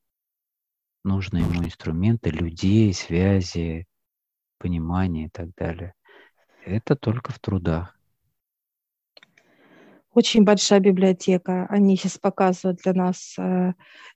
нужные 1.05 1.45
ему 1.45 1.65
инструменты, 1.65 2.31
людей, 2.31 2.93
связи, 2.93 3.87
понимание 4.59 5.27
и 5.27 5.31
так 5.31 5.55
далее. 5.57 5.95
Это 6.65 6.97
только 6.97 7.33
в 7.33 7.39
трудах. 7.39 7.97
Очень 10.13 10.45
большая 10.45 10.81
библиотека. 10.81 11.67
Они 11.69 11.97
сейчас 11.97 12.19
показывают 12.19 12.81
для 12.83 12.95
нас 12.95 13.35
э, 13.39 13.75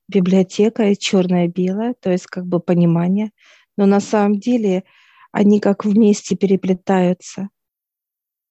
библиотека 0.08 0.96
черное-белое, 0.96 1.94
то 1.94 2.10
есть 2.10 2.26
как 2.26 2.46
бы 2.46 2.58
понимание. 2.58 3.32
Но 3.76 3.86
на 3.86 4.00
самом 4.00 4.38
деле 4.40 4.84
они 5.30 5.60
как 5.60 5.84
вместе 5.84 6.36
переплетаются. 6.36 7.50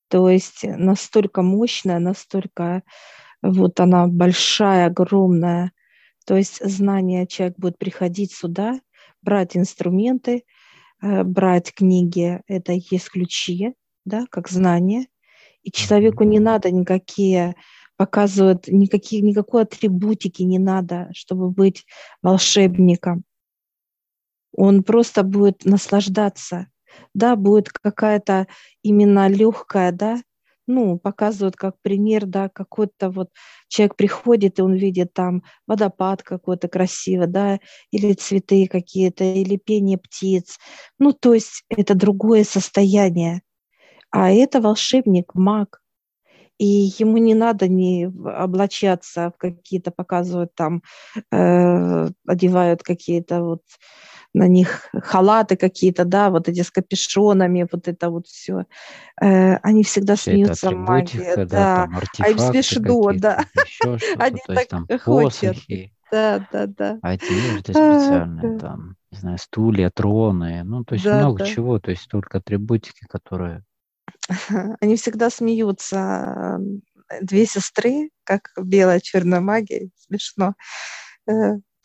То 0.10 0.30
есть 0.30 0.64
настолько 0.64 1.41
мощная, 1.41 1.99
настолько 1.99 2.84
вот 3.41 3.80
она 3.80 4.07
большая, 4.07 4.88
огромная. 4.88 5.72
То 6.26 6.36
есть 6.36 6.64
знание 6.66 7.28
человек 7.28 7.57
будет 7.57 7.78
приходить 7.78 8.34
сюда, 8.34 8.80
брать 9.22 9.55
инструменты, 9.55 10.43
э, 11.01 11.24
брать 11.24 11.74
книги, 11.74 12.41
это 12.47 12.74
есть 12.74 13.10
ключи, 13.10 13.74
да, 14.05 14.26
как 14.30 14.49
знание. 14.49 15.07
И 15.64 15.72
человеку 15.72 16.24
не 16.24 16.39
надо 16.39 16.72
никакие 16.72 17.55
показывают 17.97 18.68
никакие, 18.68 19.22
никакой 19.22 19.64
атрибутики 19.64 20.41
не 20.41 20.57
надо, 20.57 21.10
чтобы 21.14 21.51
быть 21.51 21.86
волшебником. 22.22 23.24
Он 24.53 24.84
просто 24.84 25.24
будет 25.24 25.66
наслаждаться 25.66 26.68
да, 27.13 27.35
будет 27.35 27.69
какая-то 27.69 28.47
именно 28.83 29.27
легкая, 29.27 29.91
да, 29.91 30.21
ну, 30.69 30.99
показывают 30.99 31.55
как 31.55 31.75
пример, 31.81 32.27
да, 32.27 32.47
какой-то 32.47 33.09
вот 33.09 33.29
человек 33.67 33.95
приходит, 33.95 34.59
и 34.59 34.61
он 34.61 34.75
видит 34.75 35.13
там 35.13 35.43
водопад 35.67 36.21
какой-то 36.21 36.67
красивый, 36.67 37.27
да, 37.27 37.59
или 37.91 38.13
цветы 38.13 38.67
какие-то, 38.67 39.23
или 39.23 39.57
пение 39.57 39.97
птиц. 39.97 40.59
Ну, 40.99 41.11
то 41.11 41.33
есть 41.33 41.63
это 41.69 41.95
другое 41.95 42.43
состояние. 42.43 43.41
А 44.11 44.31
это 44.31 44.61
волшебник, 44.61 45.33
маг. 45.33 45.81
И 46.59 46.65
ему 46.99 47.17
не 47.17 47.33
надо 47.35 47.67
не 47.67 48.05
облачаться 48.05 49.31
в 49.35 49.37
какие-то, 49.37 49.91
показывают 49.91 50.53
там, 50.55 50.83
э, 51.31 52.09
одевают 52.27 52.83
какие-то 52.83 53.41
вот 53.43 53.61
на 54.34 54.47
них 54.47 54.88
халаты 54.93 55.55
какие-то, 55.55 56.05
да, 56.05 56.30
вот 56.30 56.47
эти 56.47 56.61
с 56.61 56.71
капюшонами, 56.71 57.67
вот 57.71 57.88
это 57.88 58.09
вот 58.09 58.27
все. 58.27 58.65
Э, 59.21 59.55
они 59.57 59.84
всегда 59.84 60.15
все 60.15 60.32
смеются 60.32 60.71
магия, 60.71 61.36
да, 61.36 61.45
да. 61.45 61.75
Там, 61.86 62.01
а 62.19 62.30
им 62.30 62.38
смешно, 62.38 63.11
да. 63.13 63.45
Они 64.19 64.39
так 64.45 64.67
там 64.67 64.88
посохи, 65.05 65.93
да, 66.11 66.45
да, 66.51 66.67
да. 66.67 66.99
Одежда 67.01 67.71
специальная, 67.71 68.55
а, 68.55 68.59
там, 68.59 68.95
не 69.11 69.17
знаю, 69.17 69.38
стулья, 69.39 69.89
троны, 69.89 70.63
ну, 70.63 70.84
то 70.84 70.93
есть 70.93 71.05
да, 71.05 71.17
много 71.19 71.39
да. 71.39 71.45
чего, 71.45 71.80
то 71.80 71.91
есть 71.91 72.07
только 72.09 72.38
атрибутики, 72.38 73.05
которые... 73.07 73.63
Они 74.80 74.95
всегда 74.95 75.30
смеются. 75.30 76.59
Две 77.21 77.47
сестры, 77.47 78.11
как 78.23 78.51
белая 78.55 78.99
черная 78.99 79.39
магия, 79.39 79.89
смешно. 79.97 80.53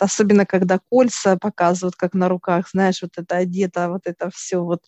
Особенно 0.04 0.44
когда 0.44 0.78
кольца 0.90 1.38
показывают, 1.38 1.96
как 1.96 2.12
на 2.12 2.28
руках, 2.28 2.68
знаешь, 2.70 3.00
вот 3.00 3.12
это 3.16 3.36
одето, 3.36 3.88
вот 3.88 4.02
это 4.04 4.30
все, 4.30 4.58
вот 4.58 4.82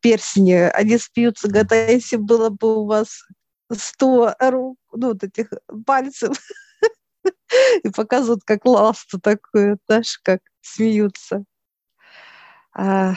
персни, 0.00 0.52
они 0.52 0.98
спьются, 0.98 1.48
говорят, 1.48 1.72
а 1.72 1.76
если 1.76 2.16
было 2.16 2.50
бы 2.50 2.82
у 2.82 2.86
вас 2.86 3.26
сто 3.72 4.34
рук, 4.38 4.78
ну, 4.92 5.08
вот 5.08 5.24
этих 5.24 5.48
пальцев, 5.86 6.36
и 7.82 7.88
показывают, 7.88 8.42
как 8.44 8.66
ласту 8.66 9.18
такую, 9.18 9.78
знаешь, 9.88 10.18
как 10.22 10.40
смеются. 10.60 11.44
А, 12.74 13.14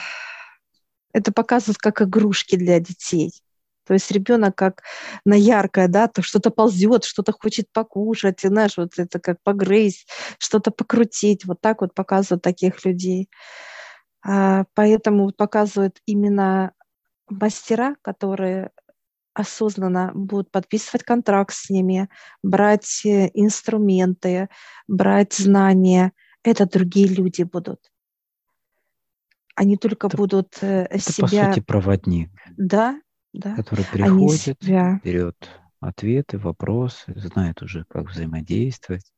это 1.12 1.32
показывают 1.32 1.76
как 1.76 2.00
игрушки 2.00 2.56
для 2.56 2.80
детей. 2.80 3.30
То 3.92 3.96
есть 3.96 4.10
ребенок 4.10 4.56
как 4.56 4.84
на 5.26 5.34
яркое, 5.34 5.86
да, 5.86 6.08
то 6.08 6.22
что-то 6.22 6.48
ползет, 6.48 7.04
что-то 7.04 7.32
хочет 7.32 7.70
покушать, 7.74 8.42
и, 8.42 8.48
знаешь, 8.48 8.78
вот 8.78 8.98
это 8.98 9.20
как 9.20 9.36
погрызть, 9.42 10.08
что-то 10.38 10.70
покрутить. 10.70 11.44
Вот 11.44 11.60
так 11.60 11.82
вот 11.82 11.92
показывают 11.92 12.42
таких 12.42 12.86
людей. 12.86 13.28
А, 14.24 14.64
поэтому 14.72 15.30
показывают 15.32 15.98
именно 16.06 16.72
мастера, 17.28 17.96
которые 18.00 18.70
осознанно 19.34 20.10
будут 20.14 20.50
подписывать 20.50 21.02
контракт 21.02 21.54
с 21.54 21.68
ними, 21.68 22.08
брать 22.42 23.02
э, 23.04 23.28
инструменты, 23.34 24.48
брать 24.88 25.34
знания. 25.34 26.12
Это 26.42 26.64
другие 26.64 27.08
люди 27.08 27.42
будут. 27.42 27.92
Они 29.54 29.76
только 29.76 30.06
это, 30.06 30.16
будут 30.16 30.56
э, 30.62 30.86
это, 30.88 31.12
себя... 31.12 31.48
по 31.48 31.52
сути, 31.52 31.60
проводник. 31.60 32.30
Да, 32.56 32.98
да. 33.32 33.54
который 33.56 33.84
приходит, 33.84 34.40
себя... 34.62 35.00
берет 35.02 35.48
ответы, 35.80 36.38
вопросы, 36.38 37.12
знает 37.16 37.62
уже, 37.62 37.84
как 37.88 38.10
взаимодействовать. 38.10 39.10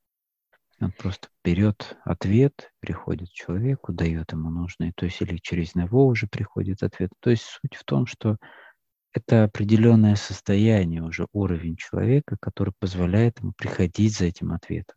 Он 0.81 0.93
просто 0.93 1.29
берет 1.45 1.97
ответ, 2.05 2.73
приходит 2.81 3.31
человеку, 3.31 3.93
дает 3.93 4.33
ему 4.33 4.51
нужный, 4.51 4.93
то 4.97 5.05
есть 5.05 5.21
или 5.21 5.37
через 5.37 5.75
него 5.75 6.07
уже 6.07 6.27
приходит 6.27 6.83
ответ. 6.83 7.11
То 7.21 7.31
есть 7.31 7.45
суть 7.45 7.77
в 7.77 7.85
том, 7.85 8.07
что 8.07 8.39
это 9.13 9.45
определенное 9.45 10.17
состояние, 10.17 11.03
уже 11.03 11.29
уровень 11.33 11.77
человека, 11.77 12.37
который 12.41 12.75
позволяет 12.81 13.39
ему 13.41 13.53
приходить 13.57 14.17
за 14.17 14.25
этим 14.27 14.53
ответом, 14.53 14.97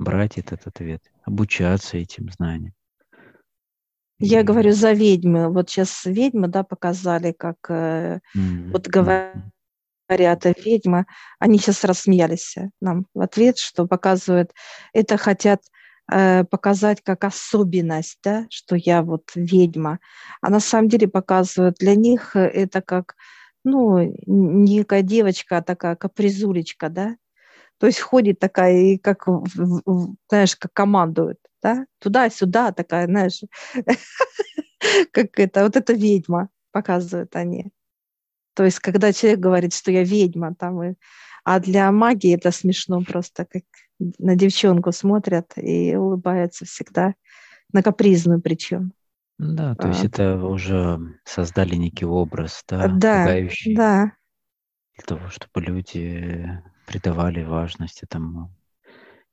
брать 0.00 0.38
этот 0.38 0.66
ответ, 0.66 1.02
обучаться 1.22 1.96
этим 1.96 2.28
знаниям. 2.30 2.74
Я 4.24 4.44
говорю 4.44 4.72
за 4.72 4.92
ведьмы. 4.92 5.48
Вот 5.52 5.68
сейчас 5.68 6.04
ведьмы, 6.04 6.46
да, 6.48 6.62
показали, 6.62 7.32
как 7.32 7.56
mm-hmm. 7.68 8.70
вот 8.70 8.86
говорят 8.86 10.44
ведьмы. 10.64 11.06
Они 11.40 11.58
сейчас 11.58 11.84
рассмеялись 11.84 12.56
нам 12.80 13.06
в 13.14 13.20
ответ, 13.20 13.58
что 13.58 13.86
показывают, 13.86 14.52
это 14.92 15.16
хотят 15.16 15.62
э, 16.12 16.44
показать 16.44 17.02
как 17.02 17.24
особенность, 17.24 18.18
да, 18.22 18.46
что 18.48 18.76
я 18.76 19.02
вот 19.02 19.32
ведьма. 19.34 19.98
А 20.40 20.50
на 20.50 20.60
самом 20.60 20.88
деле 20.88 21.08
показывают 21.08 21.78
для 21.80 21.96
них 21.96 22.36
это 22.36 22.80
как, 22.80 23.16
ну, 23.64 24.14
некая 24.26 25.02
девочка, 25.02 25.58
а 25.58 25.62
такая 25.62 25.96
капризулечка, 25.96 26.88
да, 26.90 27.16
то 27.82 27.86
есть 27.86 27.98
ходит 27.98 28.38
такая, 28.38 28.76
и 28.76 28.96
как, 28.96 29.26
знаешь, 30.28 30.54
как 30.54 30.72
командует 30.72 31.38
да, 31.60 31.84
туда-сюда 31.98 32.70
такая, 32.70 33.06
знаешь, 33.06 33.40
как 35.10 35.36
это, 35.36 35.64
вот 35.64 35.74
это 35.74 35.92
ведьма, 35.92 36.48
показывают 36.70 37.34
они. 37.34 37.72
То 38.54 38.62
есть, 38.62 38.78
когда 38.78 39.12
человек 39.12 39.40
говорит, 39.40 39.74
что 39.74 39.90
я 39.90 40.04
ведьма, 40.04 40.54
там, 40.54 40.80
и, 40.80 40.94
а 41.42 41.58
для 41.58 41.90
магии 41.90 42.36
это 42.36 42.52
смешно 42.52 43.02
просто, 43.02 43.46
как 43.46 43.64
на 43.98 44.36
девчонку 44.36 44.92
смотрят 44.92 45.52
и 45.56 45.96
улыбаются 45.96 46.64
всегда, 46.64 47.14
на 47.72 47.82
капризную 47.82 48.40
причем. 48.40 48.92
Да, 49.38 49.74
то 49.74 49.88
а. 49.88 49.88
есть 49.88 50.04
это 50.04 50.36
уже 50.36 51.00
создали 51.24 51.74
некий 51.74 52.04
образ, 52.04 52.62
да, 52.68 52.86
да, 52.86 53.24
пугающий. 53.24 53.74
Да. 53.74 54.12
Для 54.94 55.04
того, 55.04 55.30
чтобы 55.30 55.62
люди 55.62 56.62
придавали 56.86 57.42
важность 57.42 58.02
этому 58.02 58.50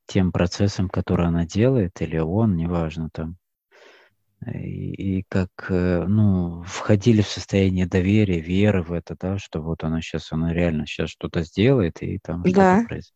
тем 0.05 0.31
процессом, 0.31 0.89
который 0.89 1.27
она 1.27 1.45
делает, 1.45 2.01
или 2.01 2.17
он, 2.17 2.55
неважно 2.55 3.09
там, 3.11 3.37
и, 4.45 5.19
и 5.19 5.25
как, 5.27 5.49
э, 5.69 6.05
ну, 6.07 6.63
входили 6.63 7.21
в 7.21 7.27
состояние 7.27 7.85
доверия, 7.85 8.39
веры 8.39 8.81
в 8.81 8.91
это, 8.91 9.15
да, 9.19 9.37
что 9.37 9.61
вот 9.61 9.83
она 9.83 10.01
сейчас, 10.01 10.31
она 10.31 10.53
реально 10.53 10.85
сейчас 10.87 11.09
что-то 11.09 11.43
сделает, 11.43 12.01
и 12.01 12.19
там 12.19 12.45
что-то 12.45 12.59
да. 12.59 12.83
произойдет. 12.87 13.13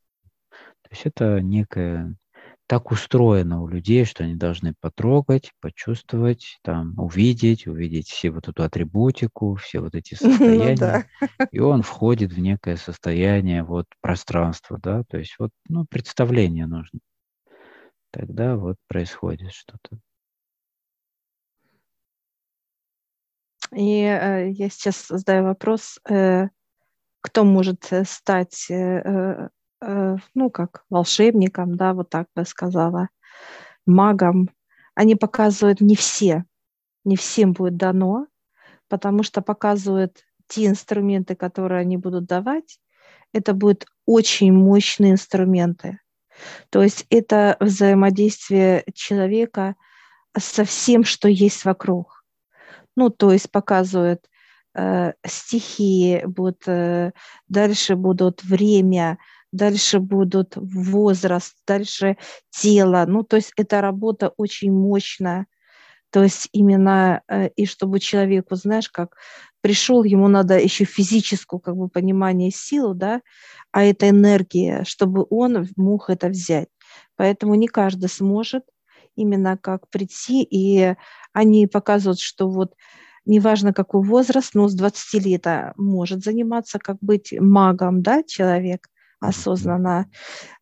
То 0.81 0.89
есть 0.91 1.05
это 1.05 1.39
некая 1.41 2.15
так 2.67 2.91
устроено 2.91 3.61
у 3.61 3.67
людей, 3.67 4.05
что 4.05 4.23
они 4.23 4.35
должны 4.35 4.73
потрогать, 4.79 5.51
почувствовать, 5.59 6.59
там, 6.61 6.97
увидеть, 6.97 7.67
увидеть 7.67 8.07
все 8.09 8.31
вот 8.31 8.47
эту 8.47 8.63
атрибутику, 8.63 9.55
все 9.55 9.79
вот 9.79 9.95
эти 9.95 10.15
ну 10.21 10.31
состояния. 10.31 11.09
И 11.51 11.59
он 11.59 11.81
входит 11.81 12.33
в 12.33 12.39
некое 12.39 12.77
состояние 12.77 13.63
вот 13.63 13.85
пространства, 14.01 14.79
да, 14.81 15.03
то 15.09 15.17
есть 15.17 15.35
вот, 15.39 15.51
ну, 15.67 15.85
представление 15.85 16.65
нужно. 16.65 16.99
Тогда 18.11 18.55
вот 18.55 18.77
происходит 18.87 19.51
что-то. 19.51 19.97
И 23.75 24.01
э, 24.01 24.51
я 24.51 24.69
сейчас 24.69 25.07
задаю 25.07 25.45
вопрос, 25.45 25.99
э, 26.07 26.47
кто 27.21 27.43
может 27.43 27.91
э, 27.91 28.03
стать 28.05 28.69
э, 28.69 29.01
Э, 29.03 29.49
ну, 30.33 30.49
как 30.49 30.85
волшебникам, 30.89 31.75
да, 31.75 31.93
вот 31.93 32.09
так 32.09 32.27
бы 32.35 32.45
сказала, 32.45 33.09
магам, 33.85 34.49
они 34.95 35.15
показывают 35.15 35.81
не 35.81 35.95
все, 35.95 36.45
не 37.03 37.15
всем 37.15 37.53
будет 37.53 37.77
дано, 37.77 38.27
потому 38.87 39.23
что 39.23 39.41
показывают 39.41 40.23
те 40.47 40.67
инструменты, 40.67 41.35
которые 41.35 41.81
они 41.81 41.97
будут 41.97 42.25
давать, 42.25 42.79
это 43.33 43.53
будут 43.53 43.85
очень 44.05 44.53
мощные 44.53 45.13
инструменты. 45.13 45.99
То 46.69 46.81
есть 46.81 47.05
это 47.09 47.57
взаимодействие 47.59 48.83
человека 48.93 49.75
со 50.37 50.63
всем, 50.63 51.03
что 51.03 51.27
есть 51.27 51.65
вокруг. 51.65 52.23
Ну, 52.95 53.09
то 53.09 53.31
есть 53.31 53.51
показывают 53.51 54.25
э, 54.75 55.13
стихии, 55.25 56.23
будут, 56.25 56.67
э, 56.67 57.11
дальше 57.47 57.95
будут 57.95 58.43
время, 58.43 59.17
дальше 59.53 59.99
будут 59.99 60.53
возраст, 60.55 61.55
дальше 61.65 62.17
тело. 62.49 63.05
Ну, 63.07 63.23
то 63.23 63.37
есть 63.37 63.53
эта 63.55 63.81
работа 63.81 64.33
очень 64.37 64.73
мощная. 64.73 65.45
То 66.11 66.23
есть 66.23 66.49
именно, 66.51 67.21
э, 67.27 67.49
и 67.55 67.65
чтобы 67.65 67.99
человеку, 67.99 68.55
знаешь, 68.55 68.89
как 68.89 69.15
пришел, 69.61 70.03
ему 70.03 70.27
надо 70.27 70.59
еще 70.59 70.85
физическую 70.85 71.59
как 71.59 71.75
бы 71.75 71.89
понимание 71.89 72.51
силу, 72.51 72.93
да, 72.93 73.21
а 73.71 73.83
это 73.83 74.09
энергия, 74.09 74.83
чтобы 74.85 75.25
он 75.29 75.67
мог 75.77 76.09
это 76.09 76.27
взять. 76.27 76.67
Поэтому 77.15 77.55
не 77.55 77.67
каждый 77.67 78.09
сможет 78.09 78.63
именно 79.15 79.57
как 79.57 79.89
прийти, 79.89 80.43
и 80.43 80.95
они 81.33 81.67
показывают, 81.67 82.19
что 82.19 82.49
вот 82.49 82.73
неважно 83.25 83.73
какой 83.73 84.03
возраст, 84.03 84.53
но 84.53 84.67
с 84.67 84.75
20 84.75 85.25
лет 85.25 85.45
может 85.77 86.23
заниматься, 86.23 86.79
как 86.79 86.97
быть 87.01 87.33
магом, 87.39 88.01
да, 88.01 88.23
человек, 88.23 88.87
осознанно, 89.27 90.09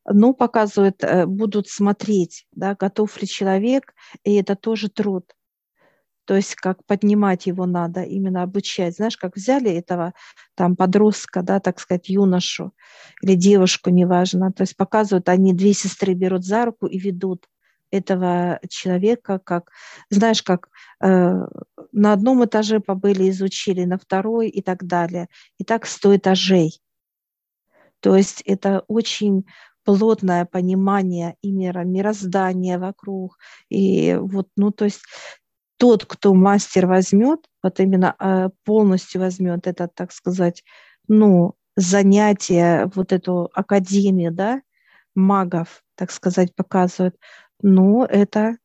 ну, 0.05 0.34
показывают, 0.34 1.03
э, 1.03 1.26
будут 1.26 1.68
смотреть, 1.68 2.47
да, 2.51 2.76
готов 2.76 3.22
ли 3.22 3.28
человек, 3.28 3.93
и 4.24 4.36
это 4.36 4.55
тоже 4.55 4.89
труд. 4.89 5.34
То 6.26 6.36
есть 6.36 6.55
как 6.55 6.86
поднимать 6.86 7.47
его 7.47 7.66
надо, 7.66 8.03
именно 8.03 8.43
обучать. 8.43 8.95
Знаешь, 8.95 9.18
как 9.18 9.36
взяли 9.36 9.72
этого 9.72 10.14
там 10.55 10.76
подростка, 10.76 11.41
да, 11.41 11.59
так 11.59 11.80
сказать, 11.80 12.09
юношу 12.09 12.74
или 13.22 13.36
девушку, 13.36 13.89
неважно. 13.89 14.51
То 14.53 14.62
есть 14.62 14.78
показывают, 14.78 15.30
они 15.30 15.53
две 15.53 15.74
сестры 15.74 16.14
берут 16.14 16.45
за 16.45 16.66
руку 16.66 16.88
и 16.88 16.97
ведут 16.99 17.47
этого 17.91 18.59
человека, 18.70 19.39
как, 19.43 19.72
знаешь, 20.09 20.41
как 20.43 20.70
э, 21.03 21.34
на 21.91 22.14
одном 22.14 22.45
этаже 22.45 22.80
побыли, 22.80 23.30
изучили, 23.30 23.84
на 23.84 23.97
второй 23.97 24.47
и 24.47 24.62
так 24.62 24.86
далее. 24.86 25.28
И 25.57 25.64
так 25.64 25.86
сто 25.86 26.16
этажей. 26.16 26.82
То 28.02 28.16
есть 28.16 28.41
это 28.45 28.84
очень 28.88 29.45
плотное 29.84 30.45
понимание 30.45 31.36
и 31.41 31.52
мира, 31.52 31.84
мироздания 31.84 32.78
вокруг. 32.78 33.38
И 33.70 34.16
вот, 34.20 34.47
ну, 34.56 34.72
то 34.72 34.86
есть 34.86 35.02
тот, 35.78 36.06
кто 36.06 36.34
мастер 36.34 36.86
возьмет, 36.86 37.39
вот 37.64 37.80
именно 37.80 38.16
э, 38.20 38.49
полностью 38.64 39.22
возьмет 39.22 39.66
это, 39.66 39.88
так 39.88 40.12
сказать, 40.12 40.64
ну, 41.08 41.56
занятие, 41.76 42.91
вот 42.93 43.12
эту 43.12 43.49
академию, 43.54 44.32
да, 44.32 44.62
магов, 45.16 45.84
так 45.95 46.12
сказать, 46.12 46.54
показывает, 46.56 47.16
ну, 47.62 48.04
это 48.04 48.58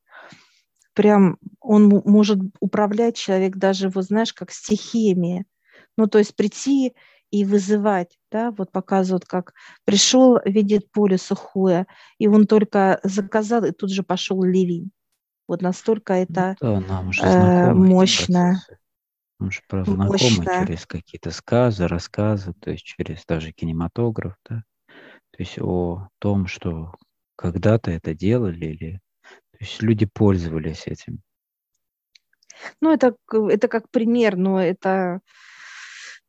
прям, 0.94 1.38
он 1.60 1.88
может 2.04 2.38
управлять 2.60 3.16
человек 3.16 3.56
даже, 3.56 3.88
вот 3.88 4.04
знаешь, 4.04 4.32
как 4.32 4.50
стихиями. 4.50 5.46
Ну, 5.96 6.06
то 6.06 6.18
есть 6.18 6.34
прийти 6.36 6.94
и 7.30 7.44
вызывать, 7.44 8.18
да, 8.30 8.50
вот 8.52 8.70
показывают, 8.72 9.24
как 9.24 9.52
пришел, 9.84 10.38
видит 10.44 10.90
поле 10.90 11.18
сухое, 11.18 11.86
и 12.18 12.28
он 12.28 12.46
только 12.46 13.00
заказал, 13.02 13.64
и 13.64 13.72
тут 13.72 13.90
же 13.90 14.02
пошел 14.02 14.42
ливень. 14.42 14.90
Вот 15.48 15.62
настолько 15.62 16.14
ну 16.14 16.20
это 16.20 16.56
да, 16.60 16.80
нам 16.80 17.12
же 17.12 17.22
э, 17.22 17.72
мощно. 17.72 18.60
Мы 19.38 19.50
же 19.50 19.60
знакомы 19.70 20.18
через 20.18 20.86
какие-то 20.86 21.30
сказы, 21.30 21.86
рассказы, 21.88 22.54
то 22.54 22.70
есть 22.70 22.84
через 22.84 23.24
даже 23.26 23.52
кинематограф, 23.52 24.34
да. 24.48 24.64
То 25.32 25.42
есть 25.42 25.58
о 25.58 26.08
том, 26.18 26.46
что 26.46 26.94
когда-то 27.36 27.90
это 27.90 28.14
делали 28.14 28.66
или 28.66 29.00
то 29.22 29.58
есть 29.60 29.82
люди 29.82 30.06
пользовались 30.06 30.86
этим. 30.86 31.20
Ну, 32.80 32.92
это, 32.92 33.14
это 33.30 33.68
как 33.68 33.90
пример, 33.90 34.36
но 34.36 34.60
это 34.60 35.20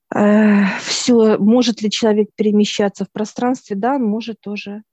все, 0.10 1.38
может 1.38 1.82
ли 1.82 1.92
человек 1.92 2.30
перемещаться 2.36 3.06
в 3.06 3.12
пространстве, 3.12 3.76
да, 3.76 3.96
он 3.96 4.04
может 4.04 4.40
тоже 4.40 4.84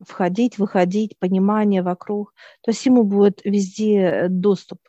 входить, 0.00 0.58
выходить, 0.58 1.18
понимание 1.18 1.82
вокруг. 1.82 2.34
То 2.62 2.70
есть 2.70 2.84
ему 2.86 3.04
будет 3.04 3.40
везде 3.44 4.26
доступ. 4.28 4.80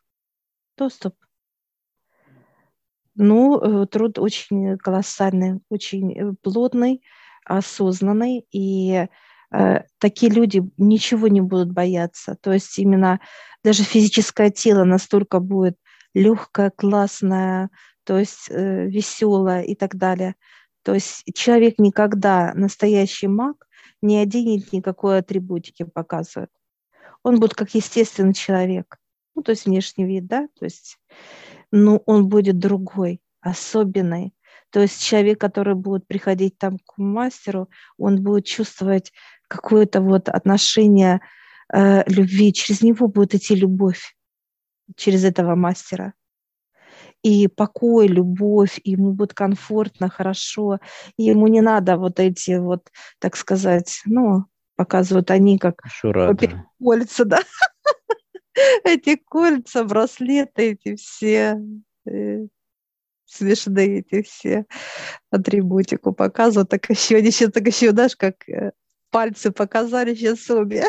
Доступ. 0.78 1.16
Ну, 3.16 3.60
э, 3.60 3.86
труд 3.88 4.20
очень 4.20 4.78
колоссальный, 4.78 5.62
очень 5.70 6.12
э, 6.12 6.34
плотный, 6.42 7.02
осознанный, 7.46 8.46
и 8.52 9.08
э, 9.52 9.80
такие 10.00 10.32
люди 10.32 10.62
ничего 10.78 11.30
не 11.30 11.40
будут 11.40 11.72
бояться. 11.72 12.36
То 12.42 12.52
есть 12.52 12.78
именно 12.78 13.22
даже 13.64 13.84
физическое 13.84 14.50
тело 14.50 14.84
настолько 14.84 15.40
будет 15.40 15.78
легкое, 16.14 16.72
классное, 16.72 17.70
то 18.06 18.20
есть 18.20 18.49
э, 18.49 18.86
веселое 18.88 19.64
и 19.64 19.76
так 19.76 19.95
далее. 19.95 20.36
То 20.84 20.93
есть 20.93 21.24
человек 21.34 21.80
никогда, 21.80 22.53
настоящий 22.53 23.28
маг, 23.28 23.68
не 24.01 24.18
оденет 24.18 24.72
никакой 24.72 25.18
атрибутики 25.18 25.84
показывает. 25.84 26.51
Он 27.24 27.39
будет 27.39 27.56
как 27.56 27.74
естественный 27.74 28.34
человек. 28.34 28.97
Ну, 29.34 29.41
то 29.41 29.51
есть 29.51 29.66
внешний 29.66 30.06
вид, 30.06 30.28
да, 30.28 30.47
то 30.58 30.66
есть, 30.66 30.97
ну, 31.72 32.01
он 32.06 32.30
будет 32.30 32.60
другой, 32.60 33.20
особенный. 33.41 34.34
То 34.70 34.82
есть 34.82 35.03
человек, 35.03 35.39
который 35.39 35.76
будет 35.76 36.08
приходить 36.08 36.58
там 36.58 36.78
к 36.78 36.97
мастеру, 36.97 37.70
он 37.97 38.22
будет 38.22 38.45
чувствовать 38.45 39.12
какое-то 39.47 40.01
вот 40.01 40.30
отношение 40.30 41.22
э, 41.74 42.03
любви, 42.08 42.53
через 42.53 42.82
него 42.82 43.08
будет 43.08 43.34
идти 43.34 43.56
любовь, 43.56 44.16
через 44.95 45.24
этого 45.24 45.56
мастера 45.56 46.14
и 47.26 47.48
покой, 47.48 48.08
любовь, 48.08 48.80
ему 48.84 49.12
будет 49.14 49.34
комфортно, 49.34 50.10
хорошо, 50.10 50.80
и 51.18 51.24
ему 51.24 51.48
не 51.48 51.62
надо 51.62 51.98
вот 51.98 52.20
эти 52.20 52.60
вот, 52.60 52.92
так 53.18 53.36
сказать, 53.36 54.04
ну, 54.06 54.46
показывают 54.76 55.32
они 55.32 55.58
как 55.58 55.82
кольца, 56.78 57.26
да, 57.26 57.40
эти 58.84 59.16
кольца, 59.16 59.84
браслеты, 59.86 60.74
эти 60.74 60.96
все 60.98 61.60
э, 62.06 62.46
смешные 63.26 64.02
эти 64.02 64.22
все 64.22 64.66
атрибутику 65.32 66.14
показывают, 66.14 66.70
так 66.70 66.88
еще, 66.92 67.16
они 67.16 67.32
сейчас 67.32 67.52
так 67.52 67.66
еще, 67.66 67.90
знаешь, 67.90 68.16
как 68.16 68.48
э, 68.48 68.72
пальцы 69.10 69.52
показали 69.52 70.14
сейчас 70.14 70.48
обе. 70.52 70.84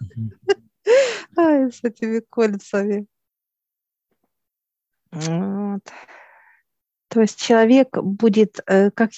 Ай, 1.36 1.70
с 1.70 1.84
этими 1.84 2.18
кольцами. 2.28 3.06
Вот. 5.76 5.92
То 7.08 7.20
есть 7.20 7.40
человек 7.40 7.96
будет 7.96 8.60
э, 8.66 8.90
как, 8.90 9.10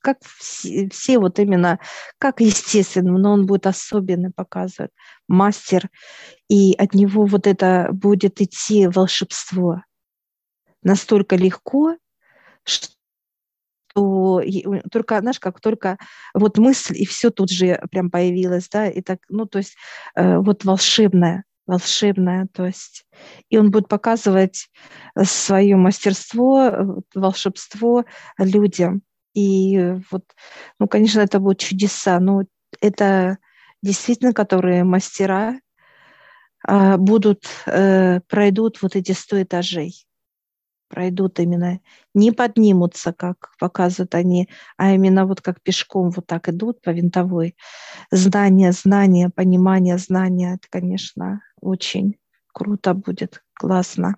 как 0.00 0.18
все, 0.24 0.88
все 0.90 1.18
вот 1.18 1.38
именно, 1.38 1.80
как 2.18 2.40
естественно, 2.40 3.18
но 3.18 3.32
он 3.32 3.46
будет 3.46 3.66
особенно 3.66 4.30
показывать, 4.30 4.90
мастер, 5.26 5.88
и 6.48 6.74
от 6.74 6.94
него 6.94 7.24
вот 7.24 7.46
это 7.46 7.88
будет 7.92 8.40
идти 8.40 8.86
волшебство 8.86 9.82
настолько 10.82 11.36
легко, 11.36 11.96
что 12.64 12.88
только, 13.94 15.20
знаешь, 15.20 15.38
как 15.38 15.60
только 15.60 15.98
вот 16.34 16.58
мысль, 16.58 16.96
и 16.96 17.06
все 17.06 17.30
тут 17.30 17.50
же 17.50 17.80
прям 17.90 18.10
появилось, 18.10 18.68
да, 18.68 18.88
и 18.88 19.00
так, 19.00 19.20
ну, 19.28 19.46
то 19.46 19.58
есть 19.58 19.76
э, 20.16 20.38
вот 20.38 20.64
волшебное, 20.64 21.44
волшебное, 21.66 22.48
то 22.52 22.66
есть, 22.66 23.06
и 23.48 23.58
он 23.58 23.70
будет 23.70 23.88
показывать 23.88 24.68
свое 25.22 25.76
мастерство, 25.76 26.64
э, 26.64 26.84
волшебство 27.14 28.04
людям. 28.38 29.02
И 29.34 29.94
вот, 30.10 30.24
ну, 30.78 30.86
конечно, 30.88 31.20
это 31.20 31.40
будут 31.40 31.58
чудеса, 31.58 32.20
но 32.20 32.42
это 32.80 33.38
действительно, 33.82 34.32
которые 34.32 34.84
мастера 34.84 35.60
а, 36.66 36.96
будут, 36.96 37.44
э, 37.66 38.20
пройдут 38.28 38.80
вот 38.82 38.96
эти 38.96 39.12
сто 39.12 39.42
этажей 39.42 40.06
пройдут 40.94 41.40
именно, 41.40 41.80
не 42.14 42.30
поднимутся, 42.30 43.12
как 43.12 43.50
показывают 43.58 44.14
они, 44.14 44.48
а 44.76 44.92
именно 44.92 45.26
вот 45.26 45.40
как 45.40 45.60
пешком 45.60 46.10
вот 46.10 46.26
так 46.26 46.48
идут 46.48 46.80
по 46.82 46.90
винтовой. 46.90 47.56
Знание, 48.12 48.70
знание, 48.70 49.28
понимание, 49.28 49.98
знание, 49.98 50.54
это, 50.54 50.68
конечно, 50.70 51.40
очень 51.64 52.18
круто 52.52 52.94
будет, 52.94 53.42
классно. 53.54 54.16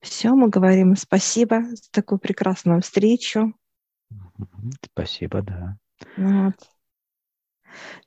Все, 0.00 0.34
мы 0.34 0.50
говорим 0.50 0.96
спасибо 0.96 1.62
за 1.62 1.90
такую 1.90 2.18
прекрасную 2.18 2.82
встречу. 2.82 3.54
Спасибо, 4.92 5.42
да. 5.42 5.78
Вот. 6.16 6.54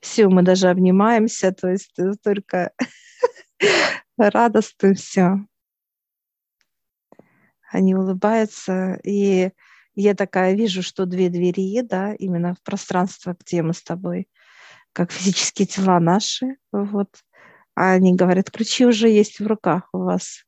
Все, 0.00 0.28
мы 0.28 0.42
даже 0.42 0.68
обнимаемся, 0.68 1.52
то 1.52 1.68
есть 1.68 1.96
только 2.22 2.72
радостно 4.16 4.94
все. 4.94 5.44
Они 7.70 7.94
улыбаются, 7.94 8.98
и 9.04 9.50
я 9.94 10.14
такая 10.14 10.54
вижу, 10.54 10.82
что 10.82 11.04
две 11.04 11.28
двери, 11.28 11.82
да, 11.82 12.14
именно 12.14 12.54
в 12.54 12.62
пространство, 12.62 13.36
где 13.38 13.62
мы 13.62 13.74
с 13.74 13.82
тобой, 13.82 14.28
как 14.98 15.12
физические 15.12 15.66
тела 15.66 16.00
наши, 16.00 16.56
вот. 16.72 17.08
А 17.76 17.92
они 17.92 18.16
говорят, 18.16 18.50
ключи 18.50 18.84
уже 18.84 19.08
есть 19.08 19.38
в 19.38 19.46
руках 19.46 19.88
у 19.92 19.98
вас. 19.98 20.44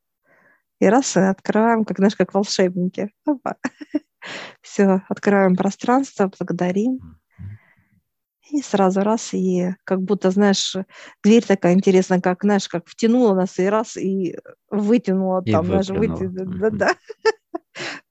И 0.80 0.86
раз 0.86 1.16
и 1.16 1.20
открываем, 1.20 1.84
как, 1.84 1.98
знаешь, 1.98 2.16
как 2.16 2.34
волшебники. 2.34 3.12
Все, 4.60 5.02
открываем 5.08 5.54
пространство, 5.54 6.28
благодарим. 6.36 6.98
И 8.50 8.60
сразу 8.62 9.02
раз, 9.02 9.32
и 9.32 9.76
как 9.84 10.02
будто, 10.02 10.32
знаешь, 10.32 10.74
дверь 11.22 11.46
такая 11.46 11.74
интересная, 11.74 12.20
как, 12.20 12.42
знаешь, 12.42 12.66
как 12.66 12.88
втянула 12.88 13.34
нас 13.36 13.56
и 13.60 13.66
раз, 13.66 13.96
и 13.96 14.36
вытянула 14.68 15.44
и 15.46 15.52
там, 15.52 15.66
знаешь, 15.66 15.88
вытянула. 15.90 16.70
Да-да. 16.70 16.96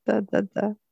Да-да-да. 0.06 0.76